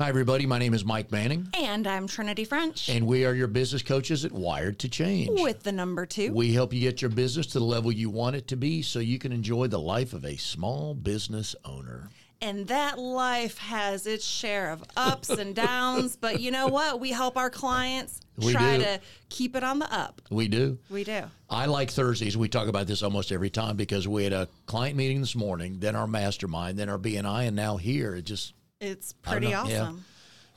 Hi, 0.00 0.08
everybody. 0.08 0.46
My 0.46 0.58
name 0.58 0.72
is 0.72 0.82
Mike 0.82 1.12
Manning, 1.12 1.48
And 1.52 1.86
I'm 1.86 2.06
Trinity 2.06 2.46
French 2.46 2.88
and 2.88 3.06
we 3.06 3.26
are 3.26 3.34
your 3.34 3.48
business 3.48 3.82
coaches 3.82 4.24
at 4.24 4.32
Wired 4.32 4.78
to 4.78 4.88
Change. 4.88 5.38
with 5.42 5.62
the 5.62 5.72
number 5.72 6.06
two. 6.06 6.32
We 6.32 6.54
help 6.54 6.72
you 6.72 6.80
get 6.80 7.02
your 7.02 7.10
business 7.10 7.48
to 7.48 7.58
the 7.58 7.66
level 7.66 7.92
you 7.92 8.08
want 8.08 8.34
it 8.34 8.48
to 8.48 8.56
be 8.56 8.80
so 8.80 8.98
you 8.98 9.18
can 9.18 9.30
enjoy 9.30 9.66
the 9.66 9.78
life 9.78 10.14
of 10.14 10.24
a 10.24 10.38
small 10.38 10.94
business 10.94 11.54
owner. 11.66 12.08
And 12.40 12.66
that 12.68 12.98
life 12.98 13.58
has 13.58 14.06
its 14.06 14.24
share 14.24 14.70
of 14.70 14.82
ups 14.96 15.28
and 15.28 15.54
downs. 15.54 16.16
But 16.16 16.40
you 16.40 16.50
know 16.50 16.68
what? 16.68 16.98
We 16.98 17.10
help 17.10 17.36
our 17.36 17.50
clients 17.50 18.22
We 18.38 18.52
try 18.52 18.78
do. 18.78 18.84
to 18.84 19.00
keep 19.28 19.54
it 19.54 19.62
on 19.62 19.80
the 19.80 19.94
up. 19.94 20.22
We 20.30 20.48
do. 20.48 20.78
We 20.88 21.04
do. 21.04 21.24
I 21.50 21.66
like 21.66 21.90
Thursdays. 21.90 22.38
We 22.38 22.48
talk 22.48 22.68
about 22.68 22.86
this 22.86 23.02
almost 23.02 23.32
every 23.32 23.50
time 23.50 23.76
because 23.76 24.08
we 24.08 24.24
had 24.24 24.32
a 24.32 24.48
client 24.64 24.96
meeting 24.96 25.20
this 25.20 25.36
morning, 25.36 25.76
then 25.80 25.94
our 25.94 26.06
mastermind, 26.06 26.78
then 26.78 26.88
our 26.88 26.98
BNI, 26.98 27.48
and 27.48 27.54
now 27.54 27.76
here. 27.76 28.14
It 28.14 28.22
just 28.22 28.54
It's 28.80 29.12
pretty 29.12 29.46
know, 29.50 29.64
yeah. 29.66 29.82
awesome. 29.82 30.04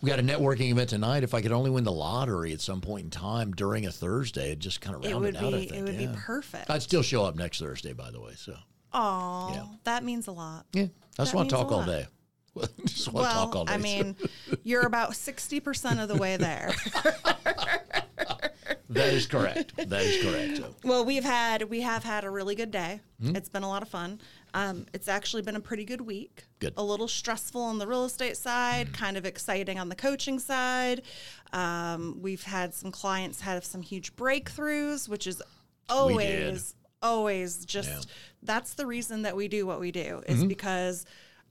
we 0.02 0.10
got 0.10 0.18
a 0.20 0.24
networking 0.24 0.72
event 0.72 0.90
tonight. 0.90 1.24
If 1.24 1.34
I 1.34 1.42
could 1.42 1.52
only 1.52 1.70
win 1.70 1.84
the 1.84 1.92
lottery 1.92 2.54
at 2.54 2.62
some 2.62 2.80
point 2.80 3.04
in 3.06 3.10
time 3.10 3.52
during 3.52 3.86
a 3.86 3.92
Thursday, 3.92 4.54
it 4.54 4.60
just 4.60 4.80
kind 4.80 4.96
of 4.96 5.04
round 5.04 5.12
It 5.12 5.16
rounded 5.16 5.42
would 5.42 5.54
out. 5.54 5.54
I 5.54 5.66
think. 5.66 5.74
it 5.74 5.82
would 5.84 5.96
yeah. 6.00 6.08
be 6.08 6.16
perfect. 6.18 6.70
I'd 6.70 6.82
still 6.82 7.02
show 7.04 7.26
up 7.26 7.36
next 7.36 7.60
Thursday, 7.60 7.92
by 7.94 8.12
the 8.12 8.22
way. 8.22 8.34
So 8.38 8.56
Oh, 8.94 9.52
Yeah. 9.54 9.66
that 9.84 10.04
means 10.06 10.28
a 10.28 10.32
lot. 10.32 10.66
yeah, 10.72 10.84
I 11.20 11.24
just 11.24 11.34
want 11.34 11.50
to 11.50 11.56
talk 11.56 11.72
all 11.72 11.84
day. 11.86 12.08
just 12.86 13.12
want 13.12 13.28
to 13.28 13.34
talk 13.34 13.56
all 13.56 13.66
Well, 13.66 13.66
day. 13.66 13.74
I 13.74 13.78
mean, 13.78 14.16
you're 14.64 14.86
about 14.86 15.16
sixty 15.16 15.60
percent 15.60 16.00
of 16.00 16.08
the 16.08 16.16
way 16.16 16.38
there. 16.38 16.72
that 18.90 19.12
is 19.14 19.26
correct. 19.26 19.74
That 19.76 20.02
is 20.02 20.24
correct. 20.24 20.76
Well, 20.86 21.04
we've 21.04 21.24
had 21.24 21.64
we 21.64 21.82
have 21.82 22.04
had 22.04 22.24
a 22.24 22.30
really 22.30 22.54
good 22.56 22.70
day. 22.72 23.02
Hmm? 23.22 23.36
It's 23.36 23.50
been 23.50 23.64
a 23.64 23.68
lot 23.68 23.82
of 23.82 23.90
fun. 23.90 24.22
Um, 24.56 24.86
it's 24.94 25.08
actually 25.08 25.42
been 25.42 25.56
a 25.56 25.60
pretty 25.60 25.84
good 25.86 26.02
week. 26.02 26.44
Good. 26.60 26.74
A 26.78 26.84
little 26.84 27.08
stressful 27.08 27.62
on 27.62 27.80
the 27.80 27.88
real 27.88 28.06
estate 28.06 28.38
side, 28.38 28.94
kind 28.94 29.18
of 29.18 29.26
exciting 29.26 29.80
on 29.80 29.90
the 29.90 29.96
coaching 29.96 30.38
side. 30.40 31.02
Um, 31.52 32.20
we've 32.22 32.44
had 32.44 32.74
some 32.74 32.92
clients 32.92 33.42
have 33.42 33.66
some 33.66 33.82
huge 33.82 34.16
breakthroughs, 34.16 35.10
which 35.10 35.28
is 35.28 35.42
always 35.90 36.76
always 37.02 37.66
just 37.66 37.90
Yeah. 37.90 38.14
that's 38.44 38.76
the 38.76 38.86
reason 38.86 39.24
that 39.24 39.36
we 39.36 39.50
do 39.50 39.66
what 39.66 39.80
we 39.82 39.92
do 39.92 40.22
is 40.26 40.38
Mm-hmm. 40.40 40.48
because 40.48 41.06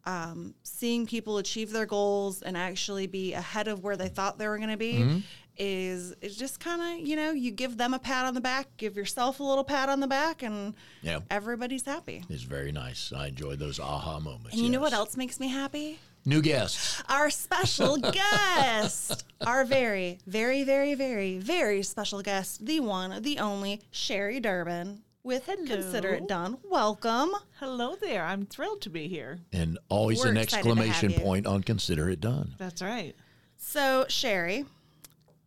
um, 0.04 0.54
seeing 0.62 1.06
people 1.06 1.36
achieve 1.38 1.70
their 1.72 1.84
goals 1.86 2.40
and 2.42 2.56
actually 2.56 3.06
be 3.06 3.34
ahead 3.34 3.68
of 3.68 3.84
where 3.84 3.96
they 3.96 4.08
thought 4.08 4.38
they 4.38 4.48
were 4.48 4.56
going 4.56 4.70
to 4.70 4.76
be 4.78 4.94
Mm-hmm. 4.94 5.18
Is 5.56 6.14
is 6.20 6.36
just 6.36 6.58
kind 6.60 6.80
of 7.00 7.06
you 7.06 7.14
know 7.16 7.30
you 7.32 7.50
give 7.50 7.76
them 7.76 7.92
a 7.94 7.98
pat 7.98 8.24
on 8.24 8.34
the 8.34 8.40
back 8.40 8.66
give 8.78 8.96
yourself 8.96 9.38
a 9.38 9.42
little 9.42 9.64
pat 9.64 9.88
on 9.88 10.00
the 10.00 10.06
back 10.06 10.42
and 10.42 10.74
Yeah. 11.02 11.20
everybody's 11.30 11.84
happy 11.84 12.24
it's 12.28 12.42
very 12.42 12.72
nice. 12.72 13.12
I 13.12 13.26
enjoy 13.28 13.56
those 13.56 13.78
aha 13.78 14.18
moments. 14.18 14.52
and 14.54 14.60
you 14.62 14.70
know 14.70 14.80
what 14.80 14.92
else 14.92 15.16
makes 15.16 15.38
me 15.38 15.48
happy 15.48 15.98
New 16.24 16.40
guests. 16.40 17.02
our 17.08 17.28
special 17.30 17.96
guest 18.12 19.24
our 19.46 19.64
very 19.64 20.18
very 20.26 20.64
very 20.64 20.94
very 20.94 21.38
very 21.38 21.82
special 21.82 22.22
guest 22.22 22.64
the 22.64 22.80
one 22.80 23.22
the 23.22 23.38
only 23.38 23.80
sherry 23.90 24.40
durbin 24.40 25.02
with 25.24 25.48
consider 25.66 26.10
it 26.10 26.26
done 26.26 26.56
welcome 26.68 27.30
Hello 27.60 27.94
there. 27.94 28.24
I'm 28.24 28.44
thrilled 28.46 28.80
to 28.82 28.90
be 28.90 29.06
here. 29.06 29.38
And 29.52 29.78
always 29.88 30.18
We're 30.24 30.30
an 30.30 30.36
excited 30.36 30.64
to 30.64 30.68
have 30.74 30.78
exclamation 30.88 31.22
point 31.22 31.46
on 31.46 31.62
consider 31.62 32.10
it 32.10 32.20
done. 32.20 32.56
That's 32.58 32.82
right. 32.82 33.14
So, 33.56 34.04
Sherry, 34.08 34.64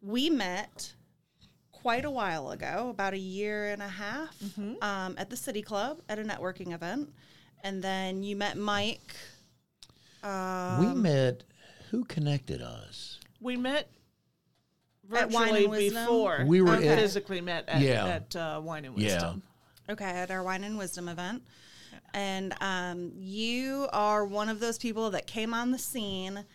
we 0.06 0.30
met 0.30 0.94
quite 1.72 2.06
a 2.06 2.09
while 2.09 2.52
ago, 2.52 2.89
about 2.89 3.14
a 3.14 3.17
year 3.17 3.72
and 3.72 3.81
a 3.81 3.88
half, 3.88 4.36
um, 4.81 5.16
at 5.17 5.30
the 5.30 5.36
City 5.38 5.62
Club 5.62 6.00
at 6.09 6.20
a 6.20 6.23
networking 6.23 6.73
event. 6.73 7.09
And 7.64 7.84
then 7.84 8.22
you 8.23 8.36
met 8.36 8.58
Mike. 8.58 9.16
Um, 10.23 10.80
we 10.95 11.02
met, 11.02 11.44
who 11.92 12.03
connected 12.06 12.62
us? 12.62 13.20
We 13.42 13.58
met 13.58 13.89
At 15.14 15.30
Wine 15.31 15.50
and 15.50 15.58
virtually 15.58 15.67
Wisdom? 15.67 16.03
before 16.06 16.45
We 16.47 16.62
were 16.62 16.78
we 16.78 16.88
at- 16.88 16.97
physically 17.00 17.42
met 17.42 17.67
at, 17.67 17.81
Yeah. 17.81 18.06
at 18.08 18.36
uh, 18.36 18.62
Wine 18.64 18.86
and 18.86 18.97
Yeah. 18.97 19.14
Wisdom. 19.14 19.44
Okay, 19.90 20.06
at 20.06 20.31
our 20.31 20.41
Wine 20.44 20.63
and 20.63 20.78
Wisdom 20.78 21.08
event. 21.09 21.44
And 22.13 22.53
um, 22.62 23.12
you 23.16 23.88
are 23.91 24.25
one 24.25 24.50
of 24.50 24.59
those 24.59 24.78
people 24.78 25.12
that 25.12 25.28
came 25.28 25.53
on 25.53 25.72
the 25.72 25.78
scene 25.78 26.46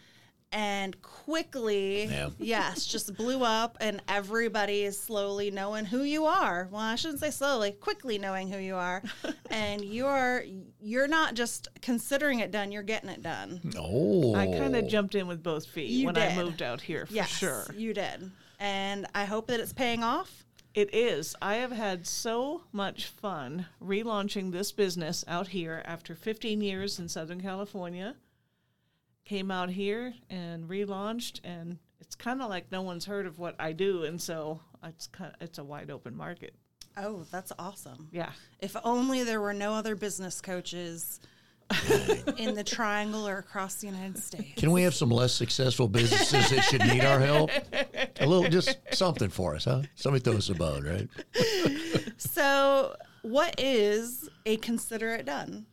and 0.53 1.01
quickly, 1.03 2.05
Yeah. 2.07 2.31
yes, 2.39 2.85
just 2.85 3.15
blew 3.17 3.45
up, 3.45 3.77
and 3.81 4.03
everybody 4.09 4.83
is 4.83 4.99
slowly 5.01 5.51
knowing 5.51 5.85
who 5.85 6.03
you 6.03 6.25
are. 6.25 6.69
Well, 6.71 6.81
I 6.83 6.97
shouldn't 6.97 7.21
say 7.21 7.31
slowly, 7.31 7.73
quickly 7.73 8.19
knowing 8.19 8.49
who 8.51 8.59
you 8.59 8.75
are, 8.75 9.03
and 9.51 9.85
you're 9.85 10.45
you're 10.81 11.09
not 11.09 11.35
just 11.35 11.69
considering 11.83 12.41
it 12.41 12.51
done; 12.51 12.73
you're 12.73 12.83
getting 12.83 13.11
it 13.11 13.23
done. 13.23 13.61
Oh. 13.77 14.35
I 14.35 14.47
kind 14.47 14.75
of 14.75 14.89
jumped 14.89 15.15
in 15.15 15.27
with 15.29 15.43
both 15.43 15.67
feet 15.67 15.91
You 15.91 16.07
when 16.07 16.15
did. 16.15 16.33
I 16.33 16.37
moved 16.37 16.63
out 16.63 16.81
here, 16.81 17.07
for 17.07 17.13
yes, 17.13 17.29
sure. 17.29 17.67
you 17.77 17.95
did, 17.95 18.31
and 18.59 19.07
I 19.15 19.25
hope 19.27 19.47
that 19.49 19.61
it's 19.61 19.73
paying 19.73 20.03
off. 20.03 20.45
It 20.73 20.95
is. 20.95 21.35
I 21.43 21.57
have 21.57 21.73
had 21.73 22.07
so 22.07 22.63
much 22.73 23.07
fun 23.07 23.67
relaunching 23.83 24.53
this 24.53 24.71
business 24.71 25.25
out 25.27 25.49
here 25.49 25.83
after 25.85 26.15
15 26.15 26.61
years 26.61 27.01
in 27.01 27.09
Southern 27.09 27.41
California. 27.41 28.15
Came 29.31 29.53
out 29.53 29.71
here 29.71 30.13
and 30.29 30.69
relaunched, 30.69 31.39
and 31.45 31.79
it's 32.01 32.17
kind 32.17 32.43
of 32.43 32.51
like 32.51 32.73
no 32.73 32.83
one's 32.83 33.05
heard 33.05 33.27
of 33.27 33.39
what 33.39 33.55
I 33.61 33.71
do, 33.71 34.03
and 34.03 34.21
so 34.21 34.59
it's 34.83 35.07
kind 35.07 35.33
of, 35.33 35.41
it's 35.41 35.59
a 35.59 35.63
wide 35.63 35.89
open 35.89 36.17
market. 36.17 36.53
Oh, 36.97 37.25
that's 37.31 37.53
awesome. 37.57 38.09
Yeah. 38.11 38.33
If 38.59 38.75
only 38.83 39.23
there 39.23 39.41
were 39.41 39.55
no 39.55 39.73
other 39.73 39.95
business 39.95 40.41
coaches 40.41 41.21
in 42.39 42.57
the 42.57 42.65
triangle 42.65 43.29
or 43.29 43.39
across 43.39 43.77
the 43.77 43.87
United 43.87 44.19
States. 44.19 44.61
Can 44.61 44.73
we 44.73 44.83
have 44.83 44.97
some 44.97 45.11
less 45.13 45.33
successful 45.33 45.87
businesses 45.87 46.51
that 46.51 46.65
should 46.65 46.85
need 46.87 47.05
our 47.05 47.21
help? 47.21 47.51
A 48.19 48.27
little, 48.27 48.51
just 48.51 48.79
something 48.91 49.29
for 49.29 49.55
us, 49.55 49.67
huh? 49.67 49.83
Somebody 49.95 50.25
throw 50.25 50.39
us 50.39 50.49
a 50.49 50.55
bone, 50.55 50.83
right? 50.83 51.09
So, 52.19 52.97
what 53.23 53.55
is 53.61 54.29
a 54.45 54.57
consider 54.57 55.11
it 55.11 55.25
done? 55.25 55.67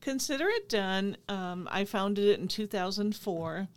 Consider 0.00 0.48
it 0.48 0.68
done. 0.68 1.16
Um, 1.28 1.68
I 1.70 1.84
founded 1.84 2.24
it 2.24 2.40
in 2.40 2.48
2004. 2.48 3.68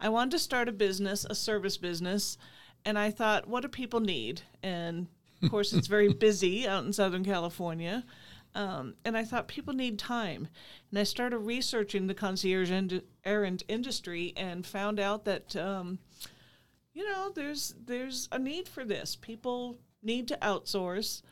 I 0.00 0.08
wanted 0.08 0.32
to 0.32 0.38
start 0.38 0.68
a 0.68 0.72
business, 0.72 1.24
a 1.28 1.34
service 1.34 1.76
business, 1.76 2.36
and 2.84 2.98
I 2.98 3.10
thought, 3.10 3.48
what 3.48 3.62
do 3.62 3.68
people 3.68 4.00
need? 4.00 4.42
And 4.62 5.06
of 5.42 5.50
course, 5.50 5.72
it's 5.72 5.86
very 5.86 6.12
busy 6.12 6.66
out 6.66 6.84
in 6.84 6.92
Southern 6.92 7.24
California. 7.24 8.04
Um, 8.54 8.94
and 9.04 9.16
I 9.16 9.24
thought 9.24 9.46
people 9.46 9.74
need 9.74 9.98
time. 9.98 10.48
And 10.90 10.98
I 10.98 11.04
started 11.04 11.38
researching 11.38 12.06
the 12.06 12.14
concierge 12.14 12.70
ind- 12.70 13.02
errand 13.24 13.62
industry 13.68 14.32
and 14.36 14.66
found 14.66 14.98
out 14.98 15.24
that, 15.26 15.54
um, 15.54 15.98
you 16.92 17.08
know, 17.08 17.30
there's 17.32 17.74
there's 17.84 18.28
a 18.32 18.38
need 18.38 18.66
for 18.68 18.84
this. 18.84 19.14
People 19.14 19.78
need 20.02 20.26
to 20.28 20.38
outsource 20.42 21.22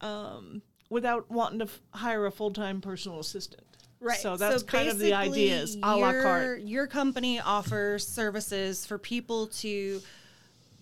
um, 0.00 0.62
without 0.88 1.30
wanting 1.30 1.58
to 1.58 1.64
f- 1.66 1.80
hire 1.90 2.24
a 2.24 2.30
full 2.30 2.52
time 2.52 2.80
personal 2.80 3.20
assistant. 3.20 3.66
So 4.20 4.36
that's 4.36 4.62
kind 4.62 4.88
of 4.88 4.98
the 4.98 5.14
idea 5.14 5.56
is 5.56 5.76
a 5.76 5.96
la 5.96 6.10
your, 6.10 6.22
carte. 6.22 6.62
Your 6.62 6.86
company 6.86 7.40
offers 7.40 8.06
services 8.06 8.84
for 8.84 8.98
people 8.98 9.46
to 9.48 10.00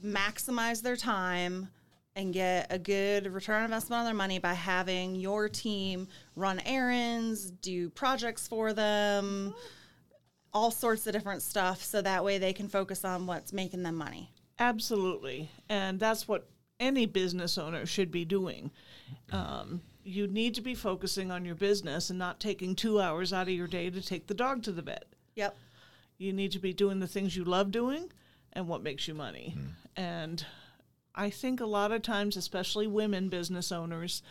maximize 0.05 0.83
their 0.83 0.97
time 0.97 1.69
and 2.17 2.33
get 2.33 2.67
a 2.71 2.79
good 2.79 3.27
return 3.33 3.59
on 3.59 3.65
investment 3.65 4.01
on 4.01 4.05
their 4.05 4.15
money 4.15 4.39
by 4.39 4.55
having 4.55 5.15
your 5.15 5.49
team 5.49 6.09
run 6.35 6.61
errands, 6.65 7.51
do 7.51 7.89
projects 7.91 8.49
for 8.49 8.73
them, 8.73 9.55
all 10.53 10.71
sorts 10.71 11.07
of 11.07 11.13
different 11.13 11.43
stuff 11.43 11.83
so 11.83 12.03
that 12.03 12.25
way 12.25 12.39
they 12.39 12.53
can 12.53 12.69
focus 12.69 13.05
on 13.05 13.27
what's 13.27 13.53
making 13.53 13.83
them 13.83 13.95
money. 13.95 14.31
Absolutely. 14.59 15.51
And 15.69 16.01
that's 16.01 16.27
what 16.27 16.49
any 16.81 17.07
business 17.07 17.57
owner 17.59 17.87
should 17.87 18.11
be 18.11 18.25
doing. 18.25 18.71
Um, 19.33 19.81
you 20.05 20.27
need 20.27 20.55
to 20.55 20.61
be 20.61 20.75
focusing 20.75 21.31
on 21.31 21.45
your 21.45 21.55
business 21.55 22.11
and 22.11 22.19
not 22.19 22.41
taking 22.41 22.75
two 22.75 23.01
hours 23.01 23.33
out 23.33 23.49
of 23.49 23.55
your 23.55 23.67
day 23.67 23.91
to 23.91 24.01
take 24.01 24.27
the 24.27 24.35
dog 24.35 24.63
to 24.63 24.73
the 24.73 24.83
vet. 24.83 25.07
Yep. 25.35 25.57
You 26.19 26.33
need 26.33 26.53
to 26.53 26.59
be 26.59 26.73
doing 26.73 27.01
the 27.01 27.07
things 27.07 27.37
you 27.37 27.45
love 27.45 27.71
doing 27.71 28.11
and 28.53 28.69
what 28.69 28.83
makes 28.83 29.09
you 29.09 29.15
money. 29.15 29.55
Hmm. 29.57 29.67
And 29.97 30.47
I 31.15 31.31
think 31.31 31.61
a 31.61 31.67
lot 31.67 31.93
of 31.93 32.03
times, 32.03 32.37
especially 32.37 32.87
women 32.87 33.29
business 33.29 33.73
owners, 33.73 34.23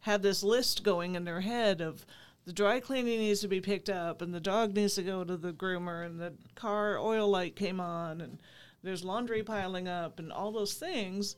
have 0.00 0.22
this 0.22 0.42
list 0.42 0.82
going 0.82 1.14
in 1.14 1.24
their 1.24 1.40
head 1.40 1.80
of 1.80 2.04
the 2.44 2.52
dry 2.52 2.78
cleaning 2.78 3.20
needs 3.20 3.40
to 3.40 3.48
be 3.48 3.60
picked 3.60 3.88
up 3.88 4.20
and 4.20 4.34
the 4.34 4.40
dog 4.40 4.74
needs 4.74 4.94
to 4.94 5.02
go 5.02 5.24
to 5.24 5.36
the 5.36 5.52
groomer 5.52 6.04
and 6.04 6.20
the 6.20 6.34
car 6.54 6.98
oil 6.98 7.28
light 7.28 7.56
came 7.56 7.80
on 7.80 8.20
and 8.20 8.38
there's 8.84 9.02
laundry 9.04 9.42
piling 9.42 9.88
up 9.88 10.18
and 10.18 10.30
all 10.30 10.52
those 10.52 10.74
things 10.74 11.36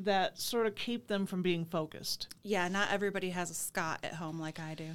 that 0.00 0.38
sort 0.38 0.66
of 0.66 0.74
keep 0.74 1.06
them 1.08 1.26
from 1.26 1.42
being 1.42 1.64
focused. 1.64 2.28
Yeah, 2.42 2.68
not 2.68 2.90
everybody 2.90 3.30
has 3.30 3.50
a 3.50 3.54
Scott 3.54 4.00
at 4.02 4.14
home 4.14 4.40
like 4.40 4.58
I 4.60 4.74
do. 4.74 4.90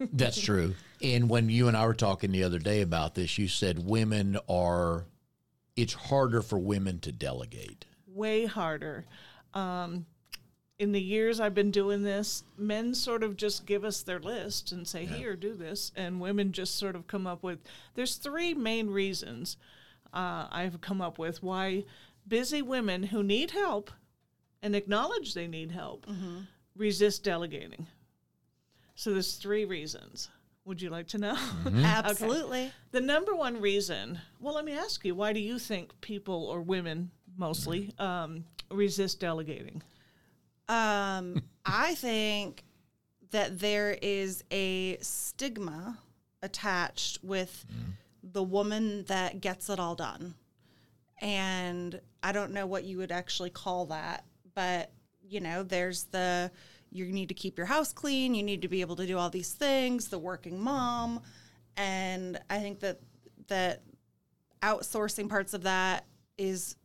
That's 0.12 0.40
true. 0.40 0.74
And 1.00 1.30
when 1.30 1.48
you 1.48 1.68
and 1.68 1.76
I 1.76 1.86
were 1.86 1.94
talking 1.94 2.32
the 2.32 2.42
other 2.42 2.58
day 2.58 2.82
about 2.82 3.14
this, 3.14 3.38
you 3.38 3.46
said 3.46 3.86
women 3.86 4.36
are, 4.48 5.04
it's 5.76 5.92
harder 5.94 6.42
for 6.42 6.58
women 6.58 6.98
to 7.00 7.12
delegate. 7.12 7.84
way 8.06 8.44
harder. 8.46 9.04
Um, 9.54 10.06
in 10.78 10.90
the 10.90 11.00
years 11.00 11.38
I've 11.38 11.54
been 11.54 11.70
doing 11.70 12.02
this, 12.02 12.42
men 12.58 12.94
sort 12.94 13.22
of 13.22 13.36
just 13.36 13.64
give 13.66 13.84
us 13.84 14.02
their 14.02 14.18
list 14.18 14.72
and 14.72 14.88
say, 14.88 15.04
"Here, 15.06 15.36
do 15.36 15.54
this," 15.54 15.92
and 15.94 16.20
women 16.20 16.50
just 16.50 16.74
sort 16.76 16.96
of 16.96 17.06
come 17.06 17.24
up 17.26 17.44
with. 17.44 17.60
There's 17.94 18.16
three 18.16 18.52
main 18.54 18.88
reasons 18.90 19.56
uh, 20.12 20.46
I've 20.50 20.80
come 20.80 21.00
up 21.00 21.18
with 21.18 21.42
why 21.42 21.84
busy 22.26 22.62
women 22.62 23.02
who 23.02 23.22
need 23.22 23.50
help 23.50 23.90
and 24.62 24.76
acknowledge 24.76 25.34
they 25.34 25.46
need 25.46 25.72
help 25.72 26.06
resist 26.76 27.24
delegating. 27.24 27.86
So 28.94 29.12
there's 29.12 29.34
three 29.34 29.64
reasons. 29.64 30.28
Would 30.64 30.80
you 30.80 30.90
like 30.90 31.08
to 31.08 31.18
know? 31.18 31.36
Absolutely. 31.74 32.70
The 32.92 33.00
number 33.00 33.34
one 33.34 33.60
reason, 33.60 34.20
well, 34.38 34.54
let 34.54 34.64
me 34.64 34.72
ask 34.72 35.04
you, 35.04 35.14
why 35.14 35.32
do 35.32 35.40
you 35.40 35.58
think 35.58 36.00
people 36.00 36.44
or 36.46 36.60
women 36.62 37.10
mostly 37.36 37.92
um, 37.98 38.44
resist 38.70 39.18
delegating? 39.18 39.82
Um, 40.68 41.42
I 41.66 41.94
think 41.96 42.62
that 43.32 43.58
there 43.58 43.98
is 44.02 44.44
a 44.52 44.98
stigma 45.00 45.98
attached 46.42 47.24
with 47.24 47.64
the 48.22 48.42
woman 48.42 49.04
that 49.04 49.40
gets 49.40 49.68
it 49.68 49.78
all 49.78 49.94
done. 49.94 50.34
And 51.20 52.00
I 52.22 52.32
don't 52.32 52.52
know 52.52 52.66
what 52.66 52.84
you 52.84 52.98
would 52.98 53.12
actually 53.12 53.50
call 53.50 53.86
that, 53.86 54.24
but 54.54 54.92
you 55.22 55.40
know, 55.40 55.62
there's 55.62 56.04
the 56.04 56.50
you 56.90 57.06
need 57.06 57.28
to 57.28 57.34
keep 57.34 57.56
your 57.56 57.66
house 57.66 57.92
clean, 57.92 58.34
you 58.34 58.42
need 58.42 58.62
to 58.62 58.68
be 58.68 58.82
able 58.82 58.96
to 58.96 59.06
do 59.06 59.16
all 59.16 59.30
these 59.30 59.52
things, 59.52 60.08
the 60.08 60.18
working 60.18 60.60
mom, 60.60 61.22
and 61.76 62.38
I 62.50 62.58
think 62.58 62.80
that 62.80 63.00
that 63.48 63.82
outsourcing 64.62 65.28
parts 65.28 65.54
of 65.54 65.62
that 65.64 66.06
is 66.38 66.76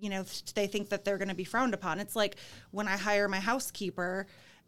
you 0.00 0.10
know 0.10 0.24
they 0.54 0.66
think 0.66 0.88
that 0.90 1.04
they're 1.04 1.18
going 1.18 1.28
to 1.28 1.34
be 1.34 1.44
frowned 1.44 1.74
upon. 1.74 2.00
It's 2.00 2.16
like 2.16 2.36
when 2.70 2.88
i 2.88 2.96
hire 2.96 3.28
my 3.28 3.40
housekeeper 3.40 4.26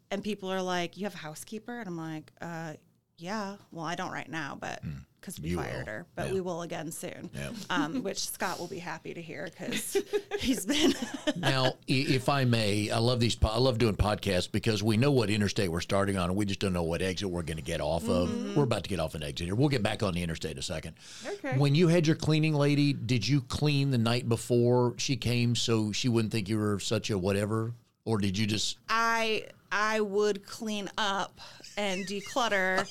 and 0.09 0.23
people 0.23 0.51
are 0.51 0.61
like 0.61 0.97
you 0.97 1.05
have 1.05 1.15
a 1.15 1.19
housekeeper? 1.19 1.79
And 1.79 1.87
i'm 1.87 1.97
like 1.97 2.31
uh, 2.41 2.73
yeah. 3.17 3.57
Well 3.71 3.85
i 3.85 3.95
don't 3.95 4.11
right 4.11 4.29
now 4.29 4.57
but 4.59 4.81
because 5.27 5.41
we 5.41 5.49
You 5.49 5.57
fired 5.57 5.85
will. 5.85 5.93
her 5.93 6.05
but 6.15 6.27
Yeah. 6.27 6.33
we 6.33 6.41
will 6.41 6.61
again 6.61 6.89
soon 6.91 7.29
Yeah. 7.35 7.49
um, 7.69 8.01
which 8.03 8.19
scott 8.29 8.59
will 8.59 8.67
be 8.67 8.79
happy 8.79 9.13
to 9.13 9.21
hear 9.21 9.49
because 9.49 9.97
he's 10.39 10.65
been 10.65 10.93
Now, 11.35 11.73
if 11.87 12.29
I 12.29 12.45
may, 12.45 12.89
I 12.89 12.97
love 12.99 13.19
these. 13.19 13.35
po- 13.35 13.49
I 13.49 13.57
love 13.57 13.77
doing 13.77 13.95
podcasts 13.95 14.49
because 14.49 14.81
we 14.81 14.95
know 14.97 15.11
what 15.11 15.29
interstate 15.29 15.69
we're 15.71 15.81
starting 15.81 16.17
on, 16.17 16.29
and 16.29 16.37
we 16.37 16.45
just 16.45 16.59
don't 16.59 16.71
know 16.73 16.83
what 16.83 17.01
exit 17.01 17.29
we're 17.29 17.41
going 17.43 17.57
to 17.57 17.63
get 17.63 17.81
off 17.81 18.07
of. 18.09 18.55
We're 18.55 18.63
about 18.63 18.83
to 18.83 18.89
get 18.89 18.99
off 18.99 19.13
an 19.15 19.23
exit 19.23 19.45
here. 19.47 19.55
We'll 19.55 19.67
get 19.69 19.83
back 19.83 20.01
on 20.03 20.13
the 20.13 20.23
interstate 20.23 20.51
in 20.51 20.57
a 20.57 20.61
second. 20.63 20.95
Okay. 21.25 21.57
When 21.57 21.75
you 21.75 21.87
had 21.89 22.07
your 22.07 22.15
cleaning 22.15 22.53
lady, 22.53 22.93
did 22.93 23.27
you 23.27 23.41
clean 23.41 23.91
the 23.91 23.97
night 23.97 24.27
before 24.29 24.95
she 24.97 25.15
came 25.17 25.55
so 25.55 25.91
she 25.91 26.07
wouldn't 26.09 26.31
think 26.31 26.47
you 26.49 26.57
were 26.57 26.79
such 26.79 27.09
a 27.09 27.17
whatever, 27.17 27.73
or 28.05 28.17
did 28.17 28.37
you 28.37 28.47
just? 28.47 28.77
I 28.89 29.45
I 29.71 29.99
would 29.99 30.45
clean 30.45 30.89
up 30.97 31.39
and 31.77 32.05
declutter. 32.07 32.87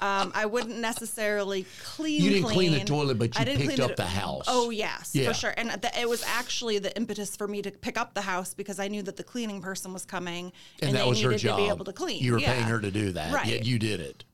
Um, 0.00 0.32
I 0.34 0.46
wouldn't 0.46 0.78
necessarily 0.78 1.66
clean. 1.84 2.22
You 2.22 2.30
didn't 2.30 2.48
clean 2.50 2.72
the 2.72 2.84
toilet, 2.84 3.18
but 3.18 3.34
you 3.34 3.40
I 3.40 3.44
didn't 3.44 3.62
picked 3.66 3.76
clean 3.76 3.90
up 3.90 3.96
the 3.96 4.04
house. 4.06 4.44
Oh 4.48 4.70
yes, 4.70 5.10
Yeah. 5.14 5.28
for 5.28 5.34
sure. 5.34 5.54
And 5.56 5.70
th- 5.80 5.94
it 5.98 6.08
was 6.08 6.22
actually 6.24 6.78
the 6.78 6.94
impetus 6.96 7.36
for 7.36 7.46
me 7.48 7.62
to 7.62 7.70
pick 7.70 7.96
up 7.98 8.14
the 8.14 8.22
house 8.22 8.54
because 8.54 8.78
I 8.78 8.88
knew 8.88 9.02
that 9.02 9.16
the 9.16 9.24
cleaning 9.24 9.60
person 9.62 9.92
was 9.92 10.04
coming, 10.04 10.52
And, 10.82 10.94
that 10.94 11.02
they 11.04 11.08
was 11.08 11.20
her 11.22 11.28
needed 11.30 11.40
job. 11.42 11.58
to 11.58 11.64
be 11.64 11.68
able 11.68 11.84
to 11.84 11.92
clean. 11.92 12.22
You 12.22 12.32
were 12.32 12.38
Yeah. 12.38 12.52
paying 12.54 12.64
her 12.64 12.80
to 12.80 12.90
do 12.90 13.12
that, 13.12 13.32
Right. 13.32 13.46
yet 13.46 13.64
you 13.66 13.78
did 13.78 14.00
it. 14.00 14.24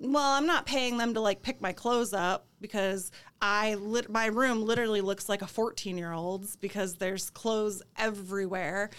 Well, 0.00 0.22
I'm 0.32 0.46
not 0.46 0.66
paying 0.66 0.98
them 0.98 1.14
to 1.14 1.20
like 1.20 1.42
pick 1.42 1.60
my 1.62 1.72
clothes 1.72 2.12
up 2.12 2.46
because 2.60 3.10
I 3.40 3.74
lit 3.76 4.10
my 4.10 4.26
room 4.26 4.62
literally 4.62 5.00
looks 5.00 5.26
like 5.28 5.40
a 5.42 5.46
14 5.46 5.96
year 5.96 6.12
old's 6.12 6.56
because 6.56 6.96
there's 6.96 7.30
clothes 7.30 7.82
everywhere 7.96 8.90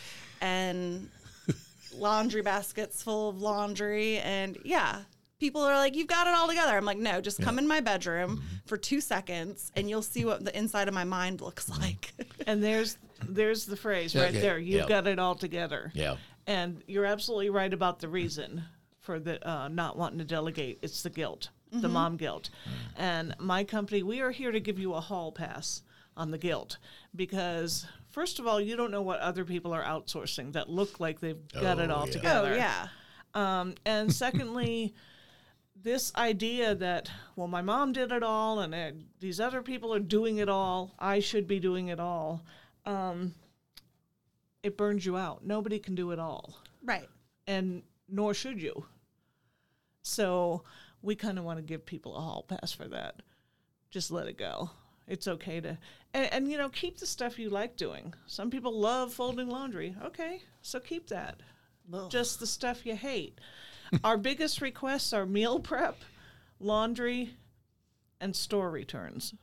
and 0.42 1.10
laundry 1.94 2.42
baskets 2.42 3.04
full 3.04 3.30
of 3.30 3.40
laundry 3.42 4.18
and 4.20 4.58
yeah. 4.64 5.02
People 5.40 5.62
are 5.62 5.76
like, 5.76 5.96
you've 5.96 6.08
got 6.08 6.26
it 6.28 6.34
all 6.34 6.48
together. 6.48 6.76
I'm 6.76 6.86
like, 6.86 6.98
no, 6.98 7.22
just 7.22 7.42
come 7.42 7.60
in 7.60 7.68
my 7.68 7.80
bedroom 7.80 8.38
Mm-hmm. 8.38 8.56
for 8.66 8.76
two 8.78 9.00
seconds 9.02 9.72
and 9.76 9.88
you'll 9.90 10.02
see 10.02 10.26
what 10.26 10.44
the 10.44 10.58
inside 10.58 10.88
of 10.88 10.94
my 10.94 11.04
mind 11.04 11.42
looks 11.42 11.70
like. 11.70 12.14
And 12.48 12.64
there's 12.64 12.98
there's 13.28 13.66
the 13.66 13.76
phrase 13.76 14.16
right 14.16 14.30
Okay, 14.30 14.40
there. 14.40 14.58
You've 14.58 14.84
yeah. 14.84 14.88
got 14.88 15.06
it 15.06 15.20
all 15.20 15.36
together. 15.36 15.92
Yeah. 15.94 16.16
And 16.48 16.82
you're 16.88 17.04
absolutely 17.06 17.50
right 17.50 17.74
about 17.74 18.00
the 18.00 18.08
reason 18.08 18.64
for 19.02 19.20
the 19.20 19.46
uh, 19.48 19.68
not 19.68 19.98
wanting 19.98 20.20
to 20.20 20.24
delegate. 20.24 20.80
It's 20.82 21.04
the 21.04 21.10
guilt, 21.10 21.50
the 21.74 21.90
mom 21.90 22.16
guilt. 22.16 22.50
And 22.96 23.36
my 23.38 23.66
company, 23.66 24.02
we 24.02 24.22
are 24.22 24.32
here 24.32 24.52
to 24.54 24.62
give 24.62 24.80
you 24.80 24.94
a 24.94 25.02
hall 25.02 25.32
pass 25.34 25.82
on 26.16 26.32
the 26.32 26.38
guilt 26.38 26.78
because 27.16 27.86
first 28.10 28.40
of 28.40 28.48
all, 28.48 28.62
you 28.62 28.78
don't 28.78 28.92
know 28.92 29.02
what 29.02 29.20
other 29.20 29.44
people 29.44 29.74
are 29.74 29.84
outsourcing 29.84 30.54
that 30.54 30.70
look 30.70 31.00
like 31.02 31.20
they've 31.20 31.48
got 31.54 31.80
it 31.80 31.90
Oh, 31.92 31.96
all 31.96 32.06
yeah. 32.08 32.14
together. 32.14 32.54
oh, 32.54 32.56
yeah. 32.56 32.88
Um, 33.34 33.76
and 33.86 34.14
secondly, 34.14 34.94
this 35.84 36.14
idea 36.16 36.76
that 36.76 37.10
well, 37.36 37.48
my 37.48 37.62
mom 37.62 37.94
did 37.94 38.12
it 38.12 38.24
all, 38.24 38.60
and 38.60 38.74
uh, 38.74 38.92
these 39.20 39.40
other 39.40 39.62
people 39.62 39.94
are 39.94 40.00
doing 40.00 40.38
it 40.38 40.50
all. 40.50 40.94
I 41.00 41.20
should 41.20 41.48
be 41.48 41.60
doing 41.60 41.88
it 41.90 42.00
all. 42.00 42.44
Um, 42.86 43.34
it 44.64 44.78
burns 44.78 45.06
you 45.06 45.18
out. 45.18 45.46
Nobody 45.46 45.80
can 45.80 45.96
do 45.96 46.12
it 46.12 46.20
all, 46.20 46.56
Right. 46.84 47.08
and 47.46 47.84
nor 48.10 48.34
should 48.34 48.62
you. 48.62 48.86
So 50.04 50.64
we 51.02 51.16
kind 51.16 51.38
of 51.38 51.44
want 51.46 51.60
to 51.60 51.64
give 51.64 51.86
people 51.86 52.16
a 52.16 52.22
hall 52.22 52.44
pass 52.48 52.72
for 52.72 52.88
that. 52.88 53.22
Just 53.90 54.12
let 54.12 54.28
it 54.28 54.38
go. 54.38 54.70
It's 55.08 55.28
okay 55.28 55.62
to, 55.62 55.78
and, 56.14 56.34
and 56.34 56.52
you 56.52 56.58
know, 56.58 56.70
keep 56.70 56.98
the 56.98 57.06
stuff 57.06 57.40
you 57.40 57.50
like 57.50 57.78
doing. 57.78 58.14
Some 58.26 58.50
people 58.50 58.78
love 58.78 59.14
folding 59.14 59.48
laundry. 59.50 59.96
Okay, 60.04 60.42
so 60.62 60.80
keep 60.80 61.08
that 61.10 61.42
just 62.10 62.40
the 62.40 62.48
stuff 62.48 62.86
you 62.86 62.96
hate. 62.96 63.40
Our 64.04 64.18
biggest 64.18 64.62
requests 64.62 65.14
are 65.14 65.26
meal 65.26 65.60
prep, 65.60 65.98
laundry, 66.60 67.34
and 68.20 68.36
store 68.36 68.70
returns. 68.70 69.34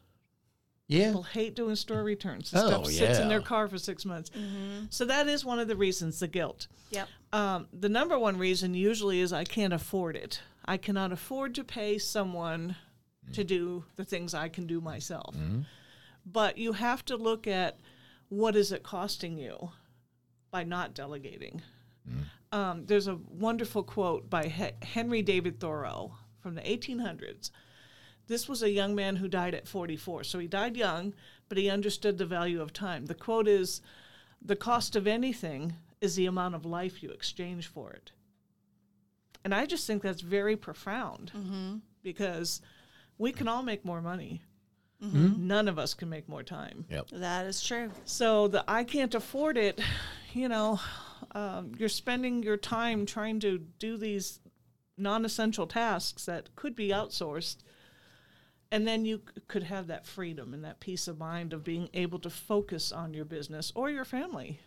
Yeah. 0.86 1.06
People 1.06 1.22
hate 1.22 1.54
doing 1.54 1.76
store 1.76 2.02
returns. 2.02 2.50
The 2.50 2.62
Oh, 2.62 2.68
stuff 2.68 2.86
sits 2.86 3.18
in 3.18 3.28
their 3.28 3.40
car 3.40 3.68
for 3.68 3.78
six 3.78 4.04
months. 4.04 4.30
Mm-hmm. 4.30 4.86
So 4.90 5.06
that 5.06 5.28
is 5.28 5.44
one 5.44 5.58
of 5.58 5.66
the 5.68 5.76
reasons, 5.76 6.20
the 6.20 6.28
guilt. 6.28 6.66
Yep. 6.90 7.08
Um, 7.32 7.68
the 7.72 7.88
number 7.88 8.18
one 8.18 8.36
reason 8.36 8.74
usually 8.74 9.20
is 9.20 9.32
I 9.32 9.44
can't 9.44 9.72
afford 9.72 10.14
it. 10.16 10.40
I 10.66 10.76
cannot 10.76 11.10
afford 11.12 11.54
to 11.54 11.64
pay 11.64 11.98
someone 11.98 12.76
to 13.32 13.44
do 13.44 13.84
the 13.96 14.04
things 14.04 14.34
I 14.34 14.48
can 14.48 14.66
do 14.66 14.80
myself. 14.80 15.34
Mm-hmm. 15.34 15.60
But 16.26 16.58
you 16.58 16.72
have 16.72 17.04
to 17.06 17.16
look 17.16 17.46
at 17.46 17.78
what 18.28 18.54
is 18.56 18.70
it 18.72 18.82
costing 18.82 19.38
you 19.38 19.70
by 20.50 20.64
not 20.64 20.94
delegating. 20.94 21.62
Mm. 22.08 22.24
Um, 22.54 22.86
there's 22.86 23.08
a 23.08 23.16
wonderful 23.16 23.82
quote 23.82 24.30
by 24.30 24.46
he- 24.46 24.86
Henry 24.86 25.22
David 25.22 25.58
Thoreau 25.58 26.12
from 26.40 26.54
the 26.54 26.60
1800s. 26.60 27.50
This 28.28 28.48
was 28.48 28.62
a 28.62 28.70
young 28.70 28.94
man 28.94 29.16
who 29.16 29.26
died 29.26 29.56
at 29.56 29.66
44. 29.66 30.22
So 30.22 30.38
he 30.38 30.46
died 30.46 30.76
young, 30.76 31.14
but 31.48 31.58
he 31.58 31.68
understood 31.68 32.16
the 32.16 32.24
value 32.24 32.62
of 32.62 32.72
time. 32.72 33.06
The 33.06 33.14
quote 33.14 33.48
is 33.48 33.82
The 34.40 34.54
cost 34.54 34.94
of 34.94 35.08
anything 35.08 35.74
is 36.00 36.14
the 36.14 36.26
amount 36.26 36.54
of 36.54 36.64
life 36.64 37.02
you 37.02 37.10
exchange 37.10 37.66
for 37.66 37.90
it. 37.90 38.12
And 39.44 39.52
I 39.52 39.66
just 39.66 39.84
think 39.84 40.00
that's 40.00 40.20
very 40.20 40.56
profound 40.56 41.32
mm-hmm. 41.36 41.78
because 42.04 42.62
we 43.18 43.32
can 43.32 43.48
all 43.48 43.64
make 43.64 43.84
more 43.84 44.00
money. 44.00 44.42
Mm-hmm. 45.02 45.26
Hmm? 45.26 45.46
None 45.48 45.66
of 45.66 45.78
us 45.80 45.92
can 45.92 46.08
make 46.08 46.28
more 46.28 46.44
time. 46.44 46.84
Yep. 46.88 47.08
That 47.14 47.46
is 47.46 47.60
true. 47.60 47.90
So 48.04 48.46
the 48.46 48.64
I 48.68 48.84
can't 48.84 49.14
afford 49.14 49.58
it, 49.58 49.80
you 50.32 50.48
know, 50.48 50.78
um, 51.32 51.72
you're 51.78 51.88
spending 51.88 52.42
your 52.42 52.56
time 52.56 53.06
trying 53.06 53.40
to 53.40 53.58
do 53.78 53.96
these 53.96 54.40
non-essential 54.96 55.66
tasks 55.66 56.24
that 56.26 56.54
could 56.56 56.76
be 56.76 56.88
outsourced, 56.90 57.56
and 58.70 58.86
then 58.86 59.04
you 59.04 59.18
c- 59.34 59.42
could 59.48 59.64
have 59.64 59.86
that 59.88 60.06
freedom 60.06 60.54
and 60.54 60.64
that 60.64 60.80
peace 60.80 61.08
of 61.08 61.18
mind 61.18 61.52
of 61.52 61.64
being 61.64 61.88
able 61.94 62.18
to 62.20 62.30
focus 62.30 62.92
on 62.92 63.14
your 63.14 63.24
business 63.24 63.72
or 63.74 63.90
your 63.90 64.04
family, 64.04 64.60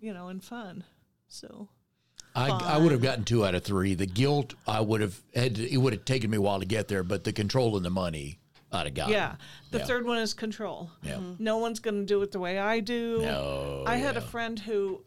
you 0.00 0.12
know, 0.14 0.28
and 0.28 0.42
fun. 0.44 0.84
So 1.28 1.68
I, 2.34 2.48
I 2.50 2.78
would 2.78 2.92
have 2.92 3.02
gotten 3.02 3.24
two 3.24 3.44
out 3.44 3.54
of 3.54 3.64
three. 3.64 3.94
The 3.94 4.06
guilt, 4.06 4.54
I 4.66 4.80
would 4.80 5.00
have 5.00 5.20
had. 5.34 5.56
To, 5.56 5.68
it 5.72 5.76
would 5.78 5.92
have 5.92 6.04
taken 6.04 6.30
me 6.30 6.36
a 6.36 6.40
while 6.40 6.60
to 6.60 6.66
get 6.66 6.88
there, 6.88 7.02
but 7.02 7.24
the 7.24 7.32
control 7.32 7.76
and 7.76 7.84
the 7.84 7.90
money, 7.90 8.38
I'd 8.70 8.86
have 8.86 8.94
gotten. 8.94 9.12
yeah, 9.12 9.36
the 9.72 9.78
Yeah. 9.78 9.84
third 9.86 10.06
one 10.06 10.18
is 10.18 10.34
control. 10.34 10.90
Yeah. 11.02 11.18
No 11.38 11.58
one's 11.58 11.80
going 11.80 11.98
to 12.00 12.04
do 12.06 12.22
it 12.22 12.30
the 12.32 12.38
way 12.38 12.58
I 12.58 12.80
do. 12.80 13.18
No. 13.22 13.84
I 13.86 13.96
had 13.96 14.16
a 14.16 14.20
friend 14.20 14.58
who 14.58 15.02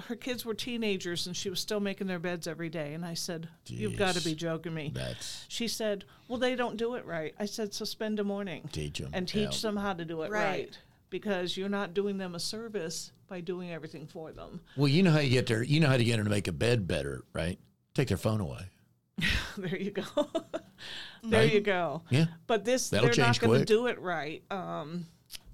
her 0.00 0.16
kids 0.16 0.44
were 0.44 0.54
teenagers 0.54 1.26
and 1.26 1.36
she 1.36 1.50
was 1.50 1.60
still 1.60 1.80
making 1.80 2.06
their 2.06 2.18
beds 2.18 2.46
every 2.46 2.68
day 2.70 2.94
and 2.94 3.04
I 3.04 3.14
said, 3.14 3.48
"You've 3.66 3.96
got 3.98 4.14
to 4.14 4.24
be 4.24 4.34
joking 4.34 4.72
me." 4.74 4.90
That's 4.94 5.44
She 5.48 5.68
said, 5.68 6.04
"Well, 6.28 6.38
they 6.38 6.56
don't 6.56 6.76
do 6.76 6.94
it 6.94 7.04
right." 7.04 7.34
I 7.38 7.44
said, 7.46 7.74
"So 7.74 7.84
spend 7.84 8.18
a 8.18 8.24
morning 8.24 8.68
teach 8.72 8.98
them 8.98 9.10
and 9.12 9.28
teach 9.28 9.60
them 9.60 9.76
how 9.76 9.92
to 9.92 10.04
do 10.04 10.22
it 10.22 10.30
right. 10.30 10.42
Right. 10.44 10.78
because 11.10 11.56
you're 11.56 11.68
not 11.68 11.92
doing 11.94 12.16
them 12.16 12.34
a 12.34 12.40
service 12.40 13.12
by 13.28 13.40
doing 13.40 13.70
everything 13.70 14.06
for 14.06 14.32
them." 14.32 14.60
Well, 14.76 14.88
you 14.88 15.02
know 15.02 15.10
how 15.10 15.20
you 15.20 15.30
get 15.30 15.46
there. 15.46 15.62
You 15.62 15.80
know 15.80 15.88
how 15.88 15.98
to 15.98 16.04
get 16.04 16.16
them 16.16 16.24
to 16.24 16.30
make 16.30 16.48
a 16.48 16.52
bed 16.52 16.88
better, 16.88 17.22
right? 17.34 17.58
Take 17.94 18.08
their 18.08 18.16
phone 18.16 18.40
away. 18.40 18.70
there 19.58 19.76
you 19.76 19.90
go. 19.90 20.04
there 21.22 21.42
Right? 21.42 21.52
you 21.52 21.60
go. 21.60 22.02
Yeah. 22.08 22.26
But 22.46 22.64
this 22.64 22.88
That'll 22.88 23.10
they're 23.10 23.26
not 23.26 23.38
going 23.38 23.60
to 23.60 23.66
do 23.66 23.86
it 23.88 24.00
right. 24.00 24.42
Um, 24.50 25.06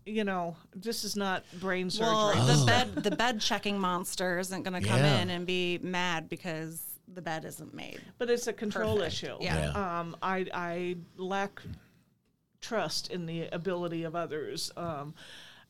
you 0.09 0.25
know, 0.25 0.57
this 0.75 1.05
is 1.05 1.17
not 1.17 1.45
brain 1.61 1.91
surgery. 1.91 2.07
Well, 2.15 2.33
Oh. 2.35 2.57
the 2.61 2.67
bed 2.67 2.95
the 3.05 3.11
bed 3.17 3.41
checking 3.41 3.79
monster 3.79 4.39
isn't 4.39 4.63
going 4.63 4.81
to 4.81 4.87
come 4.89 5.01
Yeah. 5.01 5.21
in 5.21 5.31
and 5.31 5.47
be 5.47 5.79
mad 5.79 6.29
because 6.29 6.83
the 7.07 7.23
bed 7.23 7.45
isn't 7.45 7.75
made. 7.75 8.01
But 8.19 8.31
it's 8.31 8.47
a 8.47 8.53
control 8.53 8.97
Perfect. 8.97 9.13
issue. 9.15 9.37
Yeah. 9.41 9.73
Yeah. 9.73 9.99
Um, 10.01 10.17
I 10.23 10.47
I 10.53 10.97
lack 11.17 11.63
trust 12.61 13.11
in 13.11 13.27
the 13.27 13.47
ability 13.49 14.03
of 14.05 14.17
others. 14.17 14.71
Um, 14.77 15.15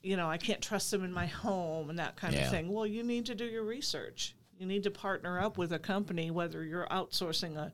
you 0.03 0.17
know, 0.17 0.31
I 0.31 0.39
can't 0.39 0.63
trust 0.63 0.91
them 0.91 1.05
in 1.05 1.13
my 1.13 1.27
home 1.27 1.91
and 1.91 1.99
that 1.99 2.17
kind 2.17 2.35
Yeah. 2.35 2.45
of 2.47 2.51
thing. 2.51 2.73
Well, 2.73 2.87
you 2.87 3.03
need 3.03 3.27
to 3.27 3.35
do 3.35 3.45
your 3.45 3.65
research. 3.65 4.35
You 4.59 4.67
need 4.67 4.85
to 4.85 4.91
partner 4.91 5.41
up 5.41 5.59
with 5.59 5.73
a 5.73 5.79
company, 5.79 6.31
whether 6.31 6.65
you're 6.65 6.87
outsourcing 6.89 7.57
a 7.57 7.73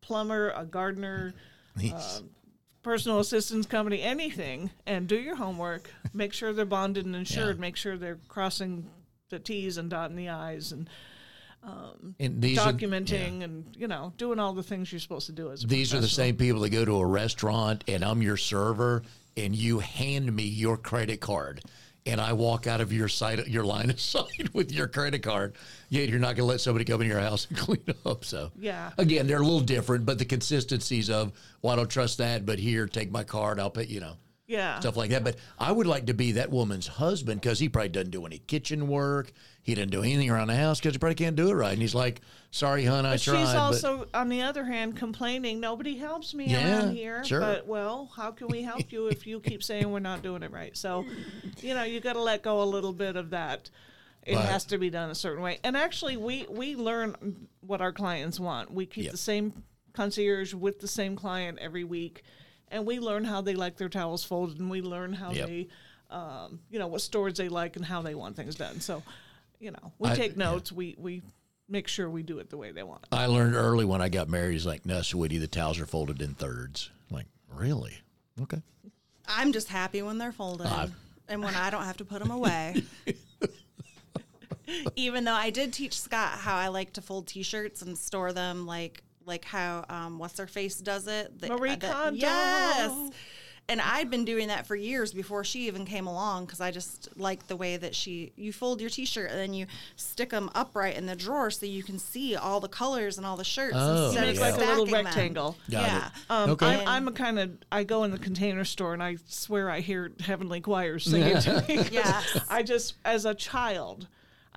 plumber, 0.00 0.50
a 0.50 0.64
gardener, 0.64 1.34
um, 1.92 2.30
personal 2.86 3.18
assistance 3.18 3.66
company, 3.66 4.00
anything, 4.00 4.70
and 4.86 5.08
do 5.08 5.16
your 5.16 5.34
homework. 5.34 5.90
Make 6.14 6.32
sure 6.32 6.52
they're 6.52 6.64
bonded 6.64 7.04
and 7.04 7.16
insured. 7.22 7.56
Yeah. 7.56 7.60
Make 7.60 7.76
sure 7.76 7.96
they're 7.98 8.20
crossing 8.28 8.88
the 9.28 9.40
T's 9.40 9.76
and 9.76 9.90
dotting 9.90 10.14
the 10.14 10.28
I's 10.28 10.70
and 10.70 10.88
um, 11.64 12.14
and 12.20 12.40
these 12.40 12.58
are- 12.58 12.72
documenting 12.72 13.42
and 13.42 13.64
you 13.76 13.88
know 13.88 14.12
doing 14.16 14.38
all 14.38 14.52
the 14.52 14.62
things 14.62 14.92
you're 14.92 15.00
supposed 15.00 15.26
to 15.26 15.32
do 15.32 15.50
as 15.50 15.64
a 15.64 15.66
These 15.66 15.92
are 15.94 16.00
the 16.00 16.06
same 16.06 16.36
people 16.36 16.60
that 16.60 16.70
go 16.70 16.84
to 16.84 16.98
a 16.98 17.06
restaurant 17.06 17.82
and 17.88 18.04
I'm 18.04 18.22
your 18.22 18.36
server 18.36 19.02
and 19.36 19.52
you 19.52 19.80
hand 19.80 20.32
me 20.32 20.44
your 20.44 20.76
credit 20.76 21.20
card 21.20 21.62
and 22.06 22.20
I 22.20 22.32
walk 22.32 22.66
out 22.66 22.80
of 22.80 22.92
your 22.92 23.08
site 23.08 23.46
your 23.48 23.64
line 23.64 23.90
of 23.90 24.00
sight 24.14 24.52
with 24.54 24.72
your 24.72 24.86
credit 24.88 25.22
card. 25.22 25.56
Yet 25.88 26.08
you're 26.08 26.18
not 26.18 26.28
going 26.36 26.36
to 26.36 26.44
let 26.44 26.60
somebody 26.60 26.84
come 26.84 27.00
in 27.02 27.08
your 27.08 27.20
house 27.20 27.46
and 27.48 27.58
clean 27.66 27.84
up. 28.04 28.24
So 28.24 28.50
Yeah. 28.58 28.90
again, 28.98 29.26
they're 29.26 29.40
a 29.40 29.44
little 29.44 29.60
different, 29.60 30.06
but 30.06 30.18
the 30.18 30.24
consistencies 30.24 31.10
of 31.10 31.32
well, 31.62 31.72
I 31.72 31.76
don't 31.76 31.90
trust 31.90 32.18
that, 32.18 32.46
but 32.46 32.58
here, 32.58 32.86
take 32.86 33.10
my 33.10 33.24
card. 33.24 33.58
I'll 33.60 33.70
pay. 33.70 33.84
You 33.86 34.00
know. 34.00 34.16
Yeah. 34.46 34.78
Stuff 34.78 34.96
like 34.96 35.10
that, 35.10 35.24
but 35.24 35.36
I 35.58 35.72
would 35.72 35.88
like 35.88 36.06
to 36.06 36.14
be 36.14 36.32
that 36.32 36.50
woman's 36.50 36.86
husband 36.86 37.40
because 37.40 37.58
he 37.58 37.68
probably 37.68 37.88
doesn't 37.88 38.12
do 38.12 38.24
any 38.26 38.38
kitchen 38.38 38.86
work. 38.86 39.32
He 39.62 39.74
doesn't 39.74 39.90
do 39.90 40.02
anything 40.02 40.30
around 40.30 40.46
the 40.48 40.54
house 40.56 40.78
because 40.78 40.94
he 40.94 40.98
probably 41.00 41.16
can't 41.16 41.34
do 41.34 41.48
it 41.50 41.54
right. 41.54 41.72
And 41.72 41.82
he's 41.82 41.96
like, 41.96 42.20
"Sorry, 42.52 42.84
hon, 42.84 43.04
I 43.04 43.14
But 43.14 43.22
tried." 43.22 43.38
she's 43.40 43.48
but- 43.48 43.56
also, 43.56 44.06
on 44.14 44.28
the 44.28 44.42
other 44.42 44.64
hand, 44.64 44.96
complaining. 44.96 45.58
Nobody 45.58 45.96
helps 45.96 46.32
me 46.32 46.46
Yeah, 46.46 46.78
around 46.82 46.94
here. 46.94 47.24
sure. 47.24 47.40
But 47.40 47.66
well, 47.66 48.08
how 48.14 48.30
can 48.30 48.46
we 48.46 48.62
help 48.62 48.92
you 48.92 49.08
if 49.08 49.26
you 49.26 49.40
keep 49.40 49.64
saying 49.64 49.90
we're 49.90 49.98
not 49.98 50.22
doing 50.22 50.44
it 50.44 50.52
right? 50.52 50.76
So, 50.76 51.04
you 51.60 51.74
know, 51.74 51.82
you 51.82 51.98
got 51.98 52.12
to 52.12 52.22
let 52.22 52.42
go 52.44 52.62
a 52.62 52.64
little 52.64 52.92
bit 52.92 53.16
of 53.16 53.30
that. 53.30 53.68
It 54.24 54.34
But- 54.34 54.44
has 54.46 54.64
to 54.66 54.78
be 54.78 54.90
done 54.90 55.10
a 55.10 55.14
certain 55.16 55.42
way. 55.42 55.58
And 55.64 55.76
actually, 55.76 56.16
we 56.16 56.46
we 56.48 56.76
learn 56.76 57.48
what 57.62 57.80
our 57.80 57.92
clients 57.92 58.38
want. 58.38 58.72
We 58.72 58.86
keep 58.86 59.10
the 59.10 59.16
same 59.16 59.64
concierge 59.92 60.54
with 60.54 60.78
the 60.78 60.88
same 60.88 61.16
client 61.16 61.58
every 61.60 61.82
week, 61.84 62.22
and 62.68 62.86
we 62.86 62.98
learn 62.98 63.24
how 63.24 63.40
they 63.40 63.54
like 63.54 63.76
their 63.76 63.88
towels 63.88 64.24
folded, 64.24 64.58
and 64.58 64.70
we 64.70 64.82
learn 64.82 65.12
how 65.12 65.30
Yep. 65.32 65.46
they, 65.48 65.68
um, 66.10 66.60
you 66.70 66.78
know, 66.78 66.86
what 66.86 67.00
storage 67.00 67.36
they 67.36 67.48
like 67.48 67.76
and 67.76 67.84
how 67.84 68.02
they 68.02 68.14
want 68.14 68.36
things 68.36 68.54
done. 68.54 68.80
So, 68.80 69.02
you 69.60 69.70
know, 69.70 69.92
we 69.98 70.08
I- 70.10 70.16
take 70.16 70.32
yeah. 70.32 70.44
notes. 70.44 70.72
We 70.72 70.94
we 70.98 71.22
make 71.68 71.88
sure 71.88 72.08
we 72.08 72.22
do 72.22 72.38
it 72.38 72.48
the 72.50 72.56
way 72.56 72.70
they 72.72 72.82
want. 72.82 73.04
I 73.10 73.26
learned 73.26 73.54
early 73.56 73.84
when 73.84 74.00
I 74.00 74.08
got 74.08 74.28
married. 74.28 74.52
He's 74.52 74.66
like, 74.66 74.86
"No, 74.86 75.02
sweetie, 75.02 75.38
the 75.38 75.46
towels 75.48 75.78
are 75.80 75.86
folded 75.86 76.22
in 76.22 76.34
thirds." 76.34 76.90
I'm 77.10 77.16
like, 77.16 77.26
really? 77.48 77.98
Okay. 78.42 78.62
I'm 79.28 79.52
just 79.52 79.68
happy 79.68 80.02
when 80.02 80.18
they're 80.18 80.30
folded 80.32 80.68
and 81.28 81.42
when 81.42 81.54
I 81.56 81.70
don't 81.70 81.82
have 81.84 81.96
to 81.96 82.04
put 82.04 82.20
them 82.20 82.30
away. 82.30 82.84
Even 84.96 85.24
though 85.24 85.32
I 85.34 85.50
did 85.50 85.72
teach 85.72 85.98
Scott 86.00 86.38
how 86.38 86.56
I 86.56 86.68
like 86.68 86.92
to 86.94 87.02
fold 87.02 87.28
T-shirts 87.28 87.82
and 87.82 87.96
store 87.96 88.32
them, 88.32 88.66
like 88.66 89.02
like 89.26 89.44
how 89.44 89.84
um, 89.88 90.18
what's 90.18 90.38
her 90.38 90.46
face 90.46 90.76
does 90.78 91.06
it. 91.06 91.38
The- 91.40 91.48
Marie 91.48 91.74
the- 91.76 91.88
Kondo. 91.88 92.16
Yes. 92.18 93.10
And 93.68 93.80
I'd 93.80 94.10
been 94.12 94.24
doing 94.24 94.46
that 94.46 94.64
for 94.64 94.76
years 94.76 95.12
before 95.12 95.42
she 95.42 95.66
even 95.66 95.84
came 95.86 96.06
along 96.06 96.44
because 96.44 96.60
I 96.60 96.70
just 96.70 97.08
like 97.18 97.48
the 97.48 97.56
way 97.56 97.76
that 97.76 97.96
she 97.96 98.30
you 98.36 98.52
fold 98.52 98.80
your 98.80 98.88
T-shirt 98.88 99.28
and 99.28 99.36
then 99.40 99.52
you 99.54 99.66
stick 99.96 100.30
them 100.30 100.48
upright 100.54 100.96
in 100.96 101.06
the 101.06 101.16
drawer 101.16 101.50
so 101.50 101.66
you 101.66 101.82
can 101.82 101.98
see 101.98 102.36
all 102.36 102.60
the 102.60 102.68
colors 102.68 103.16
and 103.18 103.26
all 103.26 103.36
the 103.36 103.42
shirts 103.42 103.74
Oh, 103.76 104.06
instead 104.06 104.20
Make 104.20 104.36
of 104.36 104.40
yeah. 104.40 104.50
like 104.50 104.56
a 104.56 104.64
little 104.70 104.86
rectangle. 104.86 105.56
Yeah. 105.66 106.10
Um, 106.30 106.50
Okay. 106.50 106.64
I'm, 106.82 106.86
I'm 106.86 107.08
a 107.08 107.12
kind 107.12 107.40
of 107.40 107.58
I 107.72 107.82
go 107.82 108.04
in 108.04 108.12
the 108.12 108.20
container 108.20 108.64
store 108.64 108.92
and 108.92 109.02
I 109.02 109.16
swear 109.26 109.68
I 109.68 109.80
hear 109.80 110.12
heavenly 110.20 110.60
choirs 110.60 111.02
singing 111.02 111.40
to 111.40 111.64
me. 111.66 111.88
yeah. 111.90 112.22
I 112.48 112.62
just 112.62 112.94
as 113.04 113.24
a 113.24 113.34
child, 113.34 114.06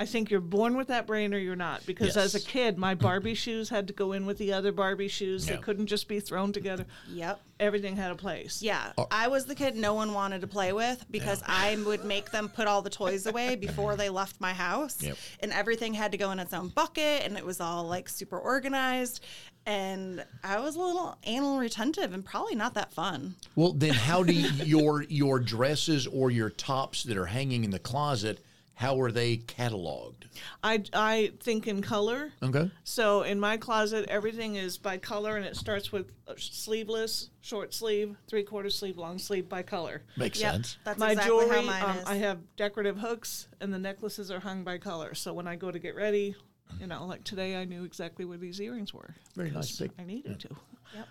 I 0.02 0.06
think 0.06 0.32
you're 0.32 0.40
born 0.40 0.78
with 0.78 0.88
that 0.88 1.06
brain 1.06 1.34
or 1.34 1.38
you're 1.38 1.58
not. 1.58 1.86
Because 1.86 2.16
as 2.16 2.34
a 2.34 2.40
kid, 2.40 2.78
my 2.78 2.96
Barbie 2.96 3.34
shoes 3.34 3.68
had 3.68 3.88
to 3.88 3.94
go 3.94 4.14
in 4.14 4.26
with 4.26 4.38
the 4.38 4.54
other 4.54 4.72
Barbie 4.72 5.10
shoes. 5.10 5.46
Yeah. 5.46 5.56
They 5.58 5.62
couldn't 5.62 5.88
just 5.88 6.08
be 6.08 6.22
thrown 6.22 6.54
together. 6.54 6.86
Yep. 7.12 7.42
Everything 7.60 7.98
had 7.98 8.10
a 8.12 8.16
place. 8.16 8.62
Yeah, 8.62 8.94
Oh. 8.98 9.08
I 9.12 9.28
was 9.28 9.46
the 9.46 9.56
kid 9.56 9.76
no 9.76 9.94
one 9.94 10.14
wanted 10.14 10.40
to 10.40 10.48
play 10.48 10.72
with 10.72 11.06
because 11.12 11.44
I 11.46 11.76
would 11.86 12.06
make 12.06 12.32
them 12.32 12.48
put 12.48 12.66
all 12.68 12.82
the 12.82 12.90
toys 12.90 13.26
away 13.26 13.58
before 13.58 13.98
they 13.98 14.10
left 14.10 14.40
my 14.40 14.54
house. 14.54 15.04
Yep. 15.04 15.18
And 15.42 15.52
everything 15.52 15.94
had 15.94 16.14
to 16.14 16.18
go 16.18 16.32
in 16.32 16.40
its 16.40 16.54
own 16.54 16.70
bucket 16.70 17.24
and 17.26 17.38
it 17.38 17.46
was 17.46 17.60
all 17.60 17.84
like 17.84 18.08
super 18.08 18.40
organized. 18.40 19.22
And 19.66 20.24
I 20.46 20.62
was 20.62 20.78
a 20.78 20.80
little 20.80 21.18
anal 21.26 21.60
retentive 21.60 22.14
and 22.14 22.24
probably 22.24 22.56
not 22.56 22.74
that 22.76 22.94
fun. 22.94 23.36
Well, 23.58 23.74
then 23.74 23.94
how 23.94 24.24
do 24.24 24.32
your 24.66 25.04
your 25.04 25.42
dresses 25.42 26.08
or 26.08 26.32
your 26.32 26.50
tops 26.50 27.04
that 27.04 27.18
are 27.18 27.26
hanging 27.26 27.66
in 27.66 27.72
the 27.72 27.80
closet? 27.80 28.40
How 28.80 29.02
are 29.02 29.12
they 29.12 29.36
cataloged? 29.36 30.24
I, 30.64 30.82
I 30.94 31.34
think 31.42 31.68
in 31.68 31.82
color. 31.82 32.32
Okay. 32.42 32.72
So 32.86 33.24
in 33.24 33.38
my 33.38 33.58
closet, 33.58 34.06
everything 34.08 34.56
is 34.56 34.78
by 34.78 34.98
color, 34.98 35.36
and 35.36 35.46
it 35.46 35.58
starts 35.58 35.92
with 35.92 36.12
sleeveless, 36.38 37.30
short 37.42 37.74
sleeve, 37.74 38.16
three 38.30 38.44
quarter 38.44 38.70
sleeve, 38.70 38.98
long 38.98 39.18
sleeve 39.20 39.50
by 39.50 39.64
color. 39.64 40.04
Makes 40.16 40.40
Yep, 40.40 40.54
sense. 40.54 40.78
that's 40.86 40.98
my 40.98 41.12
exactly 41.12 41.30
jewelry, 41.30 41.56
how 41.58 41.62
mine 41.64 41.84
um, 41.84 41.98
is. 41.98 42.04
I 42.06 42.16
have 42.16 42.38
decorative 42.56 42.98
hooks, 42.98 43.50
and 43.60 43.74
the 43.74 43.78
necklaces 43.80 44.32
are 44.32 44.40
hung 44.40 44.64
by 44.64 44.78
color. 44.78 45.14
So 45.14 45.34
when 45.34 45.46
I 45.46 45.58
go 45.58 45.72
to 45.72 45.80
get 45.80 45.94
ready, 45.98 46.34
you 46.80 46.88
know, 46.88 47.06
like 47.06 47.26
today, 47.26 47.58
I 47.58 47.66
knew 47.66 47.84
exactly 47.84 48.24
where 48.24 48.38
these 48.38 48.62
earrings 48.62 48.94
were. 48.94 49.14
Very 49.36 49.52
nice. 49.52 49.76
because 49.78 49.94
Big- 49.94 50.00
I 50.00 50.06
needed 50.06 50.40
to. 50.40 50.50
Yep. 50.96 51.08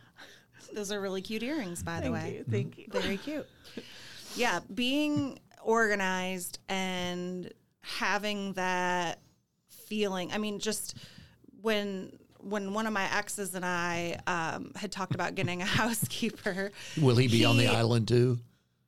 Those 0.73 0.91
are 0.91 1.03
really 1.03 1.21
cute 1.21 1.43
earrings, 1.43 1.83
by 1.83 2.01
the 2.01 2.11
way. 2.11 2.37
you. 2.39 2.45
Thank 2.51 2.79
you. 2.79 2.87
Very 2.91 3.19
cute. 3.19 3.47
Yeah, 4.37 4.61
being 4.75 5.39
organized 5.63 6.61
and 6.69 7.53
having 7.89 8.53
that 8.55 9.21
feeling. 9.69 10.33
I 10.33 10.39
mean, 10.39 10.59
just 10.59 10.95
when 11.63 12.13
when 12.41 12.73
one 12.73 12.87
of 12.87 12.93
my 12.93 13.13
exes 13.17 13.55
and 13.55 13.65
I 13.65 14.21
um, 14.27 14.73
had 14.77 14.93
talked 14.93 15.15
about 15.15 15.35
getting 15.35 15.61
a 15.63 15.65
housekeeper. 15.81 16.71
Will 17.01 17.17
he 17.17 17.27
be 17.29 17.45
on 17.45 17.57
the 17.57 17.67
island 17.67 18.07
too? 18.09 18.39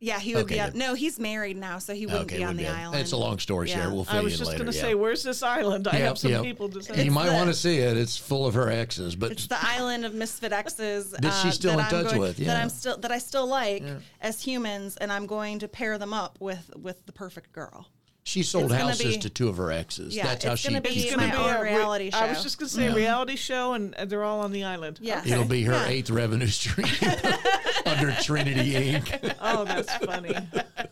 Yeah, 0.03 0.19
he 0.19 0.35
would 0.35 0.45
Okay, 0.45 0.55
be 0.55 0.61
on. 0.61 0.71
good. 0.71 0.79
No, 0.79 0.95
he's 0.95 1.19
married 1.21 1.59
now, 1.59 1.79
so 1.79 1.93
he 1.93 2.07
wouldn't 2.07 2.29
be 2.29 2.43
on 2.43 2.57
would 2.57 2.65
the 2.65 2.69
island. 2.69 2.99
It's 3.03 3.13
a 3.13 3.19
long 3.19 3.39
story, 3.39 3.69
Yeah. 3.69 3.81
Sarah. 3.83 3.95
We'll 3.95 4.05
fill 4.05 4.17
I 4.17 4.23
was 4.23 4.39
just 4.39 4.53
going 4.53 4.65
to 4.71 4.73
yeah. 4.75 4.81
say, 4.81 4.95
where's 4.95 5.23
this 5.23 5.43
island? 5.43 5.87
I 5.89 5.99
Yep, 5.99 6.01
have 6.07 6.19
some 6.19 6.31
yep. 6.31 6.43
people 6.43 6.71
to 6.71 6.83
say. 6.83 7.05
You 7.05 7.11
might 7.11 7.27
the- 7.29 7.35
want 7.35 7.49
to 7.49 7.55
see 7.55 7.77
it. 7.81 7.99
It's 7.99 8.17
full 8.17 8.47
of 8.47 8.55
her 8.55 8.71
exes, 8.71 9.15
but 9.15 9.33
It's 9.33 9.47
the 9.47 9.59
island 9.61 10.07
of 10.07 10.15
misfit 10.15 10.53
exes 10.55 11.11
That 11.21 11.33
she's 11.43 11.53
still 11.55 11.77
that 11.77 11.93
in 11.93 11.99
I'm 11.99 12.05
touch 12.05 12.13
going- 12.15 12.21
with, 12.23 12.37
That. 12.39 12.57
I'm 12.63 12.71
still 12.71 12.97
that 12.97 13.13
I 13.13 13.19
still 13.19 13.47
like 13.47 13.85
as 14.23 14.41
humans, 14.43 14.97
and 14.97 15.13
I'm 15.13 15.27
going 15.27 15.59
to 15.59 15.69
pair 15.69 15.99
them 15.99 16.15
up 16.15 16.39
with 16.41 16.71
with 16.79 17.05
the 17.05 17.13
perfect 17.13 17.53
girl. 17.53 17.87
She 18.23 18.43
sold 18.43 18.71
houses 18.73 19.17
be- 19.17 19.21
to 19.23 19.31
two 19.31 19.49
of 19.49 19.57
her 19.57 19.73
exes. 19.73 20.15
Yeah, 20.15 20.27
That's 20.27 20.45
how 20.45 20.55
she 20.55 20.69
gonna 20.69 20.81
be 20.81 20.91
keeps 20.91 21.07
It's 21.07 21.17
gonna 21.17 21.33
be 21.33 21.39
a 21.39 21.63
re- 21.63 21.75
reality 21.75 22.11
I 22.13 22.29
was 22.29 22.43
just 22.43 22.59
going 22.59 22.69
to 22.69 22.75
say 22.75 22.93
reality 22.93 23.35
show, 23.37 23.73
and 23.73 23.95
uh, 23.95 24.05
they're 24.05 24.23
all 24.25 24.41
on 24.41 24.53
the 24.53 24.65
island. 24.65 24.99
Yeah. 25.03 25.23
It'll 25.27 25.45
be 25.47 25.63
her 25.65 25.73
Yeah. 25.73 25.87
eighth 25.89 26.11
revenue 26.11 26.47
stream 26.47 26.87
under 27.87 28.13
Trinity 28.23 28.73
Inc. 28.75 29.35
Oh, 29.41 29.65
that's 29.65 29.95
funny. 29.97 30.35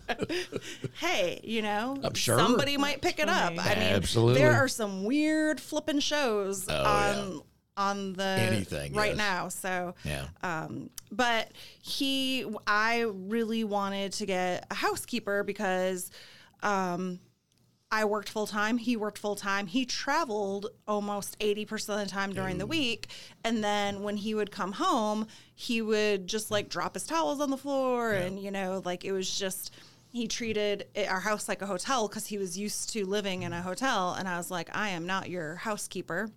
hey, 0.99 1.41
you 1.45 1.63
know, 1.63 1.99
I'm 2.03 2.15
sure. 2.15 2.39
somebody 2.39 2.77
might 2.77 3.01
pick 3.03 3.19
it 3.19 3.29
up. 3.29 3.53
I 3.53 3.75
mean, 3.75 3.79
Absolutely. 3.79 4.41
there 4.41 4.53
are 4.53 4.69
some 4.69 5.05
weird 5.05 5.61
flipping 5.61 6.01
shows 6.01 6.67
Oh, 6.69 6.85
on 6.85 7.43
on 7.77 8.13
the 8.15 8.25
Anything, 8.25 8.93
right 8.93 9.11
yes. 9.11 9.17
now. 9.17 9.49
So, 9.49 9.95
Yeah. 10.05 10.25
um, 10.43 10.91
but 11.13 11.53
he, 11.81 12.45
I 12.67 13.03
really 13.03 13.63
wanted 13.63 14.13
to 14.15 14.27
get 14.27 14.67
a 14.71 14.75
housekeeper 14.75 15.45
because. 15.45 16.11
Um, 16.62 17.21
I 17.91 18.05
worked 18.05 18.29
full 18.29 18.47
time. 18.47 18.77
He 18.77 18.97
worked 18.97 19.19
full 19.19 19.37
time. 19.37 19.67
He 19.67 19.87
traveled 19.87 20.67
almost 20.87 21.38
80% 21.38 21.73
of 21.88 22.07
the 22.07 22.07
time 22.07 22.35
during 22.35 22.59
the 22.59 22.67
week. 22.67 23.09
And 23.45 23.65
then 23.65 24.03
when 24.03 24.19
he 24.19 24.35
would 24.35 24.50
come 24.50 24.73
home, 24.73 25.27
he 25.55 25.81
would 25.81 26.27
just 26.27 26.50
like 26.50 26.69
drop 26.69 26.95
his 26.95 27.07
towels 27.07 27.41
on 27.41 27.50
the 27.50 27.57
floor. 27.57 28.12
And, 28.12 28.38
you 28.38 28.50
know, 28.50 28.83
like 28.85 29.07
it 29.07 29.12
was 29.12 29.38
just, 29.38 29.75
he 30.12 30.29
treated 30.29 30.87
our 31.09 31.21
house 31.21 31.49
like 31.49 31.62
a 31.62 31.67
hotel 31.67 32.09
because 32.09 32.27
he 32.27 32.37
was 32.37 32.59
used 32.59 32.93
to 32.93 33.07
living 33.07 33.43
in 33.43 33.55
a 33.55 33.62
hotel. 33.62 34.12
And 34.12 34.29
I 34.29 34.37
was 34.37 34.50
like, 34.50 34.69
I 34.77 34.91
am 34.91 35.07
not 35.07 35.31
your 35.31 35.55
housekeeper 35.55 36.29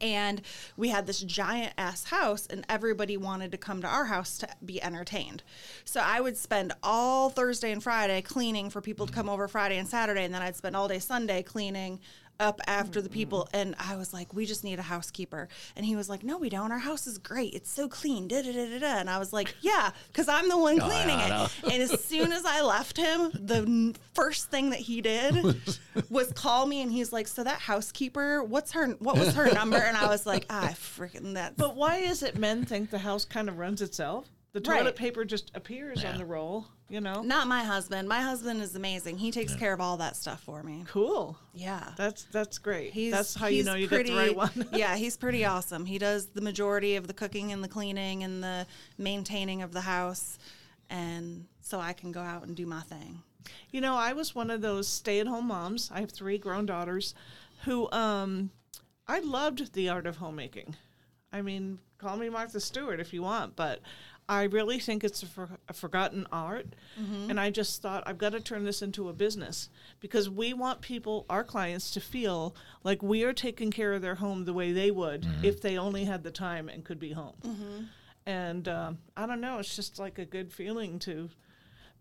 and 0.00 0.42
we 0.76 0.88
had 0.88 1.06
this 1.06 1.20
giant 1.20 1.74
ass 1.78 2.04
house 2.04 2.46
and 2.46 2.64
everybody 2.68 3.16
wanted 3.16 3.52
to 3.52 3.58
come 3.58 3.80
to 3.82 3.88
our 3.88 4.06
house 4.06 4.38
to 4.38 4.48
be 4.64 4.82
entertained. 4.82 5.42
So 5.84 6.00
i 6.00 6.20
would 6.20 6.36
spend 6.36 6.72
all 6.82 7.30
thursday 7.30 7.72
and 7.72 7.82
friday 7.82 8.22
cleaning 8.22 8.70
for 8.70 8.80
people 8.80 9.06
to 9.06 9.12
come 9.12 9.28
over 9.28 9.48
friday 9.48 9.78
and 9.78 9.88
saturday 9.88 10.24
and 10.24 10.34
then 10.34 10.42
i'd 10.42 10.56
spend 10.56 10.76
all 10.76 10.88
day 10.88 10.98
sunday 10.98 11.42
cleaning 11.42 12.00
up 12.40 12.60
after 12.66 13.00
the 13.00 13.08
people 13.08 13.48
and 13.52 13.74
i 13.78 13.94
was 13.96 14.12
like 14.12 14.32
we 14.34 14.46
just 14.46 14.64
need 14.64 14.78
a 14.78 14.82
housekeeper. 14.82 15.48
And 15.76 15.84
he 15.84 15.94
was 15.96 16.08
like 16.08 16.24
no 16.24 16.38
we 16.38 16.48
don't. 16.48 16.72
Our 16.72 16.78
house 16.78 17.06
is 17.06 17.18
great. 17.18 17.54
It's 17.54 17.70
so 17.70 17.88
clean. 17.88 18.26
Da, 18.28 18.42
da, 18.42 18.52
da, 18.52 18.66
da, 18.70 18.78
da. 18.78 18.98
and 18.98 19.10
i 19.10 19.18
was 19.18 19.32
like 19.32 19.54
yeah 19.60 19.90
because 20.08 20.28
i'm 20.28 20.48
the 20.48 20.56
one 20.58 20.78
cleaning 20.78 21.18
I 21.18 21.44
it 21.44 21.50
and 21.64 21.82
as 21.82 22.02
soon 22.04 22.32
as 22.32 22.44
i 22.44 22.62
left 22.62 22.96
him 22.96 23.30
the 23.34 23.94
first 24.14 24.50
thing 24.50 24.70
that 24.70 24.80
he 24.80 25.00
did 25.00 25.60
was 26.10 26.32
call 26.32 26.66
me 26.66 26.82
and 26.82 26.90
he's 26.90 27.12
like 27.12 27.28
so 27.28 27.44
that 27.44 27.60
housekeeper 27.60 28.42
what's 28.42 28.72
her 28.72 28.88
what 28.98 29.18
was 29.18 29.34
her 29.34 29.52
number? 29.52 29.76
And 29.76 29.96
i 29.96 30.06
was 30.08 30.26
like 30.26 30.46
ah 30.50 30.72
freaking 30.74 31.34
that 31.34 31.56
But 31.56 31.76
why 31.76 31.98
is 31.98 32.22
it 32.22 32.36
men 32.38 32.64
think 32.64 32.90
the 32.90 32.98
house 32.98 33.24
kind 33.24 33.48
of 33.48 33.58
runs 33.58 33.82
itself? 33.82 34.26
The 34.52 34.60
Right. 34.66 34.78
toilet 34.80 34.96
paper 34.96 35.24
just 35.24 35.52
appears 35.54 36.02
Yeah. 36.02 36.12
on 36.12 36.18
the 36.18 36.24
roll, 36.24 36.66
you 36.88 37.00
know? 37.00 37.22
Not 37.22 37.46
my 37.46 37.62
husband. 37.62 38.08
My 38.08 38.20
husband 38.20 38.60
is 38.60 38.74
amazing. 38.74 39.18
He 39.18 39.30
takes 39.30 39.54
care 39.54 39.72
of 39.72 39.80
all 39.80 39.96
that 39.98 40.16
stuff 40.16 40.42
for 40.42 40.62
me. 40.64 40.84
Cool. 40.88 41.38
Yeah. 41.54 41.92
That's 41.96 42.24
that's 42.32 42.58
great. 42.58 42.92
He's, 42.92 43.12
that's 43.12 43.34
how 43.34 43.46
you 43.46 43.62
know 43.62 43.74
you 43.74 43.86
pretty, 43.86 44.10
get 44.10 44.14
the 44.14 44.18
right 44.20 44.36
one. 44.36 44.68
yeah, 44.72 44.96
he's 44.96 45.16
pretty 45.16 45.44
awesome. 45.44 45.86
He 45.86 45.98
does 45.98 46.26
the 46.26 46.40
majority 46.40 46.96
of 46.96 47.06
the 47.06 47.14
cooking 47.14 47.52
and 47.52 47.62
the 47.62 47.68
cleaning 47.68 48.24
and 48.24 48.42
the 48.42 48.66
maintaining 48.98 49.62
of 49.62 49.72
the 49.72 49.82
house. 49.82 50.36
And 50.88 51.46
so 51.60 51.78
I 51.78 51.92
can 51.92 52.10
go 52.10 52.20
out 52.20 52.44
and 52.44 52.56
do 52.56 52.66
my 52.66 52.80
thing. 52.80 53.22
You 53.70 53.80
know, 53.80 53.94
I 53.94 54.12
was 54.12 54.34
one 54.34 54.50
of 54.50 54.60
those 54.60 54.88
stay-at-home 54.88 55.46
moms. 55.46 55.90
I 55.92 56.00
have 56.00 56.10
three 56.10 56.38
grown 56.38 56.66
daughters 56.66 57.14
who 57.64 57.88
um 57.92 58.50
I 59.06 59.20
loved 59.20 59.74
the 59.74 59.88
art 59.88 60.06
of 60.06 60.16
homemaking. 60.16 60.74
I 61.32 61.42
mean, 61.42 61.78
call 61.98 62.16
me 62.16 62.28
Martha 62.28 62.58
Stewart 62.58 62.98
if 62.98 63.12
you 63.12 63.22
want, 63.22 63.54
but 63.54 63.80
I 64.30 64.44
really 64.44 64.78
think 64.78 65.02
it's 65.02 65.24
a, 65.24 65.26
for, 65.26 65.48
a 65.68 65.72
forgotten 65.72 66.24
art. 66.30 66.68
Mm-hmm. 66.98 67.30
And 67.30 67.40
I 67.40 67.50
just 67.50 67.82
thought 67.82 68.04
I've 68.06 68.16
got 68.16 68.30
to 68.30 68.40
turn 68.40 68.62
this 68.62 68.80
into 68.80 69.08
a 69.08 69.12
business 69.12 69.68
because 69.98 70.30
we 70.30 70.54
want 70.54 70.80
people, 70.80 71.26
our 71.28 71.42
clients, 71.42 71.90
to 71.90 72.00
feel 72.00 72.54
like 72.84 73.02
we 73.02 73.24
are 73.24 73.32
taking 73.32 73.72
care 73.72 73.92
of 73.92 74.02
their 74.02 74.14
home 74.14 74.44
the 74.44 74.52
way 74.52 74.70
they 74.70 74.92
would 74.92 75.22
mm-hmm. 75.22 75.44
if 75.44 75.60
they 75.60 75.76
only 75.76 76.04
had 76.04 76.22
the 76.22 76.30
time 76.30 76.68
and 76.68 76.84
could 76.84 77.00
be 77.00 77.10
home. 77.10 77.34
Mm-hmm. 77.42 77.82
And 78.24 78.68
um, 78.68 78.98
I 79.16 79.26
don't 79.26 79.40
know, 79.40 79.58
it's 79.58 79.74
just 79.74 79.98
like 79.98 80.20
a 80.20 80.24
good 80.24 80.52
feeling 80.52 81.00
to 81.00 81.28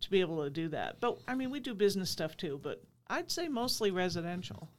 to 0.01 0.09
be 0.09 0.21
able 0.21 0.43
to 0.43 0.49
do 0.49 0.69
that. 0.69 1.01
But 1.01 1.17
I 1.27 1.33
mean, 1.33 1.49
we 1.49 1.59
do 1.59 1.73
business 1.73 2.09
stuff 2.09 2.37
too, 2.37 2.59
but 2.61 2.81
I'd 3.07 3.31
say 3.31 3.47
mostly 3.47 3.91
residential. 3.91 4.69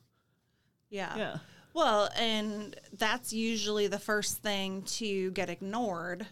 Yeah. 0.89 1.17
Yeah. 1.17 1.37
Well, 1.75 2.09
and 2.17 2.75
that's 2.97 3.33
usually 3.33 3.87
the 3.87 3.99
first 3.99 4.39
thing 4.39 4.83
to 4.83 5.31
get 5.33 5.51
ignored 5.51 6.27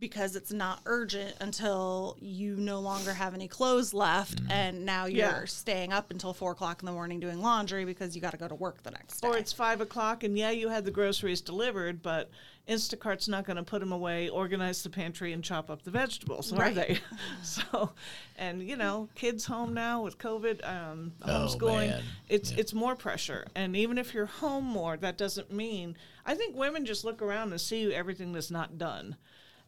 because 0.00 0.36
it's 0.36 0.52
not 0.52 0.80
urgent 0.86 1.34
until 1.40 2.16
you 2.20 2.56
no 2.56 2.78
longer 2.80 3.12
have 3.12 3.34
any 3.34 3.48
clothes 3.48 3.92
left 3.92 4.40
and 4.50 4.84
now 4.84 5.06
you're 5.06 5.18
Yeah. 5.26 5.44
staying 5.44 5.92
up 5.92 6.10
until 6.10 6.32
four 6.32 6.52
o'clock 6.52 6.80
in 6.82 6.86
the 6.86 6.92
morning 6.92 7.18
doing 7.20 7.40
laundry 7.40 7.84
because 7.84 8.14
you 8.14 8.22
got 8.22 8.30
to 8.30 8.36
go 8.36 8.48
to 8.48 8.54
work 8.54 8.82
the 8.82 8.90
next 8.90 9.20
day. 9.20 9.28
Or 9.28 9.36
it's 9.36 9.52
five 9.52 9.80
o'clock, 9.80 10.22
and 10.22 10.38
yeah, 10.38 10.50
you 10.50 10.68
had 10.68 10.84
the 10.84 10.90
groceries 10.90 11.40
delivered, 11.40 12.02
but 12.02 12.30
Instacart's 12.68 13.28
not 13.28 13.44
going 13.46 13.56
to 13.56 13.62
put 13.62 13.80
them 13.80 13.92
away, 13.92 14.28
organize 14.28 14.82
the 14.82 14.90
pantry, 14.90 15.32
and 15.32 15.42
chop 15.42 15.70
up 15.70 15.82
the 15.82 15.90
vegetables, 15.90 16.52
are 16.52 16.56
Right. 16.58 16.74
they? 16.74 16.98
so, 17.42 17.92
and 18.36 18.62
you 18.62 18.76
know, 18.76 19.08
kids 19.14 19.46
home 19.46 19.72
now 19.74 20.02
with 20.02 20.18
COVID, 20.18 20.64
um, 20.68 21.12
Oh, 21.22 21.28
homeschooling, 21.28 21.88
man. 21.88 22.02
it's 22.28 22.50
it's 22.52 22.74
more 22.74 22.94
pressure. 22.94 23.46
And 23.54 23.74
even 23.74 23.96
if 23.98 24.12
you're 24.12 24.26
home 24.26 24.64
more, 24.64 24.96
that 24.98 25.16
doesn't 25.16 25.50
mean. 25.50 25.96
I 26.26 26.34
think 26.34 26.54
women 26.56 26.84
just 26.84 27.04
look 27.04 27.22
around 27.22 27.52
and 27.52 27.60
see 27.60 27.92
everything 27.94 28.32
that's 28.32 28.50
not 28.50 28.76
done. 28.76 29.16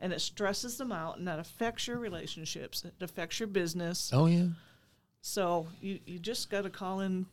And 0.01 0.13
it 0.13 0.21
stresses 0.21 0.79
them 0.79 0.93
out, 0.93 1.19
and 1.19 1.29
that 1.29 1.39
affects 1.39 1.87
your 1.87 1.99
relationships. 1.99 2.85
It 2.85 2.95
affects 3.03 3.39
your 3.39 3.49
business. 3.49 4.11
Oh 4.13 4.27
yeah. 4.27 4.47
So 5.21 5.69
you, 5.81 5.99
you 6.07 6.19
just 6.19 6.49
got 6.49 6.63
to 6.63 6.71
call 6.71 7.01
in, 7.01 7.27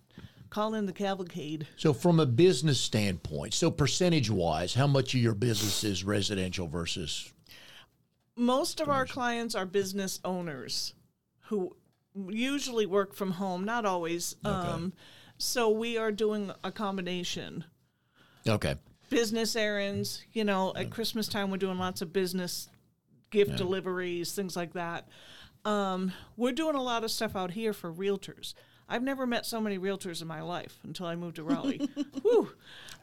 call 0.49 0.73
in 0.73 0.85
the 0.85 0.91
cavalcade. 0.91 1.67
So 1.77 1.93
from 1.93 2.19
a 2.19 2.25
business 2.25 2.81
standpoint, 2.81 3.53
so 3.53 3.71
percentage 3.71 4.29
wise, 4.29 4.73
how 4.73 4.87
much 4.87 5.13
of 5.13 5.21
your 5.21 5.33
business 5.33 5.85
is 5.85 6.03
residential 6.03 6.67
versus 6.67 7.31
most 8.37 8.79
of 8.79 8.87
our 8.87 9.05
clients 9.05 9.55
are 9.55 9.65
business 9.65 10.19
owners 10.23 10.93
who 11.47 11.75
usually 12.29 12.85
work 12.85 13.13
from 13.13 13.31
home 13.31 13.65
not 13.65 13.85
always 13.85 14.35
um, 14.45 14.93
so 15.37 15.69
we 15.69 15.97
are 15.97 16.11
doing 16.11 16.51
a 16.63 16.71
combination 16.71 17.63
okay. 18.47 18.75
Business 19.09 19.55
errands 19.55 20.23
you 20.33 20.43
know 20.43 20.73
at 20.75 20.89
christmas 20.89 21.27
time 21.27 21.49
we're 21.51 21.57
doing 21.57 21.77
lots 21.77 22.01
of 22.01 22.11
business 22.13 22.69
gift 23.31 23.55
deliveries 23.55 24.33
things 24.33 24.55
like 24.55 24.73
that 24.73 25.07
um, 25.65 26.13
we're 26.37 26.51
doing 26.53 26.75
a 26.75 26.81
lot 26.81 27.03
of 27.03 27.11
stuff 27.11 27.35
out 27.35 27.51
here 27.51 27.73
for 27.73 27.91
realtors 27.91 28.53
i've 28.89 29.03
never 29.03 29.25
met 29.27 29.45
so 29.45 29.59
many 29.59 29.77
realtors 29.77 30.21
in 30.21 30.27
my 30.27 30.41
life 30.41 30.77
until 30.83 31.05
i 31.05 31.15
moved 31.15 31.35
to 31.37 31.43
raleigh 31.43 31.77
Whew. 32.21 32.49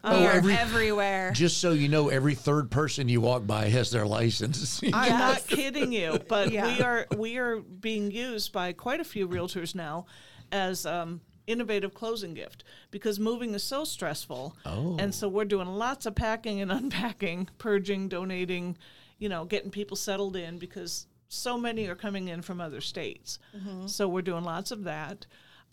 Oh, 0.06 0.20
We 0.20 0.26
are 0.26 0.32
every- 0.32 0.54
everywhere. 0.54 1.30
Just 1.32 1.62
so 1.62 1.70
you 1.72 1.88
know, 1.88 2.10
every 2.10 2.34
third 2.34 2.70
person 2.70 3.08
you 3.08 3.22
walk 3.22 3.46
by 3.46 3.70
has 3.70 3.90
their 3.90 4.04
license. 4.04 4.82
I'm 4.92 5.08
Yes. 5.08 5.18
not 5.18 5.46
kidding 5.46 5.92
you, 5.92 6.18
but 6.28 6.50
we 6.50 6.58
are 6.58 7.06
we 7.16 7.38
are 7.38 7.60
being 7.60 8.10
used 8.10 8.52
by 8.52 8.74
quite 8.74 9.00
a 9.00 9.04
few 9.04 9.26
realtors 9.26 9.74
now 9.74 10.04
as 10.52 10.84
um, 10.84 11.22
innovative 11.46 11.94
closing 11.94 12.34
gift 12.34 12.64
because 12.90 13.18
moving 13.20 13.54
is 13.54 13.62
so 13.62 13.84
stressful, 13.84 14.56
Oh. 14.64 14.96
and 14.98 15.14
so 15.14 15.28
we're 15.28 15.44
doing 15.44 15.68
lots 15.68 16.06
of 16.06 16.14
packing 16.14 16.60
and 16.60 16.70
unpacking, 16.80 17.48
purging, 17.58 18.08
donating, 18.08 18.76
you 19.18 19.28
know, 19.28 19.44
getting 19.44 19.70
people 19.70 19.96
settled 19.96 20.36
in 20.36 20.58
because 20.58 21.06
so 21.28 21.58
many 21.58 21.86
are 21.88 21.94
coming 21.96 22.28
in 22.28 22.42
from 22.42 22.60
other 22.60 22.80
states. 22.80 23.38
So 23.86 24.08
we're 24.08 24.22
doing 24.22 24.44
lots 24.44 24.70
of 24.70 24.84
that. 24.84 25.26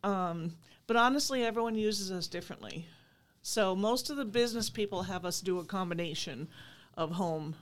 Um, 0.04 0.56
but 0.88 0.96
honestly, 0.98 1.44
everyone 1.44 1.76
uses 1.76 2.12
us 2.12 2.28
differently. 2.28 2.88
So 3.44 3.76
most 3.76 4.10
of 4.10 4.18
the 4.18 4.26
business 4.26 4.70
people 4.70 5.04
have 5.04 5.26
us 5.26 5.40
do 5.42 5.60
a 5.60 5.66
combination 5.66 6.48
of 6.98 7.12
home 7.12 7.56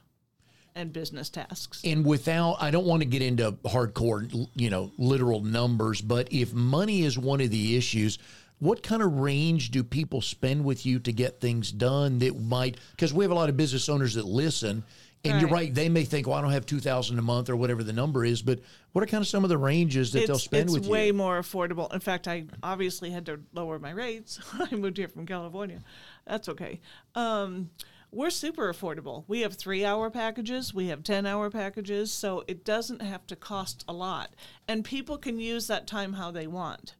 and 0.76 0.94
business 0.94 1.30
tasks. 1.30 1.82
and 1.84 2.06
without, 2.06 2.58
I 2.62 2.72
don't 2.72 2.86
want 2.86 3.02
to 3.02 3.08
get 3.08 3.22
into 3.22 3.52
hardcore, 3.66 4.48
you 4.56 4.70
know, 4.70 4.92
literal 4.98 5.42
numbers, 5.42 6.02
but 6.02 6.32
if 6.32 6.54
money 6.54 7.04
is 7.04 7.18
one 7.18 7.42
of 7.42 7.50
the 7.52 7.76
issues, 7.76 8.18
what 8.60 8.84
kind 8.84 9.02
of 9.02 9.14
range 9.20 9.72
do 9.72 9.84
people 9.84 10.22
spend 10.22 10.66
with 10.66 10.86
you 10.86 11.00
to 11.00 11.12
get 11.14 11.40
things 11.40 11.72
done 11.72 12.20
that 12.20 12.40
might, 12.40 12.78
because 12.92 13.14
we 13.14 13.24
have 13.24 13.32
a 13.32 13.36
lot 13.36 13.50
of 13.50 13.56
business 13.58 13.88
owners 13.90 14.16
that 14.16 14.26
listen. 14.26 14.84
And 15.26 15.42
you're 15.42 15.50
Right. 15.50 15.64
right; 15.64 15.76
they 15.76 15.90
may 15.90 16.06
think, 16.06 16.28
"Well, 16.28 16.38
I 16.38 16.42
don't 16.42 16.52
have 16.54 16.66
two 16.66 16.80
thousand 16.80 17.20
a 17.20 17.22
month 17.22 17.50
or 17.50 17.58
whatever 17.58 17.84
the 17.84 17.92
number 17.92 18.24
is." 18.24 18.42
But 18.42 18.62
what 18.94 19.04
are 19.04 19.06
kind 19.06 19.22
of 19.22 19.28
some 19.28 19.44
of 19.44 19.50
the 19.50 19.58
ranges 19.58 20.14
that 20.14 20.28
they'll 20.28 20.40
spend 20.40 20.74
it's 20.74 20.88
way 20.88 21.12
more 21.12 21.38
affordable. 21.42 21.94
In 21.94 22.00
fact, 22.00 22.26
I 22.26 22.46
obviously 22.64 23.12
had 23.12 23.26
to 23.26 23.42
lower 23.52 23.80
my 23.80 23.92
rates. 23.92 24.40
I 24.54 24.74
moved 24.78 24.96
here 24.96 25.10
from 25.10 25.26
California. 25.26 25.84
That's 26.26 26.48
okay. 26.48 26.80
Um, 27.16 27.70
we're 28.12 28.30
super 28.30 28.72
affordable. 28.72 29.24
We 29.28 29.42
have 29.42 29.54
three 29.54 29.86
hour 29.86 30.10
packages, 30.10 30.74
we 30.74 30.88
have 30.88 31.04
10 31.04 31.26
hour 31.26 31.50
packages, 31.50 32.12
so 32.12 32.44
it 32.48 32.66
doesn't 32.66 33.02
have 33.02 33.28
to 33.28 33.36
cost 33.36 33.84
a 33.88 33.94
lot. 33.94 34.32
And 34.68 34.84
people 34.84 35.18
can 35.18 35.40
use 35.40 35.68
that 35.68 35.88
time 35.88 36.14
how 36.14 36.32
they 36.32 36.48
want. 36.48 36.96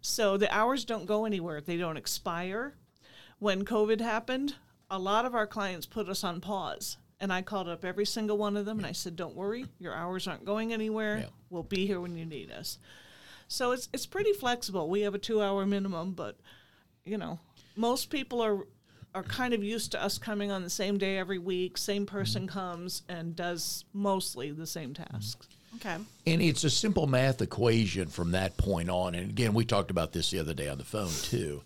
So 0.00 0.36
the 0.36 0.52
hours 0.54 0.84
don't 0.84 1.06
go 1.06 1.24
anywhere, 1.24 1.60
they 1.60 1.76
don't 1.76 1.96
expire. 1.96 2.74
When 3.38 3.64
COVID 3.64 4.00
happened, 4.00 4.54
a 4.90 4.98
lot 4.98 5.24
of 5.24 5.34
our 5.34 5.46
clients 5.46 5.86
put 5.86 6.08
us 6.08 6.22
on 6.22 6.40
pause. 6.40 6.96
And 7.18 7.32
I 7.32 7.42
called 7.42 7.68
up 7.68 7.84
every 7.84 8.06
single 8.06 8.36
one 8.36 8.56
of 8.56 8.66
them 8.66 8.78
and 8.78 8.86
I 8.86 8.92
said, 8.92 9.16
Don't 9.16 9.34
worry, 9.34 9.64
your 9.78 9.94
hours 9.94 10.28
aren't 10.28 10.44
going 10.44 10.72
anywhere. 10.72 11.18
Yeah. 11.18 11.26
We'll 11.48 11.62
be 11.62 11.86
here 11.86 12.00
when 12.00 12.16
you 12.16 12.26
need 12.26 12.50
us. 12.50 12.78
So 13.48 13.72
it's 13.72 13.88
it's 13.92 14.06
pretty 14.06 14.32
flexible. 14.32 14.90
We 14.90 15.00
have 15.00 15.14
a 15.14 15.18
two 15.18 15.42
hour 15.42 15.64
minimum, 15.64 16.12
but 16.12 16.38
you 17.04 17.16
know, 17.16 17.38
most 17.74 18.10
people 18.10 18.42
are 18.42 18.66
are 19.16 19.22
kind 19.22 19.54
of 19.54 19.64
used 19.64 19.92
to 19.92 20.02
us 20.02 20.18
coming 20.18 20.52
on 20.52 20.62
the 20.62 20.68
same 20.68 20.98
day 20.98 21.16
every 21.16 21.38
week. 21.38 21.78
Same 21.78 22.04
person 22.04 22.46
mm-hmm. 22.46 22.58
comes 22.58 23.02
and 23.08 23.34
does 23.34 23.86
mostly 23.94 24.50
the 24.50 24.66
same 24.66 24.92
mm-hmm. 24.92 25.14
tasks. 25.14 25.48
Okay. 25.76 25.96
And 26.26 26.42
it's 26.42 26.64
a 26.64 26.70
simple 26.70 27.06
math 27.06 27.40
equation 27.40 28.08
from 28.08 28.32
that 28.32 28.58
point 28.58 28.90
on. 28.90 29.14
And 29.14 29.30
again, 29.30 29.54
we 29.54 29.64
talked 29.64 29.90
about 29.90 30.12
this 30.12 30.30
the 30.30 30.38
other 30.38 30.52
day 30.52 30.68
on 30.68 30.76
the 30.76 30.84
phone 30.84 31.10
too. 31.22 31.62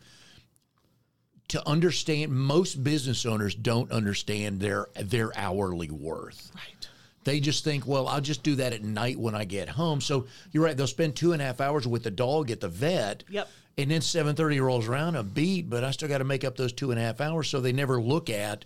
To 1.48 1.68
understand, 1.68 2.30
most 2.30 2.82
business 2.84 3.26
owners 3.26 3.56
don't 3.56 3.90
understand 3.90 4.60
their 4.60 4.86
their 4.94 5.36
hourly 5.36 5.90
worth. 5.90 6.52
Right. 6.54 6.88
They 7.24 7.38
just 7.40 7.64
think, 7.64 7.86
well, 7.86 8.08
I'll 8.08 8.20
just 8.20 8.42
do 8.42 8.54
that 8.56 8.72
at 8.72 8.82
night 8.82 9.18
when 9.18 9.34
I 9.34 9.44
get 9.44 9.68
home. 9.68 10.00
So 10.00 10.26
you're 10.52 10.64
right; 10.64 10.76
they'll 10.76 10.86
spend 10.86 11.16
two 11.16 11.32
and 11.32 11.42
a 11.42 11.44
half 11.44 11.60
hours 11.60 11.86
with 11.86 12.02
the 12.02 12.10
dog 12.10 12.50
at 12.50 12.60
the 12.60 12.68
vet. 12.68 13.24
Yep. 13.28 13.48
And 13.78 13.90
then 13.90 14.00
seven 14.00 14.34
thirty 14.34 14.60
rolls 14.60 14.88
around, 14.88 15.16
a 15.16 15.22
beat, 15.22 15.70
but 15.70 15.84
I 15.84 15.90
still 15.90 16.08
got 16.08 16.18
to 16.18 16.24
make 16.24 16.44
up 16.44 16.56
those 16.56 16.72
two 16.72 16.90
and 16.90 17.00
a 17.00 17.02
half 17.02 17.20
hours. 17.20 17.48
So 17.48 17.60
they 17.60 17.72
never 17.72 18.00
look 18.00 18.28
at, 18.30 18.64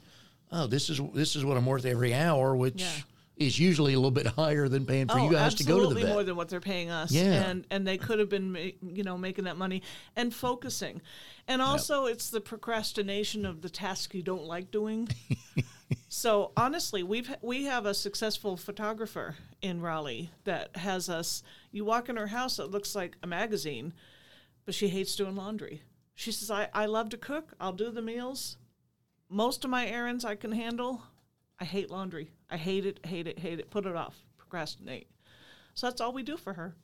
oh, 0.50 0.66
this 0.66 0.88
is 0.88 1.00
this 1.14 1.36
is 1.36 1.44
what 1.44 1.56
I'm 1.56 1.66
worth 1.66 1.84
every 1.84 2.14
hour, 2.14 2.56
which 2.56 2.80
Yeah. 2.82 2.90
Is 3.36 3.58
usually 3.58 3.94
a 3.94 3.96
little 3.96 4.10
bit 4.10 4.26
higher 4.26 4.68
than 4.68 4.86
paying 4.86 5.08
for 5.08 5.18
oh, 5.18 5.24
you 5.24 5.32
guys 5.32 5.54
to 5.56 5.64
go 5.64 5.74
to 5.74 5.80
the 5.80 5.84
absolutely 5.86 6.02
vet. 6.02 6.12
more 6.12 6.24
than 6.24 6.36
what 6.36 6.48
they're 6.48 6.60
paying 6.60 6.90
us. 6.90 7.10
Yeah. 7.10 7.44
and 7.44 7.66
and 7.70 7.86
they 7.86 7.98
could 7.98 8.18
have 8.18 8.28
been, 8.28 8.52
ma- 8.52 8.70
you 8.82 9.02
know, 9.02 9.18
making 9.18 9.44
that 9.44 9.56
money 9.56 9.82
and 10.14 10.32
focusing, 10.32 11.02
and 11.48 11.60
also 11.60 12.06
it's 12.06 12.30
the 12.30 12.40
procrastination 12.40 13.44
of 13.44 13.62
the 13.62 13.68
task 13.68 14.14
you 14.14 14.22
don't 14.22 14.44
like 14.44 14.70
doing. 14.70 15.08
so 16.08 16.52
honestly, 16.56 17.02
we've 17.02 17.34
we 17.42 17.64
have 17.64 17.86
a 17.86 17.94
successful 17.94 18.56
photographer 18.56 19.36
in 19.60 19.80
Raleigh 19.80 20.30
that 20.44 20.76
has 20.76 21.08
us. 21.08 21.42
You 21.72 21.84
walk 21.84 22.08
in 22.08 22.16
her 22.16 22.28
house, 22.28 22.58
it 22.58 22.70
looks 22.70 22.94
like 22.94 23.16
a 23.22 23.26
magazine, 23.26 23.94
but 24.64 24.74
she 24.74 24.88
hates 24.88 25.16
doing 25.16 25.34
laundry. 25.34 25.82
She 26.14 26.30
says, 26.30 26.50
"I 26.50 26.68
I 26.72 26.86
love 26.86 27.08
to 27.10 27.16
cook. 27.16 27.54
I'll 27.58 27.72
do 27.72 27.90
the 27.90 28.02
meals. 28.02 28.58
Most 29.28 29.64
of 29.64 29.70
my 29.70 29.86
errands 29.86 30.24
I 30.24 30.36
can 30.36 30.52
handle." 30.52 31.02
I 31.60 31.64
hate 31.64 31.88
laundry. 31.88 32.30
I 32.54 32.56
hate 32.56 32.86
it, 32.86 33.00
hate 33.04 33.26
it, 33.26 33.36
hate 33.36 33.58
it. 33.58 33.68
Put 33.68 33.84
it 33.84 33.96
off. 33.96 34.14
Procrastinate. 34.38 35.08
So 35.74 35.88
that's 35.88 36.00
all 36.00 36.12
we 36.12 36.22
do 36.22 36.36
for 36.36 36.52
her. 36.52 36.76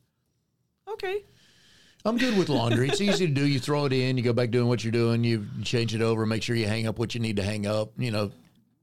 Okay. 0.89 1.23
I'm 2.05 2.19
good 2.19 2.37
with 2.37 2.49
laundry. 2.49 2.89
It's 2.89 3.01
easy 3.01 3.29
to 3.29 3.33
do. 3.33 3.47
You 3.47 3.61
throw 3.61 3.85
it 3.85 3.93
in, 3.93 4.17
you 4.17 4.25
go 4.25 4.33
back 4.33 4.51
doing 4.51 4.67
what 4.67 4.83
you're 4.83 4.91
doing, 4.91 5.23
you 5.23 5.47
change 5.63 5.95
it 5.95 6.03
over, 6.03 6.27
make 6.27 6.43
sure 6.43 6.57
you 6.57 6.67
hang 6.67 6.89
up 6.89 6.99
what 6.99 7.15
you 7.15 7.21
need 7.21 7.37
to 7.37 7.45
hang 7.45 7.69
up, 7.69 7.93
you 7.99 8.11
know, 8.11 8.33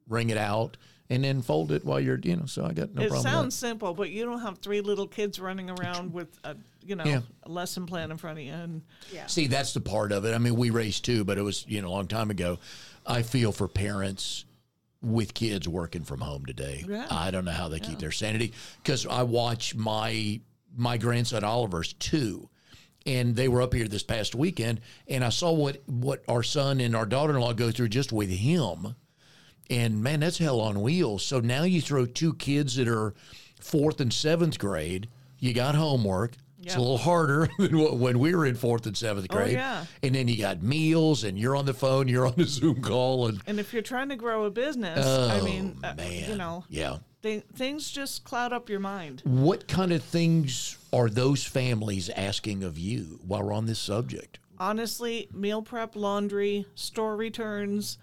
wring 0.08 0.30
it 0.30 0.38
out, 0.38 0.78
and 1.10 1.26
then 1.26 1.41
fold 1.41 1.73
it 1.73 1.84
while 1.84 2.00
you're, 2.00 2.19
you 2.23 2.38
know. 2.38 2.45
So 2.45 2.63
I 2.63 2.71
got 2.71 2.93
no 2.93 3.02
it 3.02 3.10
problem. 3.10 3.17
It 3.19 3.23
sounds 3.30 3.45
with 3.47 3.54
simple, 3.56 3.93
but 3.93 4.10
you 4.12 4.23
don't 4.23 4.39
have 4.39 4.60
three 4.60 4.80
little 4.80 5.08
kids 5.08 5.41
running 5.41 5.69
around 5.69 6.13
with 6.13 6.39
a 6.45 6.56
you 6.86 6.95
know 6.95 7.04
Yeah. 7.04 7.19
a 7.43 7.50
lesson 7.50 7.86
plan 7.86 8.12
in 8.12 8.17
front 8.17 8.39
of 8.39 8.45
you. 8.45 8.54
And 8.54 8.82
Yeah. 9.12 9.26
See, 9.26 9.47
that's 9.47 9.73
the 9.73 9.82
part 9.82 10.13
of 10.13 10.23
it. 10.23 10.34
I 10.34 10.38
mean, 10.38 10.56
we 10.56 10.69
raised 10.69 11.04
two, 11.04 11.26
but 11.26 11.38
it 11.38 11.41
was 11.41 11.65
you 11.67 11.82
know 11.82 11.89
a 11.89 11.91
long 11.91 12.08
time 12.08 12.30
ago. 12.30 12.60
I 13.06 13.23
feel 13.23 13.52
for 13.52 13.67
parents 13.67 14.45
with 15.01 15.33
kids 15.33 15.67
working 15.67 16.03
from 16.03 16.21
home 16.21 16.45
today. 16.45 16.83
Yeah. 16.88 17.07
I 17.10 17.31
don't 17.31 17.45
know 17.45 17.51
how 17.51 17.67
they 17.67 17.79
keep 17.79 17.99
their 17.99 18.12
sanity 18.12 18.53
because 18.83 19.05
I 19.05 19.23
watch 19.23 19.75
my 19.75 20.41
my 20.75 20.97
grandson 20.97 21.43
Oliver's 21.43 21.93
two. 21.93 22.49
And 23.05 23.38
they 23.38 23.47
were 23.47 23.62
up 23.62 23.73
here 23.73 23.88
this 23.88 24.03
past 24.03 24.36
weekend, 24.36 24.81
and 25.07 25.23
I 25.23 25.29
saw 25.29 25.53
what 25.53 25.81
what 25.86 26.23
our 26.27 26.43
son 26.43 26.81
and 26.81 26.93
our 26.93 27.05
daughter-in-law 27.05 27.53
go 27.53 27.71
through 27.71 27.88
just 27.88 28.12
with 28.12 28.29
him. 28.29 28.95
And 29.69 30.03
man, 30.03 30.19
that's 30.19 30.38
hell 30.38 30.60
on 30.60 30.81
wheels. 30.81 31.23
So 31.23 31.39
now 31.39 31.63
you 31.63 31.81
throw 31.81 32.05
two 32.05 32.33
kids 32.33 32.75
that 32.75 32.89
are 32.89 33.13
fourth 33.62 34.01
and 34.01 34.12
seventh 34.13 34.60
grade. 34.60 35.07
You 35.39 35.53
got 35.53 35.75
homework. 35.75 36.33
It's 36.63 36.76
a 36.76 36.80
little 36.80 36.98
harder 36.98 37.48
than 37.60 37.78
what- 37.78 37.98
when 37.98 38.20
we 38.20 38.34
were 38.36 38.46
in 38.46 38.56
fourth 38.56 38.86
and 38.88 38.98
seventh 38.98 39.28
grade. 39.28 39.41
Oh, 39.41 39.46
grade. 39.46 39.54
yeah. 39.58 39.86
And 40.04 40.15
then 40.15 40.28
you 40.28 40.38
got 40.38 40.62
meals, 40.63 41.24
and 41.24 41.38
you're 41.38 41.56
on 41.56 41.65
the 41.65 41.74
phone, 41.74 42.08
you're 42.08 42.26
on 42.28 42.34
the 42.38 42.43
Zoom 42.48 42.82
call, 42.82 43.28
and 43.28 43.41
and 43.48 43.60
if 43.60 43.74
you're 43.74 43.82
trying 43.84 44.10
to 44.10 44.15
grow 44.15 44.46
a 44.46 44.50
business, 44.52 45.06
I 45.06 45.41
mean, 45.41 45.78
oh, 45.84 45.88
uh, 45.88 45.96
you 46.04 46.36
know, 46.36 46.63
yeah. 46.70 46.98
th- 47.22 47.43
things 47.56 47.89
just 47.91 48.24
cloud 48.24 48.54
up 48.54 48.70
your 48.70 48.80
mind. 48.80 49.22
What 49.26 49.67
kind 49.67 49.91
of 49.91 50.04
things 50.04 50.78
are 50.91 51.10
those 51.10 51.43
families 51.46 52.10
asking 52.10 52.63
of 52.63 52.78
you 52.80 53.20
while 53.26 53.43
we're 53.43 53.54
on 53.54 53.65
this 53.67 53.80
subject? 53.80 54.39
Honestly, 54.60 55.28
meal 55.32 55.62
prep, 55.62 55.96
laundry, 55.96 56.65
store 56.74 57.15
returns, 57.15 58.00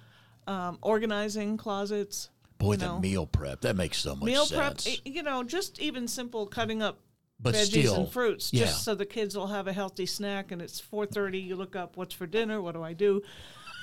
um, 0.46 0.78
organizing 0.82 1.56
closets. 1.56 2.30
Boy, 2.58 2.72
you 2.72 2.76
the 2.78 2.86
know. 2.86 3.00
meal 3.00 3.26
prep 3.26 3.62
that 3.62 3.74
makes 3.74 3.98
so 3.98 4.14
much 4.14 4.24
meal 4.24 4.46
sense. 4.46 4.84
prep, 4.84 4.98
you 5.04 5.24
know, 5.24 5.42
just 5.42 5.80
even 5.80 6.06
simple 6.06 6.46
cutting 6.46 6.80
up 6.82 7.00
but 7.40 7.54
veggies 7.54 7.66
still, 7.66 7.96
and 7.96 8.12
fruits, 8.12 8.52
yeah. 8.52 8.64
just 8.64 8.84
so 8.84 8.94
the 8.94 9.06
kids 9.06 9.36
will 9.36 9.48
have 9.48 9.66
a 9.66 9.72
healthy 9.72 10.06
snack. 10.06 10.52
And 10.52 10.62
it's 10.62 10.80
four 10.80 11.06
thirty. 11.06 11.38
You 11.38 11.56
look 11.56 11.76
up 11.76 11.96
what's 11.96 12.14
for 12.14 12.26
dinner. 12.26 12.60
What 12.62 12.74
do 12.74 12.82
I 12.82 12.92
do? 12.92 13.22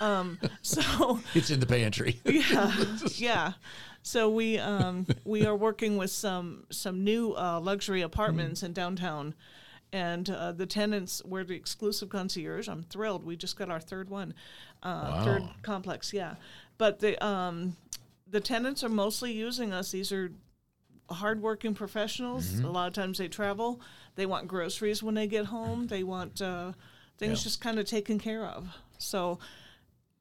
Um, 0.01 0.39
so 0.61 1.19
it's 1.33 1.49
in 1.49 1.59
the 1.59 1.65
pantry. 1.65 2.19
yeah, 2.25 2.73
yeah. 3.15 3.53
So 4.01 4.29
we 4.29 4.57
um, 4.57 5.05
we 5.23 5.45
are 5.45 5.55
working 5.55 5.95
with 5.95 6.11
some 6.11 6.65
some 6.71 7.03
new 7.03 7.33
uh, 7.35 7.59
luxury 7.59 8.01
apartments 8.01 8.63
in 8.63 8.73
downtown, 8.73 9.35
and 9.93 10.29
uh, 10.29 10.51
the 10.51 10.65
tenants 10.65 11.21
we're 11.23 11.43
the 11.43 11.55
exclusive 11.55 12.09
concierge. 12.09 12.67
I'm 12.67 12.83
thrilled. 12.83 13.23
We 13.23 13.35
just 13.35 13.57
got 13.57 13.69
our 13.69 13.79
third 13.79 14.09
one, 14.09 14.33
uh, 14.81 15.23
third 15.23 15.43
complex. 15.61 16.11
Yeah, 16.13 16.35
but 16.79 16.99
the 16.99 17.23
um, 17.23 17.77
the 18.27 18.41
tenants 18.41 18.83
are 18.83 18.89
mostly 18.89 19.31
using 19.31 19.71
us. 19.71 19.91
These 19.91 20.11
are 20.11 20.31
hardworking 21.13 21.73
professionals. 21.73 22.51
A 22.51 22.63
mm-hmm. 22.63 22.71
lot 22.71 22.87
of 22.87 22.93
times 22.93 23.17
they 23.17 23.27
travel. 23.27 23.81
They 24.15 24.25
want 24.25 24.47
groceries 24.47 25.01
when 25.03 25.15
they 25.15 25.27
get 25.27 25.45
home. 25.45 25.87
They 25.87 26.03
want 26.03 26.41
uh, 26.41 26.73
things 27.17 27.39
Yeah. 27.39 27.43
just 27.43 27.61
kind 27.61 27.79
of 27.79 27.85
taken 27.85 28.19
care 28.19 28.45
of. 28.45 28.67
So 28.97 29.39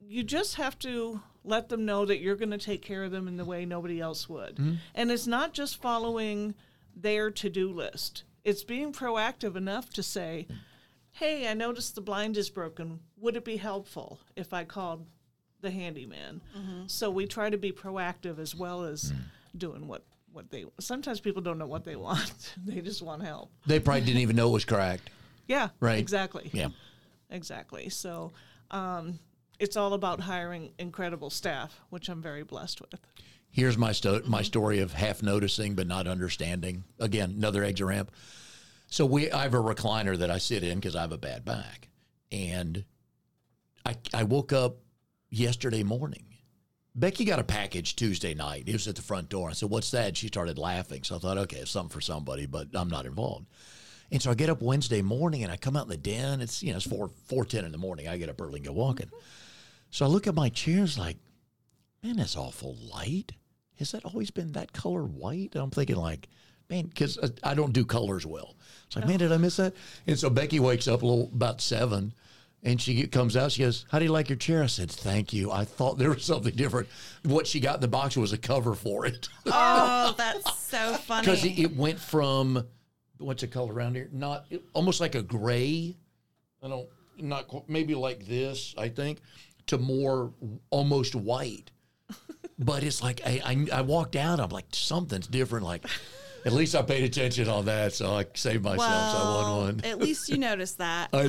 you 0.00 0.22
just 0.22 0.56
have 0.56 0.78
to 0.80 1.20
let 1.44 1.68
them 1.68 1.84
know 1.84 2.04
that 2.04 2.20
you're 2.20 2.36
going 2.36 2.50
to 2.50 2.58
take 2.58 2.82
care 2.82 3.04
of 3.04 3.10
them 3.10 3.28
in 3.28 3.36
the 3.36 3.44
way 3.44 3.64
nobody 3.64 4.00
else 4.00 4.28
would. 4.28 4.56
Mm-hmm. 4.56 4.74
And 4.94 5.10
it's 5.10 5.26
not 5.26 5.52
just 5.52 5.80
following 5.80 6.54
their 6.94 7.30
to 7.30 7.48
do 7.48 7.70
list, 7.72 8.24
it's 8.44 8.64
being 8.64 8.92
proactive 8.92 9.56
enough 9.56 9.90
to 9.90 10.02
say, 10.02 10.46
Hey, 11.12 11.48
I 11.48 11.54
noticed 11.54 11.94
the 11.94 12.00
blind 12.00 12.36
is 12.36 12.50
broken. 12.50 13.00
Would 13.18 13.36
it 13.36 13.44
be 13.44 13.56
helpful 13.56 14.20
if 14.36 14.52
I 14.52 14.64
called 14.64 15.06
the 15.60 15.70
handyman? 15.70 16.40
Mm-hmm. 16.56 16.82
So 16.86 17.10
we 17.10 17.26
try 17.26 17.50
to 17.50 17.58
be 17.58 17.72
proactive 17.72 18.38
as 18.38 18.54
well 18.54 18.84
as 18.84 19.12
mm. 19.12 19.16
doing 19.56 19.88
what, 19.88 20.04
what 20.32 20.50
they 20.50 20.64
sometimes 20.78 21.20
people 21.20 21.42
don't 21.42 21.58
know 21.58 21.66
what 21.66 21.84
they 21.84 21.96
want. 21.96 22.54
they 22.64 22.80
just 22.80 23.02
want 23.02 23.22
help. 23.22 23.50
they 23.66 23.80
probably 23.80 24.02
didn't 24.02 24.20
even 24.20 24.36
know 24.36 24.48
it 24.48 24.52
was 24.52 24.64
cracked. 24.64 25.10
Yeah. 25.46 25.68
Right. 25.80 25.98
Exactly. 25.98 26.50
Yeah. 26.52 26.68
Exactly. 27.30 27.88
So 27.88 28.32
um, 28.70 29.18
it's 29.58 29.76
all 29.76 29.94
about 29.94 30.20
hiring 30.20 30.72
incredible 30.78 31.30
staff, 31.30 31.80
which 31.90 32.08
I'm 32.08 32.22
very 32.22 32.42
blessed 32.42 32.80
with. 32.80 32.94
Here's 33.50 33.76
my 33.76 33.92
sto- 33.92 34.22
my 34.26 34.42
story 34.42 34.78
of 34.78 34.92
half 34.92 35.22
noticing 35.22 35.74
but 35.74 35.86
not 35.86 36.06
understanding. 36.06 36.84
Again, 37.00 37.34
another 37.36 37.64
exit 37.64 37.86
ramp. 37.86 38.12
So 38.86 39.06
we 39.06 39.30
I 39.30 39.42
have 39.42 39.54
a 39.54 39.58
recliner 39.58 40.16
that 40.18 40.30
I 40.30 40.38
sit 40.38 40.62
in 40.62 40.78
because 40.78 40.94
I 40.96 41.00
have 41.02 41.12
a 41.12 41.18
bad 41.18 41.44
back, 41.44 41.88
and 42.30 42.84
I 43.84 43.96
I 44.14 44.22
woke 44.24 44.52
up 44.52 44.76
yesterday 45.30 45.82
morning. 45.82 46.29
Becky 46.94 47.24
got 47.24 47.38
a 47.38 47.44
package 47.44 47.96
Tuesday 47.96 48.34
night. 48.34 48.64
It 48.66 48.72
was 48.72 48.88
at 48.88 48.96
the 48.96 49.02
front 49.02 49.28
door. 49.28 49.50
I 49.50 49.52
said, 49.52 49.70
"What's 49.70 49.90
that?" 49.92 50.16
She 50.16 50.26
started 50.26 50.58
laughing. 50.58 51.04
So 51.04 51.16
I 51.16 51.18
thought, 51.18 51.38
"Okay, 51.38 51.58
it's 51.58 51.70
something 51.70 51.92
for 51.92 52.00
somebody," 52.00 52.46
but 52.46 52.68
I'm 52.74 52.88
not 52.88 53.06
involved. 53.06 53.46
And 54.12 54.20
so 54.20 54.30
I 54.30 54.34
get 54.34 54.50
up 54.50 54.60
Wednesday 54.60 55.02
morning 55.02 55.44
and 55.44 55.52
I 55.52 55.56
come 55.56 55.76
out 55.76 55.84
in 55.84 55.90
the 55.90 55.96
den. 55.96 56.40
It's 56.40 56.62
you 56.62 56.70
know 56.70 56.76
it's 56.76 56.86
four 56.86 57.10
four 57.26 57.44
ten 57.44 57.64
in 57.64 57.72
the 57.72 57.78
morning. 57.78 58.08
I 58.08 58.16
get 58.16 58.28
up 58.28 58.40
early 58.40 58.56
and 58.56 58.66
go 58.66 58.72
walking. 58.72 59.10
So 59.90 60.04
I 60.04 60.08
look 60.08 60.26
at 60.26 60.34
my 60.34 60.48
chairs 60.48 60.98
like, 60.98 61.16
man, 62.02 62.16
that's 62.16 62.36
awful 62.36 62.76
light. 62.92 63.32
Has 63.78 63.92
that 63.92 64.04
always 64.04 64.30
been 64.30 64.52
that 64.52 64.72
color 64.72 65.04
white? 65.04 65.50
And 65.54 65.62
I'm 65.62 65.70
thinking 65.70 65.96
like, 65.96 66.28
man, 66.68 66.86
because 66.86 67.18
uh, 67.18 67.28
I 67.42 67.54
don't 67.54 67.72
do 67.72 67.84
colors 67.84 68.26
well. 68.26 68.56
It's 68.86 68.96
like, 68.96 69.06
man, 69.06 69.16
oh. 69.16 69.18
did 69.18 69.32
I 69.32 69.36
miss 69.36 69.56
that? 69.56 69.74
And 70.06 70.18
so 70.18 70.30
Becky 70.30 70.60
wakes 70.60 70.86
up 70.86 71.02
a 71.02 71.06
little 71.06 71.30
about 71.32 71.60
seven, 71.60 72.12
and 72.62 72.80
she 72.80 73.06
comes 73.06 73.36
out. 73.36 73.52
She 73.52 73.62
goes, 73.62 73.86
"How 73.90 73.98
do 73.98 74.04
you 74.04 74.10
like 74.12 74.28
your 74.28 74.36
chair?" 74.36 74.62
I 74.62 74.66
said, 74.66 74.90
"Thank 74.90 75.32
you. 75.32 75.50
I 75.50 75.64
thought 75.64 75.98
there 75.98 76.10
was 76.10 76.24
something 76.24 76.54
different. 76.54 76.88
What 77.24 77.46
she 77.46 77.60
got 77.60 77.76
in 77.76 77.80
the 77.80 77.88
box 77.88 78.16
was 78.16 78.32
a 78.32 78.38
cover 78.38 78.74
for 78.74 79.06
it 79.06 79.28
Oh, 79.46 80.14
that's 80.18 80.58
so 80.62 80.94
funny. 80.94 81.24
because 81.26 81.44
it, 81.44 81.58
it 81.58 81.76
went 81.76 81.98
from 81.98 82.66
what's 83.18 83.42
the 83.42 83.48
color 83.48 83.72
around 83.72 83.94
here? 83.94 84.08
Not 84.12 84.46
it, 84.50 84.62
almost 84.74 85.00
like 85.00 85.14
a 85.14 85.22
gray. 85.22 85.96
I 86.62 86.68
don't 86.68 86.88
not 87.18 87.68
maybe 87.68 87.94
like 87.94 88.26
this. 88.26 88.74
I 88.78 88.88
think 88.88 89.20
to 89.66 89.78
more 89.78 90.32
almost 90.70 91.14
white. 91.14 91.70
But 92.62 92.82
it's 92.82 93.02
like 93.02 93.22
I, 93.24 93.40
I 93.72 93.78
I 93.78 93.80
walked 93.80 94.16
out. 94.16 94.38
I'm 94.38 94.50
like 94.50 94.66
something's 94.72 95.26
different. 95.26 95.64
Like 95.64 95.86
at 96.44 96.52
least 96.52 96.74
I 96.74 96.82
paid 96.82 97.04
attention 97.04 97.48
on 97.48 97.64
that, 97.66 97.92
so 97.92 98.12
I 98.14 98.26
saved 98.34 98.64
myself. 98.64 99.12
so 99.12 99.18
I 99.18 99.42
won 99.42 99.56
one. 99.76 99.80
At 99.84 99.98
least 99.98 100.28
you 100.28 100.38
noticed 100.38 100.78
that. 100.78 101.10
I 101.14 101.24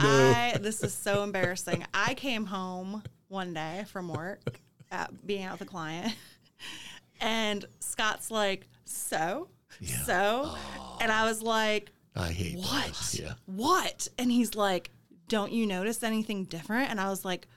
know. 0.54 0.58
this 0.62 0.84
is 0.84 0.94
so 0.94 1.24
embarrassing. 1.24 1.86
I 1.94 2.14
came 2.14 2.46
home 2.46 3.04
one 3.28 3.54
day 3.54 3.86
from 3.88 4.10
work, 4.10 4.60
at 4.92 5.26
being 5.26 5.44
out 5.44 5.60
with 5.60 5.68
a 5.68 5.72
client, 5.72 6.14
and 7.20 7.66
Scott's 7.80 8.30
like, 8.32 8.68
"So, 8.86 9.48
Yeah. 9.80 10.04
so," 10.04 10.56
and 11.00 11.12
I 11.12 11.26
was 11.26 11.42
like, 11.42 11.92
I 12.16 12.32
hate 12.32 12.58
"What? 12.58 13.16
Yeah. 13.20 13.34
What?" 13.46 14.08
And 14.18 14.32
he's 14.32 14.56
like, 14.56 14.92
"Don't 15.28 15.52
you 15.52 15.66
notice 15.66 16.04
anything 16.04 16.46
different?" 16.46 16.90
And 16.90 17.00
I 17.00 17.10
was 17.10 17.24
like. 17.26 17.48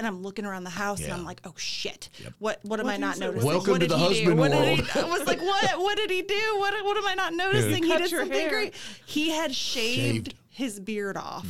And 0.00 0.08
I'm 0.08 0.22
looking 0.22 0.44
around 0.44 0.64
the 0.64 0.70
house, 0.70 1.00
and 1.02 1.12
I'm 1.12 1.24
like, 1.24 1.40
"Oh 1.44 1.54
shit! 1.56 2.08
What? 2.40 2.58
What 2.62 2.80
am 2.80 2.86
What 2.86 2.94
I 2.94 2.96
not 2.98 3.16
noticing? 3.18 3.46
Welcome 3.46 3.70
what 3.74 3.80
to 3.80 3.86
did 3.86 3.90
the 3.92 3.98
he 3.98 4.04
husband 4.04 4.26
do? 4.26 4.34
What 4.36 4.50
world. 4.50 4.76
Did 4.78 4.86
he, 4.86 5.00
I 5.00 5.04
was 5.04 5.24
like, 5.26 5.40
"What? 5.42 5.78
What 5.78 5.96
did 5.96 6.10
he 6.10 6.22
do? 6.22 6.56
What? 6.58 6.84
What 6.84 6.96
am 6.96 7.06
I 7.06 7.14
not 7.14 7.32
noticing? 7.32 7.84
he 7.84 7.96
did 7.96 8.10
something 8.10 8.32
hair. 8.32 8.48
great. 8.50 8.74
He 9.06 9.30
had 9.30 9.54
shaved, 9.54 9.94
Shaved. 9.96 10.28
Mm-hmm. 10.30 10.38
his 10.64 10.80
beard 10.80 11.16
off. 11.16 11.46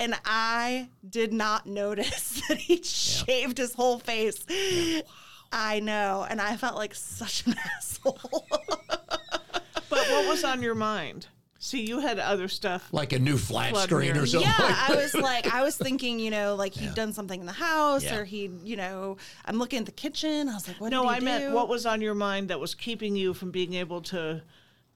And 0.00 0.14
I 0.24 0.88
did 1.08 1.32
not 1.34 1.66
notice 1.66 2.40
that 2.48 2.56
he 2.56 2.82
shaved 2.82 3.58
his 3.58 3.74
whole 3.74 3.98
face. 3.98 4.44
I 5.52 5.78
know. 5.80 6.26
And 6.28 6.40
I 6.40 6.56
felt 6.56 6.76
like 6.76 6.94
such 6.94 7.46
an 7.46 7.54
asshole. 7.76 8.18
But 8.88 9.90
what 9.90 10.26
was 10.28 10.42
on 10.42 10.62
your 10.62 10.74
mind? 10.74 11.26
See, 11.64 11.80
you 11.80 11.98
had 12.00 12.18
other 12.18 12.46
stuff. 12.48 12.86
Like 12.92 13.14
a 13.14 13.18
new 13.18 13.38
flat 13.38 13.74
screen 13.78 14.18
or 14.18 14.26
something. 14.26 14.50
yeah, 14.50 14.66
like 14.66 14.90
I 14.90 14.94
was 14.96 15.14
like, 15.14 15.46
I 15.54 15.62
was 15.62 15.78
thinking, 15.78 16.18
you 16.20 16.30
know, 16.30 16.56
like 16.56 16.74
he'd 16.74 16.88
Yeah. 16.88 16.94
done 16.94 17.14
something 17.14 17.40
in 17.40 17.46
the 17.46 17.52
house 17.52 18.04
Yeah. 18.04 18.16
or 18.16 18.24
he'd, 18.24 18.60
you 18.62 18.76
know, 18.76 19.16
I'm 19.46 19.56
looking 19.58 19.78
at 19.78 19.86
the 19.86 19.92
kitchen. 19.92 20.50
I 20.50 20.52
was 20.52 20.68
like, 20.68 20.78
what 20.78 20.90
No, 20.90 21.08
I 21.08 21.20
meant 21.20 21.54
what 21.54 21.70
was 21.70 21.86
on 21.86 22.02
your 22.02 22.14
mind 22.14 22.48
that 22.50 22.60
was 22.60 22.74
keeping 22.74 23.16
you 23.16 23.32
from 23.32 23.50
being 23.50 23.72
able 23.72 24.02
to 24.02 24.42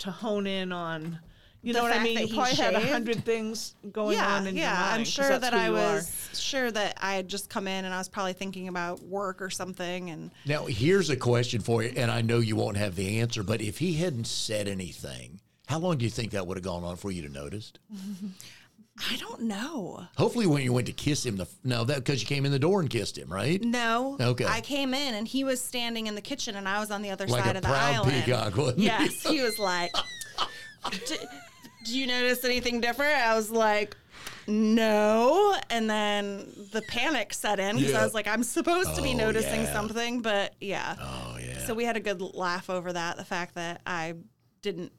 to 0.00 0.11
hone 0.11 0.46
in 0.46 0.70
on. 0.70 1.20
You 1.62 1.72
The 1.72 1.78
know 1.78 1.85
what 1.85 1.96
I 1.96 2.02
mean? 2.02 2.18
You 2.18 2.26
he 2.26 2.35
probably 2.35 2.54
had 2.57 2.74
a 2.74 2.87
hundred 2.87 3.24
things 3.24 3.74
going 3.90 4.18
yeah, 4.18 4.35
on 4.37 4.46
in 4.46 4.54
yeah. 4.54 4.64
your 4.70 4.74
mind. 4.90 4.92
I'm 5.00 5.04
sure 5.07 5.38
that 5.38 5.54
I 5.54 5.68
you 5.68 5.72
are. 5.76 5.94
was 5.94 6.31
sure 6.35 6.70
that 6.70 6.98
I 7.00 7.14
had 7.14 7.28
just 7.28 7.48
come 7.48 7.66
in 7.66 7.87
and 7.87 7.94
I 7.94 7.98
was 7.98 8.09
probably 8.11 8.35
thinking 8.35 8.68
about 8.68 9.02
work 9.04 9.40
or 9.40 9.48
something. 9.48 10.11
And 10.11 10.31
Now, 10.44 10.66
here's 10.66 11.09
a 11.09 11.16
question 11.16 11.62
for 11.62 11.83
you, 11.83 11.94
and 11.96 12.11
I 12.11 12.20
know 12.20 12.40
you 12.40 12.57
won't 12.57 12.76
have 12.76 12.94
the 12.94 13.20
answer, 13.20 13.42
but 13.42 13.62
if 13.62 13.78
he 13.78 13.94
hadn't 13.94 14.26
said 14.26 14.68
anything, 14.68 15.40
how 15.68 15.78
long 15.78 15.98
do 15.98 16.04
you 16.04 16.11
think 16.11 16.33
that 16.33 16.46
would 16.46 16.57
have 16.57 16.64
gone 16.64 16.83
on 16.83 16.96
for 16.96 17.11
you 17.11 17.22
to 17.22 17.28
notice? 17.28 17.72
I 19.11 19.16
don't 19.16 19.42
know. 19.42 20.04
Hopefully, 20.16 20.46
when 20.48 20.62
you 20.62 20.72
went 20.72 20.88
to 20.88 20.92
kiss 20.92 21.24
him, 21.24 21.37
the 21.37 21.46
no, 21.62 21.85
that 21.85 21.96
because 21.98 22.20
you 22.20 22.26
came 22.26 22.44
in 22.44 22.50
the 22.50 22.59
door 22.59 22.81
and 22.81 22.90
kissed 22.90 23.16
him, 23.16 23.33
right? 23.33 23.62
No. 23.62 24.16
Okay. 24.20 24.44
I 24.44 24.61
came 24.61 24.92
in 24.92 25.14
and 25.14 25.28
he 25.28 25.44
was 25.44 25.61
standing 25.61 26.09
in 26.09 26.16
the 26.16 26.20
kitchen 26.20 26.57
and 26.57 26.68
I 26.68 26.81
was 26.81 26.90
on 26.90 27.02
the 27.02 27.11
other 27.11 27.26
Like 27.28 27.44
side 27.44 27.54
of 27.57 27.62
the 27.62 27.68
proud 27.68 27.94
island. 27.94 28.24
peacock, 28.24 28.57
wasn't? 28.57 28.78
Yes. 28.81 29.22
He 29.22 29.40
was 29.40 29.57
like, 29.61 29.92
"D- 31.07 31.16
Do 31.85 31.96
you 31.96 32.09
notice 32.09 32.44
anything 32.44 32.81
different? 32.81 33.14
I 33.14 33.37
was 33.37 33.50
like, 33.52 33.96
No. 34.48 35.54
And 35.70 35.88
then 35.88 36.50
the 36.72 36.83
panic 36.88 37.33
set 37.35 37.61
in 37.61 37.76
because 37.76 37.92
Yeah. 37.92 38.00
I 38.00 38.04
was 38.04 38.14
like, 38.14 38.26
I'm 38.26 38.42
supposed 38.42 38.96
to 38.96 39.02
be 39.02 39.11
Oh, 39.12 39.16
noticing 39.18 39.62
yeah. 39.62 39.72
something, 39.72 40.22
but 40.22 40.54
yeah. 40.61 40.96
Oh 41.00 41.37
yeah. 41.40 41.59
So 41.66 41.74
we 41.74 41.85
had 41.85 41.96
a 41.96 42.00
good 42.00 42.20
laugh 42.20 42.68
over 42.68 42.92
that. 42.92 43.16
The 43.16 43.24
fact 43.24 43.54
that 43.54 43.81
I 43.87 44.14
didn't 44.62 44.90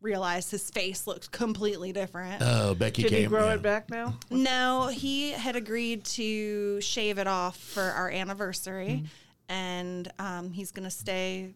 realize 0.00 0.50
his 0.50 0.70
face 0.70 1.06
looked 1.06 1.30
completely 1.30 1.92
different. 1.92 2.42
Oh, 2.42 2.74
Becky 2.74 3.02
Did 3.02 3.10
came. 3.10 3.20
he 3.22 3.26
grow 3.26 3.48
yeah. 3.48 3.54
it 3.54 3.62
back 3.62 3.90
now? 3.90 4.18
no, 4.30 4.88
he 4.88 5.32
had 5.32 5.56
agreed 5.56 6.04
to 6.04 6.80
shave 6.80 7.18
it 7.18 7.26
off 7.26 7.56
for 7.56 7.82
our 7.82 8.10
anniversary, 8.10 9.04
and 9.48 10.10
um, 10.18 10.52
he's 10.52 10.70
going 10.70 10.84
to 10.88 10.94
stay 10.94 11.54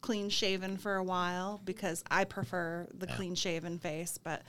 clean 0.00 0.30
shaven 0.30 0.76
for 0.76 0.96
a 0.96 1.02
while 1.04 1.60
because 1.64 2.02
I 2.10 2.24
prefer 2.24 2.88
the 2.94 3.06
clean 3.06 3.34
shaven 3.34 3.78
face. 3.78 4.18
But 4.22 4.42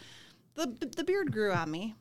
the 0.56 0.68
the 0.96 1.04
beard 1.04 1.32
grew 1.32 1.52
on 1.52 1.70
me. 1.70 1.96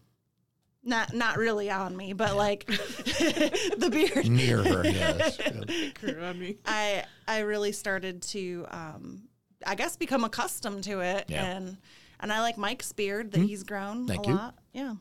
Not 0.83 1.13
not 1.13 1.37
really 1.37 1.71
on 1.71 1.97
me, 1.97 2.15
but 2.15 2.37
like 2.37 2.65
the 2.67 3.89
beard 3.93 4.31
near 4.31 4.65
her. 4.65 4.87
Yes. 4.87 5.37
Grew 6.01 6.23
on 6.23 6.39
me. 6.39 6.57
I 6.65 7.05
I 7.29 7.41
really 7.41 7.73
started 7.73 8.23
to 8.23 8.67
um 8.71 9.23
I 9.67 9.75
guess 9.75 9.97
become 9.97 10.25
accustomed 10.25 10.85
to 10.85 11.01
it 11.01 11.27
Yeah. 11.29 11.45
and 11.45 11.77
and 12.21 12.33
I 12.33 12.41
like 12.41 12.59
Mike's 12.59 12.93
beard 12.93 13.33
that 13.33 13.41
he's 13.41 13.63
grown 13.63 14.07
Thank 14.07 14.27
a 14.27 14.31
you. 14.31 14.37
lot. 14.37 14.55
Yeah. 14.73 14.95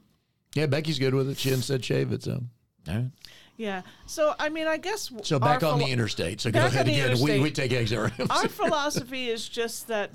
yeah, 0.55 0.65
Becky's 0.67 0.99
good 0.99 1.13
with 1.13 1.29
it. 1.29 1.37
She 1.37 1.49
said 1.55 1.83
shave 1.83 2.11
it. 2.13 2.23
So. 2.23 2.43
All 2.87 2.95
right. 2.95 3.11
Yeah. 3.57 3.81
So 4.05 4.33
I 4.39 4.49
mean, 4.49 4.67
I 4.67 4.77
guess 4.77 5.11
So 5.23 5.37
back 5.39 5.63
on 5.63 5.75
philo- 5.75 5.85
the 5.85 5.91
interstate. 5.91 6.39
So 6.41 6.49
go 6.49 6.65
ahead 6.65 6.81
on 6.81 6.85
the 6.87 6.99
again. 6.99 7.21
We, 7.21 7.39
we 7.39 7.51
take 7.51 7.73
exit. 7.73 8.11
our 8.29 8.47
philosophy 8.47 9.27
is 9.29 9.47
just 9.47 9.87
that 9.89 10.11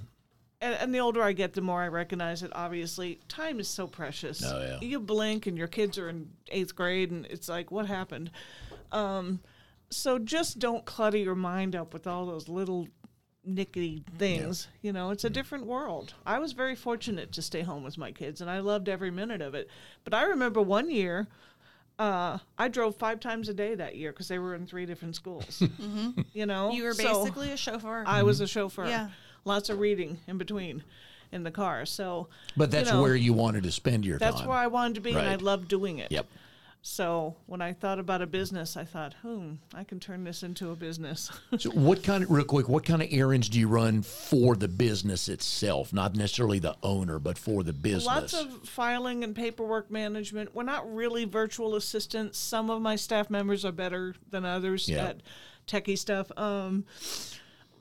and, 0.60 0.74
and 0.80 0.94
the 0.94 0.98
older 1.00 1.22
I 1.22 1.32
get, 1.32 1.52
the 1.52 1.60
more 1.60 1.82
I 1.82 1.88
recognize 1.88 2.42
it. 2.42 2.50
Obviously, 2.54 3.20
time 3.28 3.60
is 3.60 3.68
so 3.68 3.86
precious. 3.86 4.42
Oh, 4.42 4.60
yeah. 4.60 4.78
You 4.80 4.98
blink, 4.98 5.46
and 5.46 5.58
your 5.58 5.66
kids 5.66 5.98
are 5.98 6.08
in 6.08 6.30
eighth 6.48 6.74
grade, 6.74 7.10
and 7.10 7.26
it's 7.26 7.50
like, 7.50 7.70
what 7.70 7.86
happened? 7.86 8.30
Um, 8.90 9.40
so 9.90 10.18
just 10.18 10.58
don't 10.58 10.84
clutter 10.86 11.18
your 11.18 11.34
mind 11.34 11.76
up 11.76 11.92
with 11.92 12.06
all 12.06 12.24
those 12.24 12.48
little 12.48 12.88
nickety 13.48 14.02
things. 14.18 14.68
You 14.82 14.92
know, 14.92 15.10
it's 15.10 15.24
a 15.24 15.30
different 15.30 15.66
world. 15.66 16.14
I 16.26 16.38
was 16.38 16.52
very 16.52 16.74
fortunate 16.74 17.32
to 17.32 17.42
stay 17.42 17.62
home 17.62 17.82
with 17.84 17.98
my 17.98 18.12
kids, 18.12 18.40
and 18.40 18.50
I 18.50 18.60
loved 18.60 18.88
every 18.88 19.10
minute 19.10 19.40
of 19.42 19.54
it. 19.54 19.68
But 20.04 20.14
I 20.14 20.24
remember 20.24 20.60
one 20.62 20.90
year. 20.90 21.26
Uh, 21.96 22.38
I 22.58 22.66
drove 22.66 22.96
five 22.96 23.20
times 23.20 23.48
a 23.48 23.54
day 23.54 23.76
that 23.76 23.94
year 23.94 24.10
because 24.10 24.26
they 24.26 24.40
were 24.40 24.56
in 24.56 24.66
three 24.66 24.84
different 24.84 25.14
schools. 25.14 25.62
You 26.32 26.46
know, 26.46 26.72
You 26.72 26.82
were 26.82 26.92
So- 26.94 27.20
basically 27.22 27.52
a 27.52 27.56
chauffeur. 27.56 28.02
I 28.06 28.24
was 28.24 28.40
a 28.40 28.48
chauffeur. 28.48 28.86
Yeah. 28.88 29.10
Lots 29.44 29.68
of 29.70 29.78
reading 29.78 30.18
in 30.26 30.36
between 30.36 30.82
in 31.30 31.44
the 31.44 31.52
car. 31.52 31.86
So 31.86 32.26
But 32.56 32.72
that's 32.72 32.88
you 32.88 32.96
know, 32.96 33.02
where 33.02 33.14
you 33.14 33.32
wanted 33.32 33.62
to 33.62 33.70
spend 33.70 34.04
your 34.04 34.18
that's 34.18 34.38
time. 34.40 34.48
where 34.48 34.56
I 34.58 34.66
wanted 34.66 34.94
to 34.96 35.00
be 35.02 35.10
and 35.10 35.20
I 35.28 35.36
loved 35.36 35.68
doing 35.68 35.98
it. 35.98 36.10
Yep. 36.10 36.26
So 36.86 37.34
when 37.46 37.62
I 37.62 37.72
thought 37.72 37.98
about 37.98 38.20
a 38.20 38.26
business, 38.26 38.76
I 38.76 38.84
thought, 38.84 39.14
hmm, 39.22 39.54
I 39.72 39.84
can 39.84 39.98
turn 39.98 40.22
this 40.22 40.42
into 40.42 40.70
a 40.70 40.76
business. 40.76 41.30
So 41.58 41.70
what 41.70 42.02
kind 42.02 42.22
of 42.22 42.30
real 42.30 42.44
quick? 42.44 42.68
What 42.68 42.84
kind 42.84 43.00
of 43.00 43.08
errands 43.10 43.48
do 43.48 43.58
you 43.58 43.68
run 43.68 44.02
for 44.02 44.54
the 44.54 44.68
business 44.68 45.30
itself? 45.30 45.94
Not 45.94 46.14
necessarily 46.14 46.58
the 46.58 46.76
owner, 46.82 47.18
but 47.18 47.38
for 47.38 47.62
the 47.62 47.72
business. 47.72 48.04
Lots 48.04 48.34
of 48.34 48.68
filing 48.68 49.24
and 49.24 49.34
paperwork 49.34 49.90
management. 49.90 50.54
We're 50.54 50.64
not 50.64 50.92
really 50.94 51.24
virtual 51.24 51.74
assistants. 51.74 52.38
Some 52.38 52.68
of 52.68 52.82
my 52.82 52.96
staff 52.96 53.30
members 53.30 53.64
are 53.64 53.72
better 53.72 54.14
than 54.30 54.44
others 54.44 54.86
Yeah. 54.86 55.06
at 55.06 55.22
techie 55.66 55.96
stuff. 55.96 56.30
Um, 56.36 56.84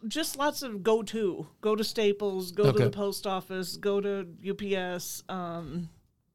just 0.08 0.38
lots 0.38 0.64
of 0.64 0.82
go 0.82 1.04
to, 1.04 1.48
go 1.60 1.76
to 1.76 1.84
Staples, 1.84 2.54
go 2.54 2.68
Okay. 2.68 2.78
to 2.78 2.84
the 2.86 2.90
post 2.90 3.28
office, 3.28 3.76
go 3.76 4.00
to 4.00 4.26
UPS. 4.50 5.24
Um, 5.28 5.90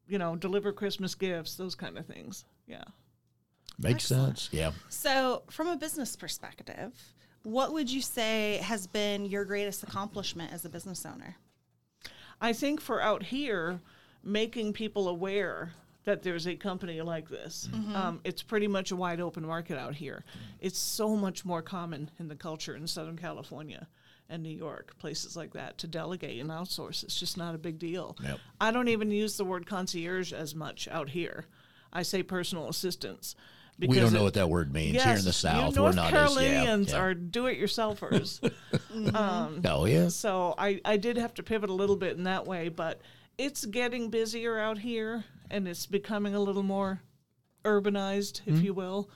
you 0.07 0.19
know, 0.19 0.35
deliver 0.37 0.73
Christmas 0.73 1.15
gifts, 1.15 1.55
those 1.57 1.75
kind 1.75 1.99
of 1.99 2.07
things. 2.07 2.45
Yeah. 2.69 2.85
Makes 3.79 4.05
sense. 4.05 4.49
Yeah. 4.53 4.73
So, 4.89 5.43
from 5.51 5.69
a 5.69 5.77
business 5.77 6.17
perspective, 6.17 6.93
what 7.43 7.73
would 7.73 7.91
you 7.91 8.03
say 8.03 8.59
has 8.63 8.87
been 8.87 9.25
your 9.25 9.45
greatest 9.45 9.83
accomplishment 9.83 10.53
as 10.53 10.65
a 10.65 10.69
business 10.69 11.07
owner? 11.07 11.37
I 12.41 12.53
think 12.53 12.81
for 12.81 13.01
out 13.01 13.23
here, 13.23 13.81
making 14.23 14.73
people 14.73 15.09
aware 15.09 15.73
that 16.05 16.23
there's 16.23 16.47
a 16.47 16.57
company 16.57 17.01
like 17.03 17.29
this, 17.29 17.69
um, 17.95 18.21
it's 18.25 18.43
pretty 18.43 18.67
much 18.67 18.91
a 18.93 18.97
wide 18.97 19.21
open 19.21 19.47
market 19.47 19.79
out 19.79 19.95
here. 19.95 20.25
It's 20.61 20.79
so 20.79 21.15
much 21.17 21.45
more 21.45 21.63
common 21.63 22.11
in 22.19 22.29
the 22.29 22.37
culture 22.37 22.75
in 22.75 22.87
Southern 22.87 23.19
California 23.19 23.87
and 24.31 24.43
New 24.43 24.57
York, 24.57 24.97
places 24.99 25.37
like 25.37 25.53
that, 25.53 25.79
to 25.79 25.87
delegate 25.87 26.41
and 26.41 26.51
outsource. 26.51 27.03
It's 27.03 27.19
just 27.19 27.37
not 27.37 27.55
a 27.55 27.59
big 27.59 27.79
deal. 27.79 28.17
Yep. 28.23 28.39
I 28.61 28.71
don't 28.71 28.89
even 28.89 29.11
use 29.11 29.37
the 29.37 29.45
word 29.45 29.67
concierge 29.67 30.33
as 30.33 30.55
much 30.55 30.89
out 30.89 31.11
here. 31.11 31.47
I 31.93 32.03
say 32.03 32.23
personal 32.23 32.69
assistants. 32.69 33.35
We 33.81 33.87
don't 34.01 34.13
know 34.13 34.21
it- 34.21 34.25
what 34.25 34.35
that 34.35 34.51
word 34.51 34.73
means 34.73 34.95
Yes, 34.95 35.05
here 35.05 35.17
in 35.19 35.25
the 35.25 35.33
South. 35.33 35.77
You 35.77 35.83
We're 35.83 35.87
North 35.87 35.97
not 35.97 36.11
Carolinians 36.11 36.89
as 36.89 36.93
yeah, 36.93 36.99
yeah. 36.99 37.05
are 37.05 37.15
do-it-yourselfers. 37.15 38.53
um, 39.15 39.63
Oh 39.65 39.85
yeah. 39.85 40.09
so 40.09 40.55
I, 40.59 40.81
I 40.85 40.97
did 40.97 41.17
have 41.17 41.35
to 41.35 41.43
pivot 41.45 41.71
a 41.71 41.75
little 41.75 41.95
bit 41.97 42.17
in 42.17 42.25
that 42.25 42.45
way, 42.47 42.71
but 42.71 43.01
it's 43.37 43.65
getting 43.65 44.11
busier 44.11 44.59
out 44.59 44.79
here 44.79 45.25
and 45.51 45.69
it's 45.69 45.87
becoming 45.87 46.35
a 46.35 46.41
little 46.41 46.65
more 46.65 47.01
urbanized, 47.65 48.41
if 48.47 48.61
you 48.63 48.75
will. 48.75 49.11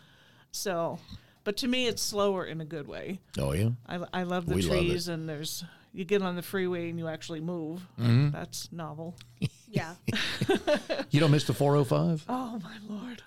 So, 0.52 0.98
but 1.44 1.56
to 1.58 1.66
me, 1.68 1.86
it's 1.88 2.02
slower 2.02 2.44
in 2.44 2.60
a 2.60 2.64
good 2.64 2.86
way. 2.86 3.18
Oh 3.38 3.52
yeah. 3.52 3.70
I, 3.88 3.98
I 4.12 4.22
love 4.22 4.46
the 4.46 4.54
We 4.54 4.62
love 4.62 4.78
trees 4.78 5.08
and 5.08 5.28
there's, 5.28 5.64
you 5.92 6.04
get 6.04 6.22
on 6.22 6.36
the 6.36 6.42
freeway 6.42 6.88
and 6.88 6.98
you 7.00 7.08
actually 7.08 7.40
move. 7.40 7.80
Mm-hmm. 7.98 8.30
That's 8.30 8.70
novel. 8.72 9.16
Yeah. 9.72 9.94
You 11.10 11.20
don't 11.20 11.30
miss 11.30 11.44
the 11.44 11.52
405? 11.52 12.24
Oh, 12.28 12.58
my 12.62 12.76
Lord. 12.88 13.22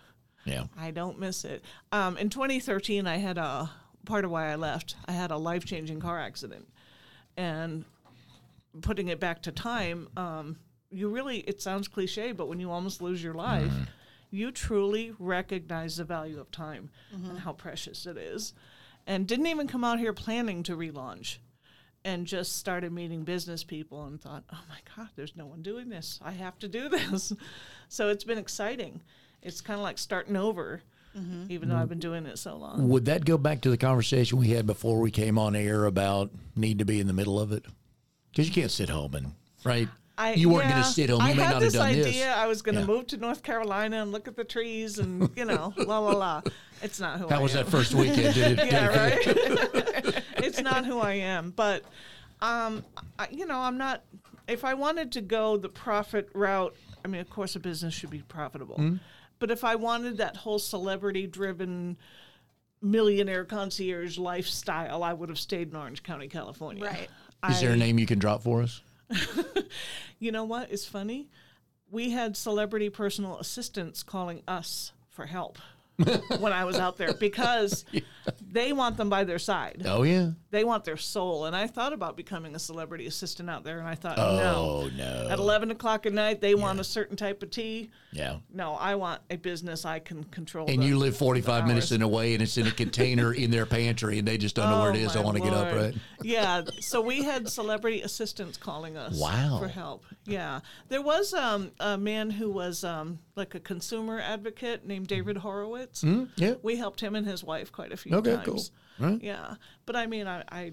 Yeah. 0.45 0.65
I 0.77 0.89
don't 0.91 1.19
miss 1.19 1.45
it. 1.45 1.63
Um, 1.91 2.17
in 2.17 2.29
2013, 2.29 3.05
I 3.05 3.17
had 3.17 3.37
a 3.37 3.69
part 4.05 4.25
of 4.25 4.31
why 4.31 4.51
I 4.51 4.55
left. 4.55 4.95
I 5.07 5.11
had 5.11 5.29
a 5.31 5.37
life 5.37 5.65
changing 5.65 5.99
car 5.99 6.19
accident, 6.19 6.67
and 7.37 7.85
putting 8.81 9.07
it 9.09 9.19
back 9.19 9.41
to 9.43 9.51
time, 9.51 10.07
um, 10.17 10.57
you 10.91 11.09
really 11.09 11.39
it 11.39 11.61
sounds 11.61 11.87
cliche, 11.87 12.31
but 12.31 12.47
when 12.47 12.59
you 12.59 12.71
almost 12.71 13.01
lose 13.01 13.23
your 13.23 13.33
life, 13.33 13.73
you 14.31 14.51
truly 14.51 15.13
recognize 15.19 15.97
the 15.97 16.03
value 16.03 16.39
of 16.39 16.49
time 16.51 16.89
and 17.13 17.39
how 17.39 17.53
precious 17.53 18.05
it 18.05 18.17
is. 18.17 18.53
And 19.07 19.27
didn't 19.27 19.47
even 19.47 19.67
come 19.67 19.83
out 19.83 19.99
here 19.99 20.13
planning 20.13 20.63
to 20.63 20.75
relaunch. 20.75 21.37
And 22.05 22.25
just 22.27 22.57
started 22.57 22.93
meeting 22.93 23.23
business 23.23 23.63
people 23.63 24.05
and 24.05 24.21
thought, 24.21 24.43
oh 24.53 24.61
my 24.69 24.77
God, 24.95 25.09
there's 25.15 25.35
no 25.35 25.47
one 25.47 25.63
doing 25.63 25.89
this. 25.89 26.19
I 26.23 26.31
have 26.33 26.57
to 26.59 26.67
do 26.67 26.87
this. 26.89 27.33
So 27.89 28.09
it's 28.09 28.23
been 28.23 28.37
exciting. 28.37 29.01
It's 29.41 29.59
kind 29.59 29.79
of 29.79 29.83
like 29.83 29.97
starting 29.97 30.35
over, 30.35 30.83
mm-hmm. 31.17 31.45
even 31.49 31.67
though 31.69 31.75
I've 31.75 31.89
been 31.89 31.97
mm-hmm. 31.97 32.09
doing 32.09 32.25
it 32.27 32.37
so 32.37 32.55
long. 32.57 32.89
Would 32.89 33.05
that 33.05 33.25
go 33.25 33.37
back 33.39 33.61
to 33.61 33.71
the 33.71 33.77
conversation 33.77 34.37
we 34.37 34.49
had 34.49 34.67
before 34.67 34.99
we 34.99 35.09
came 35.09 35.39
on 35.39 35.55
air 35.55 35.85
about 35.85 36.29
need 36.55 36.79
to 36.79 36.85
be 36.85 36.99
in 36.99 37.07
the 37.07 37.13
middle 37.13 37.39
of 37.39 37.51
it? 37.51 37.65
Because 38.31 38.47
you 38.47 38.53
can't 38.53 38.71
sit 38.71 38.89
home 38.89 39.15
and 39.15 39.33
right. 39.63 39.89
I, 40.17 40.33
you 40.33 40.49
weren't 40.49 40.65
yeah, 40.65 40.71
going 40.71 40.83
to 40.83 40.89
sit 40.89 41.09
home. 41.09 41.21
You 41.21 41.27
I 41.27 41.33
may 41.33 41.41
had 41.43 41.51
not 41.53 41.59
this 41.59 41.73
have 41.73 41.81
done 41.81 41.91
idea 41.91 42.03
this. 42.03 42.25
I 42.25 42.47
was 42.47 42.61
going 42.61 42.75
to 42.75 42.81
Yeah. 42.81 42.87
move 42.87 43.07
to 43.07 43.17
North 43.17 43.43
Carolina 43.43 44.01
and 44.01 44.11
look 44.11 44.27
at 44.27 44.35
the 44.35 44.45
trees 44.45 44.97
and, 44.99 45.29
you 45.35 45.43
know, 45.45 45.73
la 45.77 45.99
la 45.99 46.11
la. 46.11 46.41
It's 46.81 46.99
not 46.99 47.19
who 47.19 47.27
I 47.27 47.33
How 47.33 47.41
was 47.41 47.55
am. 47.55 47.63
that 47.65 47.71
first 47.71 47.93
weekend? 47.93 48.33
Did 48.33 48.37
it, 48.37 48.55
did 48.63 48.71
yeah, 48.71 48.89
it- 48.91 49.75
right. 49.75 49.94
it's 50.37 50.61
not 50.61 50.85
who 50.85 50.99
I 50.99 51.13
am, 51.13 51.51
but 51.51 51.83
um, 52.41 52.83
I, 53.17 53.27
you 53.31 53.45
know, 53.45 53.59
I'm 53.59 53.77
not. 53.77 54.03
If 54.47 54.63
I 54.63 54.73
wanted 54.75 55.11
to 55.13 55.21
go 55.21 55.57
the 55.57 55.69
profit 55.69 56.29
route, 56.33 56.75
I 57.03 57.07
mean, 57.07 57.21
of 57.21 57.29
course, 57.29 57.55
a 57.55 57.59
business 57.59 57.93
should 57.93 58.11
be 58.11 58.21
profitable. 58.21 58.75
Hmm? 58.75 58.95
But 59.39 59.51
if 59.51 59.63
I 59.63 59.75
wanted 59.75 60.17
that 60.17 60.37
whole 60.37 60.59
celebrity-driven 60.59 61.97
millionaire 62.81 63.43
concierge 63.43 64.17
lifestyle, 64.17 65.03
I 65.03 65.13
would 65.13 65.29
have 65.29 65.39
stayed 65.39 65.69
in 65.69 65.75
Orange 65.75 66.03
County, 66.03 66.27
California. 66.27 66.85
Right. 66.85 67.09
Is 67.49 67.59
there 67.59 67.71
a 67.71 67.77
name 67.77 67.99
you 67.99 68.05
can 68.05 68.17
drop 68.17 68.43
for 68.43 68.61
us? 68.61 68.81
You 70.19 70.31
know 70.31 70.45
what 70.45 70.71
is 70.71 70.85
funny? 70.85 71.29
We 71.91 72.11
had 72.11 72.37
celebrity 72.37 72.89
personal 72.89 73.37
assistants 73.37 74.03
calling 74.03 74.41
us 74.47 74.91
for 75.09 75.25
help 75.25 75.59
when 75.97 76.53
I 76.53 76.65
was 76.65 76.77
out 76.77 76.97
there 76.97 77.13
because 77.13 77.85
they 78.41 78.73
want 78.73 78.97
them 78.97 79.09
by 79.09 79.23
their 79.23 79.39
side. 79.39 79.83
Oh 79.85 80.03
yeah. 80.03 80.31
They 80.55 80.63
want 80.63 80.85
their 80.85 80.95
soul. 80.95 81.45
And 81.47 81.53
I 81.55 81.67
thought 81.67 81.91
about 81.91 82.15
becoming 82.15 82.55
a 82.55 82.59
celebrity 82.59 83.07
assistant 83.07 83.49
out 83.49 83.65
there, 83.65 83.77
and 83.79 83.87
I 83.89 83.93
thought, 83.95 84.17
Oh 84.17 84.87
no. 84.87 84.89
no. 84.95 85.27
At 85.29 85.37
11 85.37 85.69
o'clock 85.69 86.05
at 86.05 86.13
night, 86.13 86.39
they 86.39 86.55
want 86.55 86.79
a 86.79 86.83
certain 86.85 87.17
type 87.17 87.43
of 87.43 87.49
tea. 87.51 87.91
Yeah. 88.13 88.37
No, 88.53 88.75
I 88.75 88.95
want 88.95 89.21
a 89.29 89.35
business 89.35 89.83
I 89.83 89.99
can 89.99 90.23
control. 90.23 90.69
And 90.69 90.81
the- 90.81 90.85
you 90.87 90.97
live 90.97 91.17
45 91.17 91.67
minutes 91.67 91.91
in 91.91 92.01
away, 92.01 92.33
and 92.35 92.41
it's 92.41 92.57
in 92.57 92.67
a 92.67 92.71
container 92.71 93.33
in 93.33 93.51
their 93.51 93.65
pantry, 93.65 94.17
and 94.17 94.25
they 94.25 94.37
just 94.37 94.55
don't 94.55 94.69
know 94.69 94.79
where 94.79 94.95
it 94.95 95.05
Oh. 95.13 95.19
I 95.19 95.23
want 95.23 95.35
to 95.35 95.43
get 95.43 95.51
up, 95.53 95.75
right? 95.75 95.93
Yeah. 96.23 96.61
So 96.79 97.01
we 97.01 97.21
had 97.23 97.49
celebrity 97.49 98.01
assistants 98.01 98.57
calling 98.57 98.95
us 98.95 99.19
Wow. 99.19 99.59
for 99.59 99.67
help. 99.67 100.05
Yeah. 100.25 100.61
There 100.87 101.01
was 101.01 101.33
um, 101.33 101.71
a 101.81 101.97
man 101.97 102.29
who 102.29 102.49
was 102.49 102.85
um, 102.85 103.19
like 103.35 103.55
a 103.55 103.59
consumer 103.59 104.21
advocate 104.21 104.87
named 104.87 105.07
David 105.07 105.35
Horowitz. 105.35 106.01
Mm, 106.01 106.29
yeah. 106.37 106.53
We 106.63 106.77
helped 106.77 107.01
him 107.01 107.13
and 107.13 107.27
his 107.27 107.43
wife 107.43 107.73
quite 107.73 107.91
a 107.91 107.97
few 107.97 108.15
Okay, 108.15 108.35
times. 108.35 108.45
cool. 108.45 108.63
Right. 108.99 109.21
Yeah. 109.21 109.55
But 109.85 109.95
I 109.95 110.05
mean, 110.07 110.27
I, 110.27 110.43
I, 110.49 110.71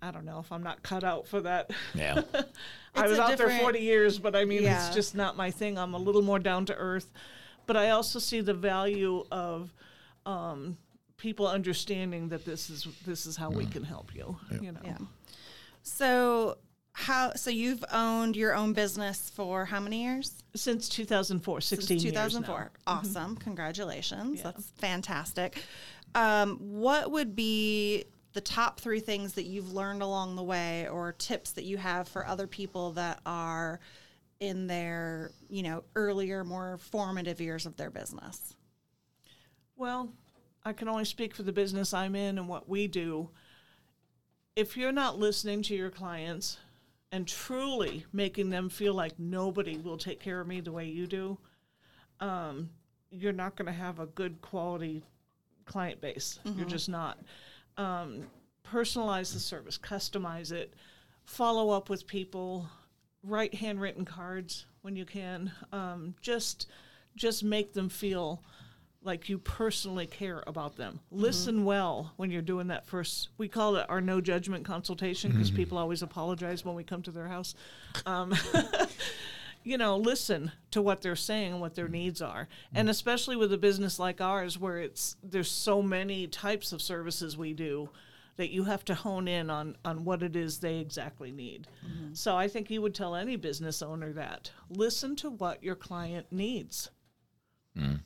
I 0.00 0.10
don't 0.10 0.24
know 0.24 0.38
if 0.38 0.52
I'm 0.52 0.62
not 0.62 0.82
cut 0.82 1.02
out 1.04 1.26
for 1.26 1.40
that. 1.40 1.70
Yeah. 1.94 2.22
I 2.94 3.06
was 3.08 3.18
out 3.18 3.36
there 3.38 3.50
40 3.60 3.78
years, 3.80 4.18
but 4.18 4.34
I 4.36 4.44
mean, 4.44 4.62
Yeah. 4.62 4.86
it's 4.86 4.94
just 4.94 5.14
not 5.14 5.36
my 5.36 5.50
thing. 5.50 5.78
I'm 5.78 5.94
a 5.94 5.98
little 5.98 6.22
more 6.22 6.38
down 6.38 6.66
to 6.66 6.74
earth. 6.74 7.12
But 7.66 7.76
I 7.76 7.90
also 7.90 8.18
see 8.18 8.40
the 8.40 8.54
value 8.54 9.24
of 9.30 9.72
um, 10.24 10.78
people 11.16 11.46
understanding 11.46 12.28
that 12.30 12.44
this 12.44 12.70
is 12.70 12.86
this 13.04 13.26
is 13.26 13.36
how 13.36 13.50
we 13.50 13.66
can 13.66 13.82
help 13.84 14.14
you. 14.14 14.36
You 14.60 14.72
know, 14.72 14.80
Yeah. 14.84 14.96
So 15.82 16.58
how 16.98 17.32
so 17.34 17.50
you've 17.50 17.84
owned 17.92 18.36
your 18.36 18.54
own 18.54 18.72
business 18.72 19.30
for 19.30 19.64
how 19.64 19.80
many 19.80 20.02
years? 20.02 20.42
since 20.58 20.88
2004, 20.88 21.60
16 21.60 21.86
Since 21.86 22.04
years 22.04 22.14
now. 22.14 22.28
2004. 22.28 22.70
Awesome. 22.86 23.36
Congratulations. 23.36 24.38
Yeah. 24.38 24.44
That's 24.44 24.70
fantastic. 24.76 25.62
Um, 26.14 26.56
what 26.58 27.10
would 27.10 27.36
be 27.36 28.04
the 28.32 28.40
top 28.40 28.80
three 28.80 29.00
things 29.00 29.34
that 29.34 29.44
you've 29.44 29.72
learned 29.72 30.02
along 30.02 30.36
the 30.36 30.42
way 30.42 30.88
or 30.88 31.12
tips 31.12 31.52
that 31.52 31.64
you 31.64 31.76
have 31.76 32.08
for 32.08 32.26
other 32.26 32.46
people 32.46 32.92
that 32.92 33.20
are 33.24 33.80
in 34.40 34.66
their, 34.66 35.30
you 35.48 35.62
know, 35.62 35.84
earlier, 35.96 36.44
more 36.44 36.78
formative 36.78 37.40
years 37.40 37.66
of 37.66 37.76
their 37.76 37.90
business? 37.90 38.54
Well, 39.76 40.12
I 40.64 40.72
can 40.72 40.88
only 40.88 41.04
speak 41.04 41.34
for 41.34 41.42
the 41.42 41.52
business 41.52 41.94
I'm 41.94 42.14
in 42.14 42.38
and 42.38 42.48
what 42.48 42.68
we 42.68 42.86
do. 42.86 43.30
If 44.56 44.76
you're 44.76 44.92
not 44.92 45.18
listening 45.18 45.62
to 45.62 45.74
your 45.74 45.90
clients 45.90 46.58
and 47.12 47.26
truly 47.26 48.04
making 48.12 48.50
them 48.50 48.68
feel 48.68 48.94
like 48.94 49.18
nobody 49.18 49.78
will 49.78 49.96
take 49.96 50.20
care 50.20 50.40
of 50.40 50.46
me 50.46 50.60
the 50.60 50.72
way 50.72 50.86
you 50.86 51.06
do, 51.06 51.38
um, 52.20 52.68
you're 53.10 53.32
not 53.32 53.56
going 53.56 53.66
to 53.66 53.72
have 53.72 53.98
a 53.98 54.06
good 54.06 54.40
quality 54.42 55.02
client 55.64 56.00
base. 56.00 56.38
You're 56.44 56.66
just 56.66 56.88
not. 56.88 57.18
Um, 57.76 58.24
personalize 58.70 59.32
the 59.32 59.40
service, 59.40 59.78
customize 59.78 60.52
it, 60.52 60.74
follow 61.24 61.70
up 61.70 61.88
with 61.88 62.06
people, 62.06 62.68
write 63.22 63.54
handwritten 63.54 64.04
cards 64.04 64.66
when 64.82 64.96
you 64.96 65.04
can. 65.04 65.50
Um, 65.72 66.14
just, 66.20 66.68
just 67.16 67.42
make 67.42 67.72
them 67.72 67.88
feel 67.88 68.42
like 69.08 69.30
you 69.30 69.38
personally 69.38 70.06
care 70.06 70.44
about 70.46 70.76
them. 70.76 71.00
Listen 71.10 71.56
mm-hmm. 71.56 71.64
well 71.64 72.12
when 72.16 72.30
you're 72.30 72.42
doing 72.42 72.66
that 72.66 72.86
first. 72.86 73.30
We 73.38 73.48
call 73.48 73.76
it 73.76 73.86
our 73.88 74.02
no 74.02 74.20
judgment 74.20 74.66
consultation 74.66 75.32
because 75.32 75.48
mm-hmm. 75.48 75.56
people 75.56 75.78
always 75.78 76.02
apologize 76.02 76.62
when 76.62 76.74
we 76.74 76.84
come 76.84 77.00
to 77.04 77.10
their 77.10 77.26
house. 77.26 77.54
Um, 78.04 78.34
you 79.64 79.78
know, 79.78 79.96
listen 79.96 80.52
to 80.72 80.82
what 80.82 81.00
they're 81.00 81.16
saying 81.16 81.52
and 81.52 81.60
what 81.62 81.74
their 81.74 81.86
mm-hmm. 81.86 81.92
needs 81.94 82.20
are. 82.20 82.48
And 82.74 82.90
especially 82.90 83.34
with 83.34 83.50
a 83.50 83.56
business 83.56 83.98
like 83.98 84.20
ours 84.20 84.58
where 84.58 84.78
it's 84.78 85.16
there's 85.22 85.50
so 85.50 85.80
many 85.80 86.26
types 86.26 86.72
of 86.72 86.82
services 86.82 87.34
we 87.34 87.54
do 87.54 87.88
that 88.36 88.50
you 88.50 88.64
have 88.64 88.84
to 88.84 88.94
hone 88.94 89.26
in 89.26 89.48
on 89.48 89.74
on 89.86 90.04
what 90.04 90.22
it 90.22 90.36
is 90.36 90.58
they 90.58 90.80
exactly 90.80 91.32
need. 91.32 91.66
So 92.12 92.36
I 92.36 92.46
think 92.46 92.70
you 92.70 92.82
would 92.82 92.94
tell 92.94 93.14
any 93.14 93.36
business 93.36 93.80
owner 93.80 94.12
that. 94.12 94.50
Listen 94.68 95.16
to 95.16 95.30
what 95.30 95.64
your 95.64 95.76
client 95.76 96.26
needs. 96.30 96.90
Uh, 97.74 97.98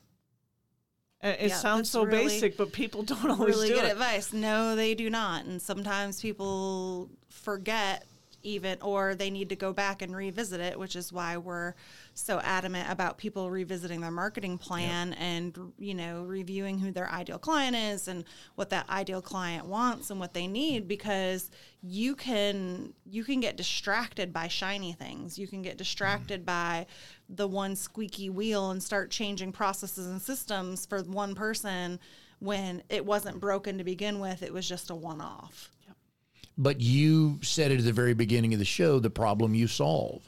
Uh, 1.23 1.27
it 1.39 1.49
Yeah, 1.49 1.55
sounds 1.55 1.89
so 1.89 2.03
really- 2.03 2.25
basic, 2.25 2.57
but 2.57 2.71
people 2.73 3.03
don't 3.03 3.29
always 3.31 3.55
really 3.55 3.69
do 3.69 3.75
good 3.75 3.85
it. 3.85 3.91
advice. 3.93 4.33
No, 4.33 4.75
they 4.75 4.93
do 4.93 5.09
not. 5.09 5.45
And 5.45 5.61
sometimes 5.61 6.21
people 6.21 7.09
forget 7.29 8.05
even 8.43 8.77
or 8.81 9.15
they 9.15 9.29
need 9.29 9.49
to 9.49 9.55
go 9.55 9.73
back 9.73 10.01
and 10.01 10.15
revisit 10.15 10.59
it, 10.59 10.77
which 10.77 10.95
is 10.95 11.11
why 11.11 11.37
we're 11.37 11.73
so 12.13 12.39
adamant 12.41 12.89
about 12.91 13.17
people 13.17 13.49
revisiting 13.49 14.01
their 14.01 14.11
marketing 14.11 14.57
plan 14.57 15.13
and 15.13 15.57
you 15.79 15.95
know, 15.95 16.23
reviewing 16.23 16.77
who 16.77 16.91
their 16.91 17.09
ideal 17.09 17.39
client 17.39 17.75
is 17.75 18.07
and 18.07 18.25
what 18.55 18.69
that 18.69 18.87
ideal 18.89 19.21
client 19.21 19.65
wants 19.65 20.09
and 20.09 20.19
what 20.19 20.33
they 20.33 20.47
need 20.47 20.81
mm-hmm. 20.81 20.87
because 20.89 21.49
you 21.81 22.15
can 22.15 22.93
you 23.05 23.23
can 23.23 23.39
get 23.39 23.57
distracted 23.57 24.31
by 24.31 24.47
shiny 24.47 24.93
things. 24.93 25.39
You 25.39 25.47
can 25.47 25.61
get 25.61 25.71
mm-hmm. 25.71 25.77
distracted 25.77 26.45
by 26.45 26.85
the 27.29 27.47
one 27.47 27.75
squeaky 27.75 28.29
wheel 28.29 28.71
and 28.71 28.83
start 28.83 29.09
changing 29.09 29.51
processes 29.51 30.07
and 30.07 30.21
systems 30.21 30.85
for 30.85 31.01
one 31.03 31.35
person 31.35 31.99
when 32.39 32.83
it 32.89 33.05
wasn't 33.05 33.39
broken 33.39 33.77
to 33.77 33.83
begin 33.83 34.19
with. 34.19 34.43
It 34.43 34.53
was 34.53 34.67
just 34.67 34.89
a 34.89 34.95
one 34.95 35.21
off. 35.21 35.71
But 36.57 36.81
you 36.81 37.39
said 37.41 37.71
it 37.71 37.79
at 37.79 37.85
the 37.85 37.91
very 37.93 38.13
beginning 38.13 38.53
of 38.53 38.59
the 38.59 38.65
show 38.65 38.99
the 38.99 39.09
problem 39.09 39.55
you 39.55 39.67
solve 39.67 40.21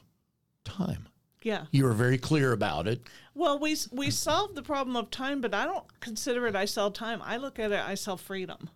time. 0.64 1.08
Yeah. 1.44 1.66
You 1.72 1.84
were 1.84 1.94
very 1.94 2.18
clear 2.18 2.52
about 2.54 2.88
it. 2.88 3.02
Well, 3.36 3.60
we 3.60 3.78
we 3.92 4.10
solved 4.10 4.56
the 4.56 4.64
problem 4.64 4.96
of 4.96 5.12
time, 5.12 5.42
but 5.42 5.54
I 5.54 5.66
don't 5.66 5.86
consider 6.00 6.48
it 6.48 6.56
I 6.56 6.66
sell 6.66 6.90
time. 6.90 7.22
I 7.24 7.38
look 7.38 7.60
at 7.60 7.72
it 7.72 7.80
I 7.80 7.94
sell 7.96 8.18
freedom. 8.18 8.70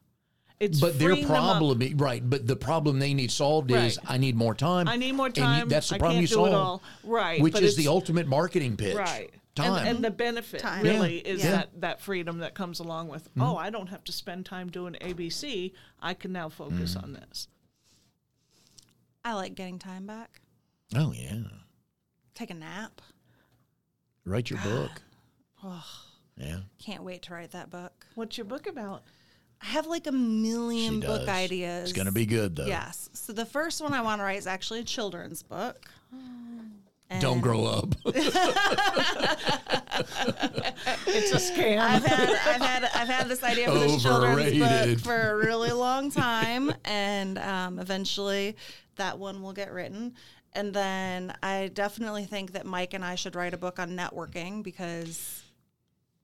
It's 0.59 0.79
But 0.81 0.99
their 0.99 1.15
problem, 1.25 1.79
right? 1.95 2.27
But 2.27 2.45
the 2.45 2.57
problem 2.57 2.99
they 2.99 3.13
need 3.13 3.31
solved 3.31 3.71
is 3.71 3.97
I 4.05 4.17
need 4.17 4.35
more 4.35 4.53
time. 4.53 4.89
I 4.89 4.97
need 4.97 5.13
more 5.13 5.27
and 5.27 5.37
you- 5.37 5.43
time. 5.43 5.69
that's 5.69 5.89
the 5.89 5.97
problem 5.97 6.19
you 6.19 6.27
solve. 6.27 6.53
all. 6.53 6.83
Right, 7.05 7.41
Which 7.41 7.59
is 7.61 7.77
the 7.77 7.87
ultimate 7.87 8.27
marketing 8.27 8.75
pitch. 8.75 8.95
Right. 8.97 9.31
Time. 9.55 9.73
And, 9.73 9.87
and 9.87 10.05
the 10.05 10.11
benefit 10.11 10.61
Time. 10.61 10.83
really 10.83 11.17
Yeah. 11.25 11.33
is 11.33 11.43
Yeah. 11.43 11.51
that 11.51 11.81
that 11.81 12.01
freedom 12.01 12.39
that 12.39 12.53
comes 12.53 12.79
along 12.79 13.07
with, 13.09 13.29
mm-hmm. 13.31 13.41
oh, 13.41 13.57
I 13.57 13.69
don't 13.69 13.87
have 13.87 14.03
to 14.05 14.11
spend 14.11 14.45
time 14.45 14.69
doing 14.69 14.95
ABC. 15.01 15.73
I 15.99 16.13
can 16.13 16.31
now 16.31 16.49
focus 16.49 16.95
mm. 16.95 17.03
on 17.03 17.13
this. 17.13 17.47
I 19.23 19.33
like 19.33 19.55
getting 19.55 19.79
time 19.79 20.05
back. 20.05 20.41
oh 20.95 21.11
yeah. 21.13 21.41
Take 22.35 22.51
a 22.51 22.53
nap. 22.53 23.01
Write 24.23 24.49
your 24.49 24.59
book. 24.59 24.91
oh, 25.63 25.85
yeah. 26.37 26.59
Can't 26.77 27.03
wait 27.03 27.23
to 27.23 27.33
write 27.33 27.51
that 27.51 27.69
book. 27.69 28.05
What's 28.15 28.37
your 28.37 28.45
book 28.45 28.65
about? 28.67 29.03
I 29.61 29.65
have 29.65 29.87
like 29.87 30.07
a 30.07 30.11
million 30.11 31.01
She 31.01 31.07
book 31.07 31.21
does. 31.21 31.29
ideas. 31.29 31.89
It's 31.89 31.97
gonna 31.97 32.13
be 32.13 32.25
good 32.25 32.55
though. 32.55 32.65
Yes. 32.65 33.09
So 33.13 33.33
the 33.33 33.45
first 33.45 33.81
one 33.81 33.93
I 33.93 34.01
want 34.01 34.19
to 34.19 34.23
write 34.23 34.37
is 34.37 34.47
actually 34.47 34.79
a 34.79 34.85
children's 34.85 35.43
book. 35.43 35.89
Oh. 36.11 36.61
Don't 37.19 37.41
grow 37.41 37.65
up. 37.65 37.95
It's 41.07 41.31
a 41.31 41.53
scam. 41.53 41.79
I've 41.79 42.05
had 42.05 42.29
I've 42.29 42.61
had 42.61 42.83
I've 42.95 43.07
had 43.07 43.27
this 43.27 43.43
idea 43.43 43.67
for 43.67 43.79
this 43.79 44.01
children's 44.01 44.51
book 44.53 44.61
Overrated. 44.69 45.01
for 45.01 45.31
a 45.31 45.35
really 45.37 45.71
long 45.71 46.11
time, 46.11 46.73
and 46.85 47.37
um, 47.37 47.79
eventually 47.79 48.55
that 48.95 49.17
one 49.19 49.41
will 49.41 49.53
get 49.53 49.71
written. 49.71 50.13
And 50.53 50.73
then 50.73 51.33
I 51.43 51.69
definitely 51.73 52.25
think 52.25 52.53
that 52.53 52.65
Mike 52.65 52.93
and 52.93 53.03
I 53.03 53.15
should 53.15 53.35
write 53.35 53.53
a 53.53 53.57
book 53.57 53.79
on 53.79 53.91
networking 53.91 54.63
because 54.63 55.43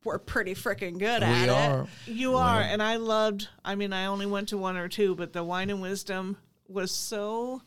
we're 0.04 0.20
pretty 0.20 0.56
freaking 0.56 0.98
good 0.98 1.24
at 1.24 1.30
we 1.30 1.44
it. 1.44 1.50
are. 1.50 1.88
You 2.06 2.36
are, 2.36 2.62
and 2.62 2.82
I 2.82 2.96
loved. 2.98 3.50
I 3.64 3.76
mean, 3.76 3.94
I 3.94 4.06
only 4.06 4.26
went 4.26 4.50
to 4.50 4.58
one 4.58 4.78
or 4.78 4.88
two, 4.88 5.16
but 5.16 5.34
the 5.34 5.44
wine 5.44 5.70
and 5.70 5.82
wisdom 5.82 6.38
was 6.68 6.92
so. 6.92 7.62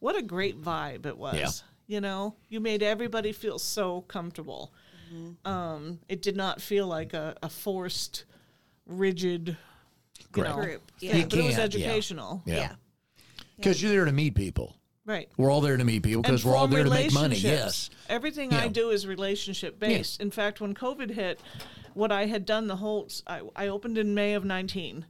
What 0.00 0.16
a 0.16 0.22
great 0.22 0.60
vibe 0.60 1.06
it 1.06 1.16
was. 1.16 1.36
Yeah. 1.36 1.48
You 1.86 2.00
know, 2.00 2.36
you 2.48 2.60
made 2.60 2.82
everybody 2.82 3.32
feel 3.32 3.58
so 3.58 4.02
comfortable. 4.02 4.72
Um, 5.44 5.98
it 6.08 6.22
did 6.22 6.36
not 6.36 6.62
feel 6.62 6.86
like 6.86 7.12
a, 7.12 7.36
a 7.42 7.48
forced, 7.50 8.24
rigid, 8.86 9.56
you 10.34 10.42
know, 10.42 10.54
Group, 10.54 10.90
thing, 10.98 11.10
yeah. 11.10 11.16
You 11.16 11.24
but 11.26 11.34
it 11.34 11.36
was 11.44 11.56
can't, 11.56 11.74
yeah. 11.74 11.86
educational. 11.86 12.42
Yeah. 12.46 12.56
Yeah. 12.56 12.72
Because 13.56 13.82
you're 13.82 13.92
there 13.92 14.06
to 14.06 14.12
meet 14.12 14.34
people. 14.34 14.74
Right. 15.04 15.28
We're 15.36 15.50
all 15.50 15.60
there 15.60 15.76
to 15.76 15.84
meet 15.84 16.02
people 16.02 16.22
because 16.22 16.44
we're 16.44 16.56
all 16.56 16.68
there 16.68 16.84
to 16.84 16.90
make 16.90 17.12
money. 17.12 17.36
Yes. 17.36 17.90
Everything 18.08 18.52
Yeah. 18.52 18.62
I 18.62 18.68
do 18.68 18.90
is 18.90 19.06
relationship 19.06 19.78
based. 19.78 20.20
In 20.20 20.30
fact, 20.30 20.60
when 20.60 20.74
COVID 20.74 21.10
hit, 21.10 21.40
what 21.94 22.12
I 22.12 22.26
had 22.26 22.46
done 22.46 22.68
the 22.68 22.76
whole, 22.76 23.08
I, 23.26 23.42
I 23.56 23.68
opened 23.68 23.98
in 23.98 24.14
May 24.14 24.34
of 24.34 24.44
19. 24.44 25.04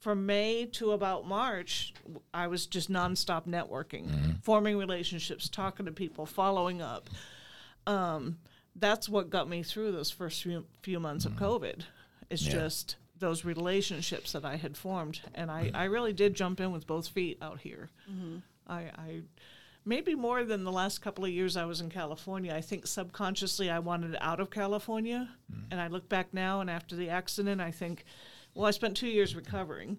From 0.00 0.24
May 0.24 0.64
to 0.72 0.92
about 0.92 1.26
March, 1.26 1.92
I 2.32 2.46
was 2.46 2.66
just 2.66 2.90
nonstop 2.90 3.46
networking, 3.46 4.06
Mm-hmm. 4.08 4.30
forming 4.42 4.78
relationships, 4.78 5.48
talking 5.48 5.84
to 5.86 5.92
people, 5.92 6.24
following 6.26 6.80
up. 6.80 7.10
Um, 7.86 8.38
that's 8.76 9.08
what 9.08 9.28
got 9.30 9.48
me 9.48 9.62
through 9.62 9.92
those 9.92 10.10
first 10.10 10.42
few, 10.42 10.64
few 10.82 10.98
months 11.00 11.26
Mm-hmm. 11.26 11.44
of 11.44 11.50
COVID. 11.62 11.82
It's 12.30 12.46
Yeah. 12.46 12.52
just 12.52 12.96
those 13.18 13.44
relationships 13.44 14.32
that 14.32 14.44
I 14.46 14.56
had 14.56 14.74
formed. 14.76 15.20
And 15.34 15.50
I, 15.50 15.70
I 15.74 15.84
really 15.84 16.14
did 16.14 16.32
jump 16.34 16.60
in 16.60 16.72
with 16.72 16.86
both 16.86 17.08
feet 17.08 17.36
out 17.42 17.60
here. 17.60 17.90
I, 18.66 18.80
I 18.96 19.20
maybe 19.84 20.14
more 20.14 20.44
than 20.44 20.64
the 20.64 20.72
last 20.72 21.02
couple 21.02 21.24
of 21.26 21.30
years 21.30 21.54
I 21.58 21.66
was 21.66 21.82
in 21.82 21.90
California. 21.90 22.54
I 22.54 22.62
think 22.62 22.86
subconsciously 22.86 23.68
I 23.68 23.80
wanted 23.80 24.16
out 24.22 24.40
of 24.40 24.48
California, 24.50 25.28
and 25.70 25.78
I 25.78 25.88
look 25.88 26.08
back 26.08 26.32
now 26.32 26.62
and 26.62 26.70
after 26.70 26.96
the 26.96 27.10
accident, 27.10 27.60
I 27.60 27.70
think, 27.70 28.04
well, 28.54 28.66
I 28.66 28.70
spent 28.72 28.96
two 28.96 29.08
years 29.08 29.34
recovering, 29.36 29.98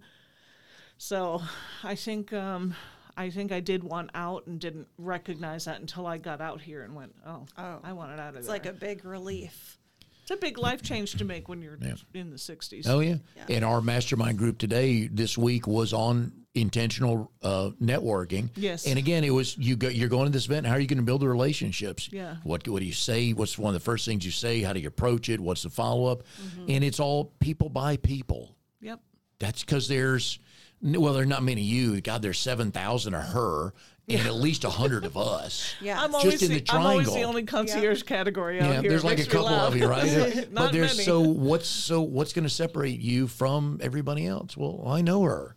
so 0.98 1.42
I 1.84 1.96
think 1.96 2.32
um, 2.34 2.76
I 3.18 3.30
think 3.30 3.52
I 3.52 3.60
did 3.60 3.84
want 3.84 4.10
out 4.14 4.48
and 4.48 4.60
didn't 4.60 4.88
recognize 4.98 5.66
that 5.66 5.80
until 5.80 6.06
I 6.08 6.18
got 6.18 6.42
out 6.42 6.62
here 6.62 6.84
and 6.84 6.96
went, 6.96 7.14
oh, 7.26 7.46
Oh. 7.58 7.80
I 7.84 7.94
wanted 7.94 8.20
out 8.20 8.30
of 8.30 8.36
It's 8.38 8.48
there. 8.48 8.56
like 8.56 8.66
a 8.66 8.74
big 8.74 9.04
relief. 9.06 9.78
it's 10.22 10.32
a 10.32 10.38
big 10.38 10.58
life 10.58 10.82
change 10.82 11.14
to 11.16 11.26
make 11.26 11.50
when 11.50 11.62
you're 11.62 11.78
in 12.14 12.30
the 12.30 12.38
'60s. 12.38 12.84
Oh 12.88 13.00
yeah. 13.00 13.18
Yeah. 13.36 13.46
And 13.56 13.66
our 13.66 13.82
mastermind 13.82 14.38
group 14.38 14.58
today, 14.58 15.08
this 15.08 15.38
week, 15.38 15.68
was 15.68 15.94
on 15.94 16.32
intentional 16.54 17.32
uh, 17.42 17.70
networking. 17.82 18.50
Yes. 18.56 18.86
And 18.86 18.98
again, 19.00 19.24
it 19.24 19.30
was 19.30 19.58
you 19.58 19.76
go. 19.76 19.88
You're 19.88 20.10
going 20.10 20.26
to 20.26 20.32
this 20.32 20.46
event. 20.46 20.68
How 20.68 20.74
are 20.74 20.80
you 20.80 20.88
going 20.88 20.98
to 21.00 21.04
build 21.04 21.22
the 21.22 21.30
relationships? 21.30 22.10
Yeah. 22.12 22.36
What 22.44 22.68
What 22.68 22.80
do 22.80 22.86
you 22.86 22.94
say? 22.94 23.32
What's 23.32 23.58
one 23.58 23.74
of 23.74 23.82
the 23.82 23.84
first 23.84 24.06
things 24.06 24.26
you 24.26 24.32
say? 24.32 24.62
How 24.62 24.74
do 24.74 24.80
you 24.80 24.88
approach 24.88 25.30
it? 25.30 25.40
What's 25.40 25.64
the 25.64 25.70
follow 25.70 26.06
up? 26.12 26.24
Mm-hmm. 26.42 26.66
And 26.70 26.84
it's 26.84 27.00
all 27.00 27.34
people 27.40 27.70
by 27.70 27.98
people. 27.98 28.56
Yep. 28.82 29.00
That's 29.40 29.64
because 29.64 29.88
there's 29.88 30.40
well, 30.82 31.14
there's 31.14 31.28
not 31.28 31.44
many 31.44 31.62
of 31.62 31.68
you. 31.68 32.02
God, 32.02 32.22
there's 32.22 32.40
seven 32.40 32.72
thousand 32.72 33.14
of 33.14 33.24
her, 33.24 33.74
and 34.10 34.20
at 34.28 34.34
least 34.34 34.64
a 34.64 34.70
hundred 34.70 35.06
of 35.06 35.16
us. 35.16 35.74
Yeah. 35.82 36.00
I'm 36.02 36.12
Just 36.12 36.26
always, 36.26 36.42
in 36.44 36.52
the, 36.54 36.60
the 36.60 36.72
I'm 36.74 36.82
always 36.86 37.06
the 37.06 37.12
triangle. 37.12 37.30
only 37.30 37.44
concierge 37.44 38.04
category 38.04 38.60
out 38.60 38.66
Yeah, 38.70 38.82
here. 38.82 38.90
there's 38.92 39.04
It 39.04 39.08
like 39.08 39.18
a 39.18 39.22
makes 39.22 39.28
me 39.30 39.34
couple 39.40 39.56
laugh. 39.56 39.68
of 39.70 39.78
you, 39.78 39.88
right? 39.88 40.48
but 40.54 40.72
there's 40.72 40.98
many. 40.98 41.06
so 41.06 41.22
what's 41.22 41.68
so 41.68 42.02
what's 42.02 42.34
going 42.34 42.44
to 42.44 42.50
separate 42.50 43.00
you 43.00 43.28
from 43.28 43.80
everybody 43.82 44.26
else? 44.28 44.58
Well, 44.58 44.84
I 44.88 45.02
know 45.02 45.22
her. 45.24 45.56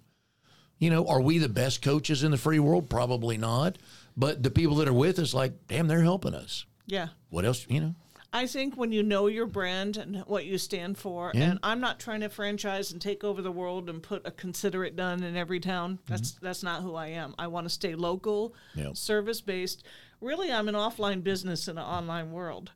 You 0.78 0.90
know, 0.90 1.06
are 1.06 1.20
we 1.20 1.38
the 1.38 1.48
best 1.48 1.82
coaches 1.82 2.22
in 2.24 2.30
the 2.30 2.36
free 2.36 2.58
world? 2.58 2.88
Probably 2.90 3.36
not. 3.38 3.78
But 4.16 4.42
the 4.42 4.50
people 4.50 4.76
that 4.76 4.88
are 4.88 4.92
with 4.92 5.18
us, 5.18 5.34
like, 5.34 5.52
damn, 5.68 5.86
they're 5.88 6.02
helping 6.02 6.34
us. 6.34 6.66
yeah. 6.86 7.08
What 7.30 7.44
else? 7.44 7.66
You 7.68 7.80
know, 7.80 7.94
I 8.32 8.46
think 8.46 8.76
when 8.76 8.92
you 8.92 9.02
know 9.02 9.26
your 9.28 9.46
brand 9.46 9.96
and 9.96 10.18
what 10.26 10.44
you 10.44 10.58
stand 10.58 10.98
for, 10.98 11.32
Yeah. 11.34 11.50
and 11.50 11.58
I'm 11.62 11.80
not 11.80 11.98
trying 12.00 12.20
to 12.20 12.28
franchise 12.28 12.92
and 12.92 13.00
take 13.00 13.24
over 13.24 13.42
the 13.42 13.50
world 13.52 13.88
and 13.88 14.02
put 14.02 14.26
a 14.26 14.30
Consider 14.30 14.84
It 14.84 14.94
Done 14.96 15.22
in 15.22 15.36
every 15.36 15.58
town. 15.60 15.98
That's 16.06 16.32
that's 16.32 16.62
not 16.62 16.82
who 16.82 16.94
I 16.94 17.08
am. 17.08 17.34
I 17.38 17.46
want 17.48 17.64
to 17.66 17.70
stay 17.70 17.94
local, 17.94 18.54
Mm-hmm. 18.76 18.80
Yeah. 18.88 18.92
service 18.94 19.40
based. 19.40 19.84
Really, 20.20 20.52
I'm 20.52 20.68
an 20.68 20.74
offline 20.76 21.22
business 21.24 21.66
in 21.68 21.76
an 21.78 21.84
online 21.84 22.30
world. 22.32 22.70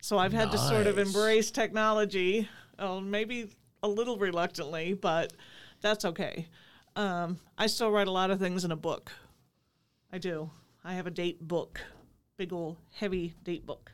So 0.00 0.18
I've 0.18 0.32
had 0.32 0.50
to 0.52 0.58
sort 0.58 0.86
of 0.86 0.98
embrace 0.98 1.50
technology, 1.50 2.48
uh, 2.78 3.00
maybe 3.00 3.50
a 3.82 3.88
little 3.88 4.16
reluctantly, 4.18 4.94
but 4.94 5.32
that's 5.80 6.04
okay. 6.04 6.48
Um, 6.96 7.38
I 7.58 7.66
still 7.66 7.90
write 7.90 8.06
a 8.06 8.12
lot 8.12 8.30
of 8.30 8.38
things 8.38 8.64
in 8.64 8.70
a 8.72 8.76
book. 8.76 9.10
I 10.12 10.18
do. 10.18 10.50
I 10.84 10.94
have 10.94 11.06
a 11.06 11.10
date 11.10 11.46
book, 11.46 11.80
big 12.36 12.52
old 12.52 12.76
heavy 12.92 13.34
date 13.42 13.66
book, 13.66 13.90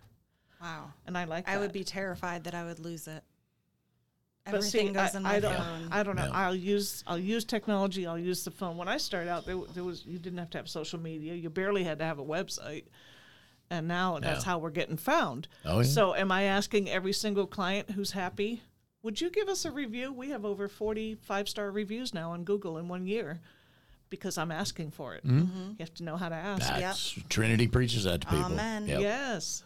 Wow. 0.60 0.92
and 1.06 1.16
I 1.16 1.24
like. 1.24 1.48
I 1.48 1.56
would 1.58 1.72
be 1.72 1.84
terrified 1.84 2.44
that 2.44 2.54
I 2.54 2.64
would 2.64 2.78
lose 2.80 3.06
it. 3.08 3.22
But 4.50 4.64
see, 4.64 4.88
goes 4.88 5.14
I, 5.14 5.16
in 5.18 5.22
my 5.22 5.34
I 5.36 5.40
don't, 5.40 5.56
phone. 5.56 5.88
I 5.92 6.02
don't 6.02 6.16
know. 6.16 6.24
Yeah. 6.24 6.30
I'll 6.32 6.54
use 6.54 7.04
I'll 7.06 7.18
use 7.18 7.44
technology. 7.44 8.06
I'll 8.06 8.18
use 8.18 8.42
the 8.44 8.50
phone. 8.50 8.76
When 8.76 8.88
I 8.88 8.96
started 8.96 9.30
out, 9.30 9.46
there, 9.46 9.56
there 9.74 9.84
was 9.84 10.04
you 10.04 10.18
didn't 10.18 10.38
have 10.38 10.50
to 10.50 10.58
have 10.58 10.68
social 10.68 10.98
media. 10.98 11.34
You 11.34 11.50
barely 11.50 11.84
had 11.84 11.98
to 12.00 12.04
have 12.04 12.18
a 12.18 12.24
website, 12.24 12.84
and 13.70 13.86
now 13.86 14.18
that's 14.18 14.42
how 14.42 14.58
we're 14.58 14.70
getting 14.70 14.96
found. 14.96 15.46
Oh, 15.64 15.78
yeah. 15.78 15.84
So, 15.84 16.14
am 16.14 16.32
I 16.32 16.44
asking 16.44 16.90
every 16.90 17.12
single 17.12 17.46
client 17.46 17.90
who's 17.92 18.10
happy? 18.12 18.62
Would 19.02 19.20
you 19.20 19.30
give 19.30 19.48
us 19.48 19.64
a 19.64 19.70
review? 19.70 20.12
We 20.12 20.30
have 20.30 20.44
over 20.44 20.68
forty 20.68 21.14
five 21.14 21.48
star 21.48 21.70
reviews 21.70 22.12
now 22.12 22.32
on 22.32 22.44
Google 22.44 22.78
in 22.78 22.88
one 22.88 23.06
year, 23.06 23.40
because 24.10 24.36
I'm 24.36 24.52
asking 24.52 24.90
for 24.90 25.14
it. 25.14 25.26
Mm-hmm. 25.26 25.70
You 25.70 25.76
have 25.80 25.94
to 25.94 26.04
know 26.04 26.16
how 26.16 26.28
to 26.28 26.34
ask. 26.34 26.68
that's 26.68 27.18
Trinity 27.28 27.66
preaches 27.68 28.04
that 28.04 28.22
to 28.22 28.26
people. 28.26 28.44
Amen. 28.52 28.86
Yep. 28.86 29.00
Yes. 29.00 29.62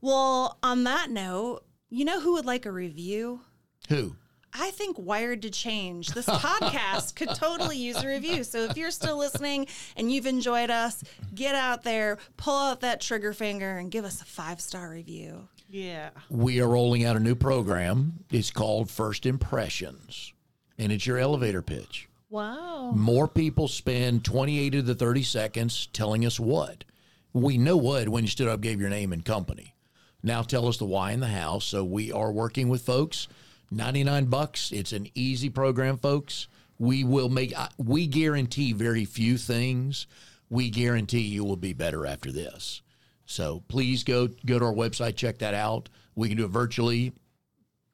Well, 0.00 0.58
on 0.62 0.84
that 0.84 1.10
note, 1.10 1.62
you 1.90 2.04
know 2.04 2.20
who 2.20 2.34
would 2.34 2.46
like 2.46 2.66
a 2.66 2.72
review? 2.72 3.40
Who? 3.88 4.14
I 4.54 4.70
think 4.70 4.96
Wired 4.98 5.42
to 5.42 5.50
Change, 5.50 6.08
this 6.10 6.26
podcast 6.28 7.16
could 7.16 7.30
totally 7.34 7.76
use 7.76 8.02
a 8.02 8.06
review. 8.08 8.44
So 8.44 8.60
if 8.64 8.76
you're 8.76 8.90
still 8.90 9.18
listening 9.18 9.66
and 9.96 10.10
you've 10.10 10.26
enjoyed 10.26 10.70
us, 10.70 11.02
get 11.34 11.54
out 11.54 11.82
there, 11.82 12.18
pull 12.36 12.56
out 12.56 12.80
that 12.80 13.00
trigger 13.00 13.32
finger, 13.32 13.76
and 13.76 13.90
give 13.90 14.04
us 14.04 14.22
a 14.22 14.24
five 14.24 14.60
star 14.60 14.88
review. 14.90 15.48
Yeah. 15.68 16.10
We 16.30 16.60
are 16.60 16.68
rolling 16.68 17.04
out 17.04 17.16
a 17.16 17.20
new 17.20 17.34
program. 17.34 18.24
It's 18.30 18.50
called 18.50 18.90
First 18.90 19.26
Impressions, 19.26 20.32
and 20.78 20.90
it's 20.90 21.06
your 21.06 21.18
elevator 21.18 21.62
pitch. 21.62 22.08
Wow. 22.30 22.92
More 22.94 23.28
people 23.28 23.68
spend 23.68 24.24
28 24.24 24.70
to 24.70 24.82
the 24.82 24.94
30 24.94 25.22
seconds 25.22 25.88
telling 25.92 26.26
us 26.26 26.38
what. 26.38 26.84
We 27.32 27.58
know 27.58 27.76
what 27.76 28.08
when 28.08 28.24
you 28.24 28.28
stood 28.30 28.48
up, 28.48 28.60
gave 28.60 28.80
your 28.80 28.90
name 28.90 29.12
and 29.12 29.24
company. 29.24 29.74
Now 30.22 30.42
tell 30.42 30.66
us 30.68 30.78
the 30.78 30.84
why 30.84 31.12
and 31.12 31.22
the 31.22 31.28
how. 31.28 31.58
So 31.58 31.84
we 31.84 32.12
are 32.12 32.32
working 32.32 32.68
with 32.68 32.82
folks. 32.82 33.28
99 33.70 34.26
bucks. 34.26 34.72
It's 34.72 34.92
an 34.92 35.08
easy 35.14 35.50
program, 35.50 35.98
folks. 35.98 36.48
We 36.78 37.04
will 37.04 37.28
make, 37.28 37.52
we 37.76 38.06
guarantee 38.06 38.72
very 38.72 39.04
few 39.04 39.36
things. 39.36 40.06
We 40.48 40.70
guarantee 40.70 41.20
you 41.20 41.44
will 41.44 41.56
be 41.56 41.72
better 41.72 42.06
after 42.06 42.32
this. 42.32 42.82
So 43.28 43.62
please 43.68 44.04
go 44.04 44.26
go 44.46 44.58
to 44.58 44.64
our 44.64 44.72
website, 44.72 45.14
check 45.14 45.38
that 45.38 45.52
out. 45.52 45.90
We 46.14 46.28
can 46.28 46.38
do 46.38 46.46
it 46.46 46.50
virtually. 46.50 47.12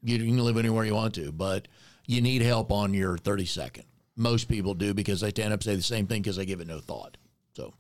You 0.03 0.19
can 0.19 0.39
live 0.39 0.57
anywhere 0.57 0.85
you 0.85 0.95
want 0.95 1.15
to, 1.17 1.33
but 1.33 1.67
you 2.07 2.21
need 2.21 2.41
help 2.41 2.71
on 2.71 2.95
your 2.95 3.19
30 3.19 3.45
second. 3.47 3.85
Most 4.17 4.49
people 4.49 4.75
do 4.75 4.95
because 4.95 5.21
they 5.21 5.31
stand 5.31 5.53
up 5.53 5.59
and 5.59 5.65
say 5.65 5.75
the 5.75 5.83
same 5.83 6.07
thing 6.07 6.23
because 6.23 6.37
they 6.37 6.47
give 6.47 6.61
it 6.61 6.69
no 6.69 6.79
thought. 6.79 7.17
So 7.55 7.75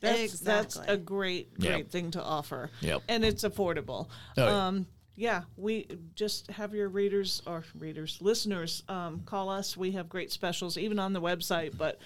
That's 0.00 0.40
that's 0.40 0.78
a 0.88 0.96
great 0.96 1.54
great 1.60 1.78
Yep. 1.78 1.88
thing 1.90 2.10
to 2.12 2.22
offer. 2.22 2.70
Yep. 2.80 3.02
And 3.08 3.24
it's 3.24 3.44
affordable. 3.44 4.08
Oh, 4.36 4.44
yeah. 4.44 4.66
Um 4.66 4.86
yeah, 5.14 5.42
we 5.56 5.86
just 6.16 6.50
have 6.50 6.74
your 6.74 6.88
readers 6.88 7.40
or 7.46 7.62
readers, 7.78 8.18
listeners 8.20 8.82
um, 8.88 9.20
call 9.26 9.50
us. 9.50 9.76
We 9.76 9.90
have 9.92 10.08
great 10.08 10.32
specials, 10.32 10.78
even 10.78 10.98
on 10.98 11.12
the 11.12 11.20
website, 11.20 11.76
but 11.76 12.00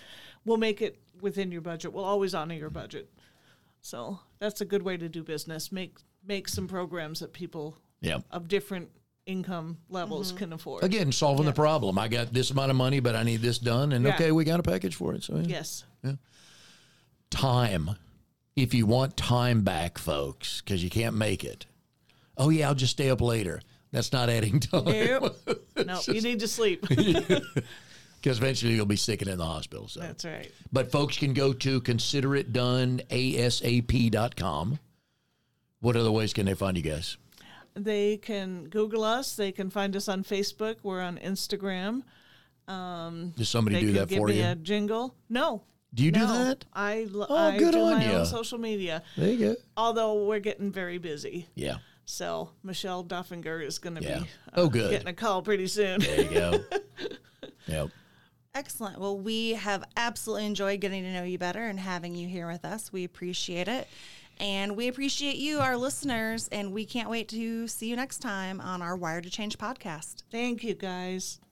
we'll 0.45 0.57
make 0.57 0.83
it 0.83 0.99
within 1.21 1.53
your 1.53 1.61
budget. 1.61 1.93
We'll 1.93 2.05
always 2.05 2.35
honor 2.35 2.57
your 2.57 2.71
budget. 2.71 3.09
So 3.85 4.19
that's 4.39 4.63
a 4.63 4.65
good 4.65 4.83
way 4.83 4.97
to 4.97 5.11
do 5.11 5.23
business. 5.23 5.71
Make 5.71 5.99
make 6.27 6.49
some 6.49 6.67
programs 6.67 7.21
that 7.21 7.35
people 7.35 7.77
yeah. 8.01 8.21
of 8.31 8.49
different 8.49 8.89
income 9.27 9.77
levels 9.91 10.29
Mm-hmm. 10.29 10.39
can 10.39 10.53
afford. 10.55 10.85
Again, 10.85 11.13
solving 11.13 11.45
the 11.45 11.53
problem. 11.53 11.99
I 11.99 12.09
got 12.09 12.33
this 12.33 12.51
amount 12.51 12.71
of 12.71 12.77
money, 12.79 13.01
but 13.01 13.15
I 13.15 13.23
need 13.25 13.43
this 13.43 13.59
done, 13.59 13.93
and 13.93 14.07
Yeah. 14.07 14.15
okay, 14.15 14.33
we 14.33 14.45
got 14.45 14.59
a 14.59 14.63
package 14.63 14.95
for 14.95 15.13
it. 15.15 15.23
So 15.23 15.37
yeah. 15.37 15.43
Yes. 15.47 15.85
time. 17.31 17.91
If 18.57 18.73
you 18.73 18.87
want 18.87 19.17
time 19.19 19.63
back, 19.63 19.99
folks, 19.99 20.61
because 20.63 20.83
you 20.83 20.89
can't 20.89 21.17
make 21.17 21.45
it. 21.45 21.67
Oh 22.39 22.49
yeah, 22.51 22.69
I'll 22.69 22.75
just 22.75 22.93
stay 22.93 23.11
up 23.11 23.21
later. 23.21 23.61
That's 23.93 24.13
not 24.13 24.31
adding 24.31 24.61
time. 24.61 24.85
no, 25.85 26.01
you 26.09 26.21
need 26.23 26.41
to 26.41 26.49
sleep. 26.49 26.87
Because 28.25 28.39
eventually 28.39 28.73
you'll 28.73 28.87
be 28.87 28.97
sticking 28.97 29.29
in 29.29 29.37
the 29.37 29.45
hospital. 29.45 29.87
So. 29.87 30.01
That's 30.01 30.25
right. 30.25 30.51
But 30.73 30.91
folks 30.91 31.19
can 31.19 31.35
go 31.35 31.53
to 31.53 31.79
consideritdoneasap.com. 31.83 34.79
What 35.81 35.97
other 35.97 36.11
ways 36.11 36.33
can 36.33 36.47
they 36.47 36.55
find 36.55 36.75
you 36.79 36.83
guys? 36.83 37.19
They 37.75 38.17
can 38.17 38.65
Google 38.71 39.05
us. 39.05 39.37
They 39.37 39.53
can 39.53 39.69
find 39.69 39.95
us 39.95 40.09
on 40.09 40.25
Facebook. 40.25 40.77
We're 40.83 41.03
on 41.03 41.19
Instagram. 41.19 42.03
Um, 42.67 43.35
Does 43.37 43.51
somebody 43.51 43.79
do 43.81 43.93
that 43.93 44.09
for 44.11 44.31
you? 44.31 44.43
a 44.43 44.55
jingle. 44.55 45.15
No. 45.29 45.65
do 45.93 46.03
you 46.03 46.11
do 46.11 46.21
no. 46.21 46.45
that? 46.45 46.65
I, 46.73 47.07
l- 47.15 47.27
Oh, 47.29 47.37
I 47.37 47.59
good 47.59 47.73
do 47.73 47.81
on 47.83 47.99
my 47.99 48.11
ya. 48.11 48.21
own 48.21 48.25
social 48.27 48.57
media. 48.57 49.03
There 49.19 49.29
you 49.29 49.39
go. 49.39 49.55
Although 49.77 50.25
we're 50.25 50.41
getting 50.41 50.73
very 50.73 50.97
busy. 50.97 51.47
Yeah. 51.55 51.77
So 52.07 52.49
Michelle 52.63 53.05
Duffinger 53.05 53.63
is 53.63 53.79
going 53.79 53.97
to 53.97 54.03
Yeah. 54.03 54.21
be 54.21 54.27
Oh, 54.55 54.65
uh, 54.65 54.69
good. 54.69 54.91
getting 54.93 55.09
a 55.09 55.13
call 55.13 55.43
pretty 55.43 55.67
soon. 55.67 56.01
There 56.01 56.23
you 56.23 56.31
go. 56.31 56.59
yep. 57.67 57.91
Excellent. 58.55 59.01
Well, 59.01 59.19
we 59.19 59.51
have 59.55 59.83
absolutely 59.97 60.47
enjoyed 60.47 60.81
getting 60.81 61.03
to 61.03 61.13
know 61.13 61.25
you 61.25 61.39
better 61.39 61.65
and 61.67 61.81
having 61.81 62.15
you 62.15 62.29
here 62.29 62.47
with 62.47 62.65
us. 62.65 62.93
We 62.93 63.03
appreciate 63.03 63.67
it. 63.67 63.89
And 64.39 64.77
we 64.77 64.89
appreciate 64.89 65.37
you, 65.37 65.59
our 65.61 65.77
listeners, 65.77 66.49
and 66.53 66.73
we 66.73 66.85
can't 66.85 67.11
wait 67.11 67.29
to 67.29 67.67
see 67.69 67.89
you 67.89 67.97
next 67.97 68.19
time 68.19 68.61
on 68.61 68.83
our 68.83 68.97
Wired 68.97 69.25
to 69.25 69.31
Change 69.31 69.59
podcast. 69.59 70.23
Thank 70.31 70.63
you, 70.63 70.75
guys. 70.75 71.39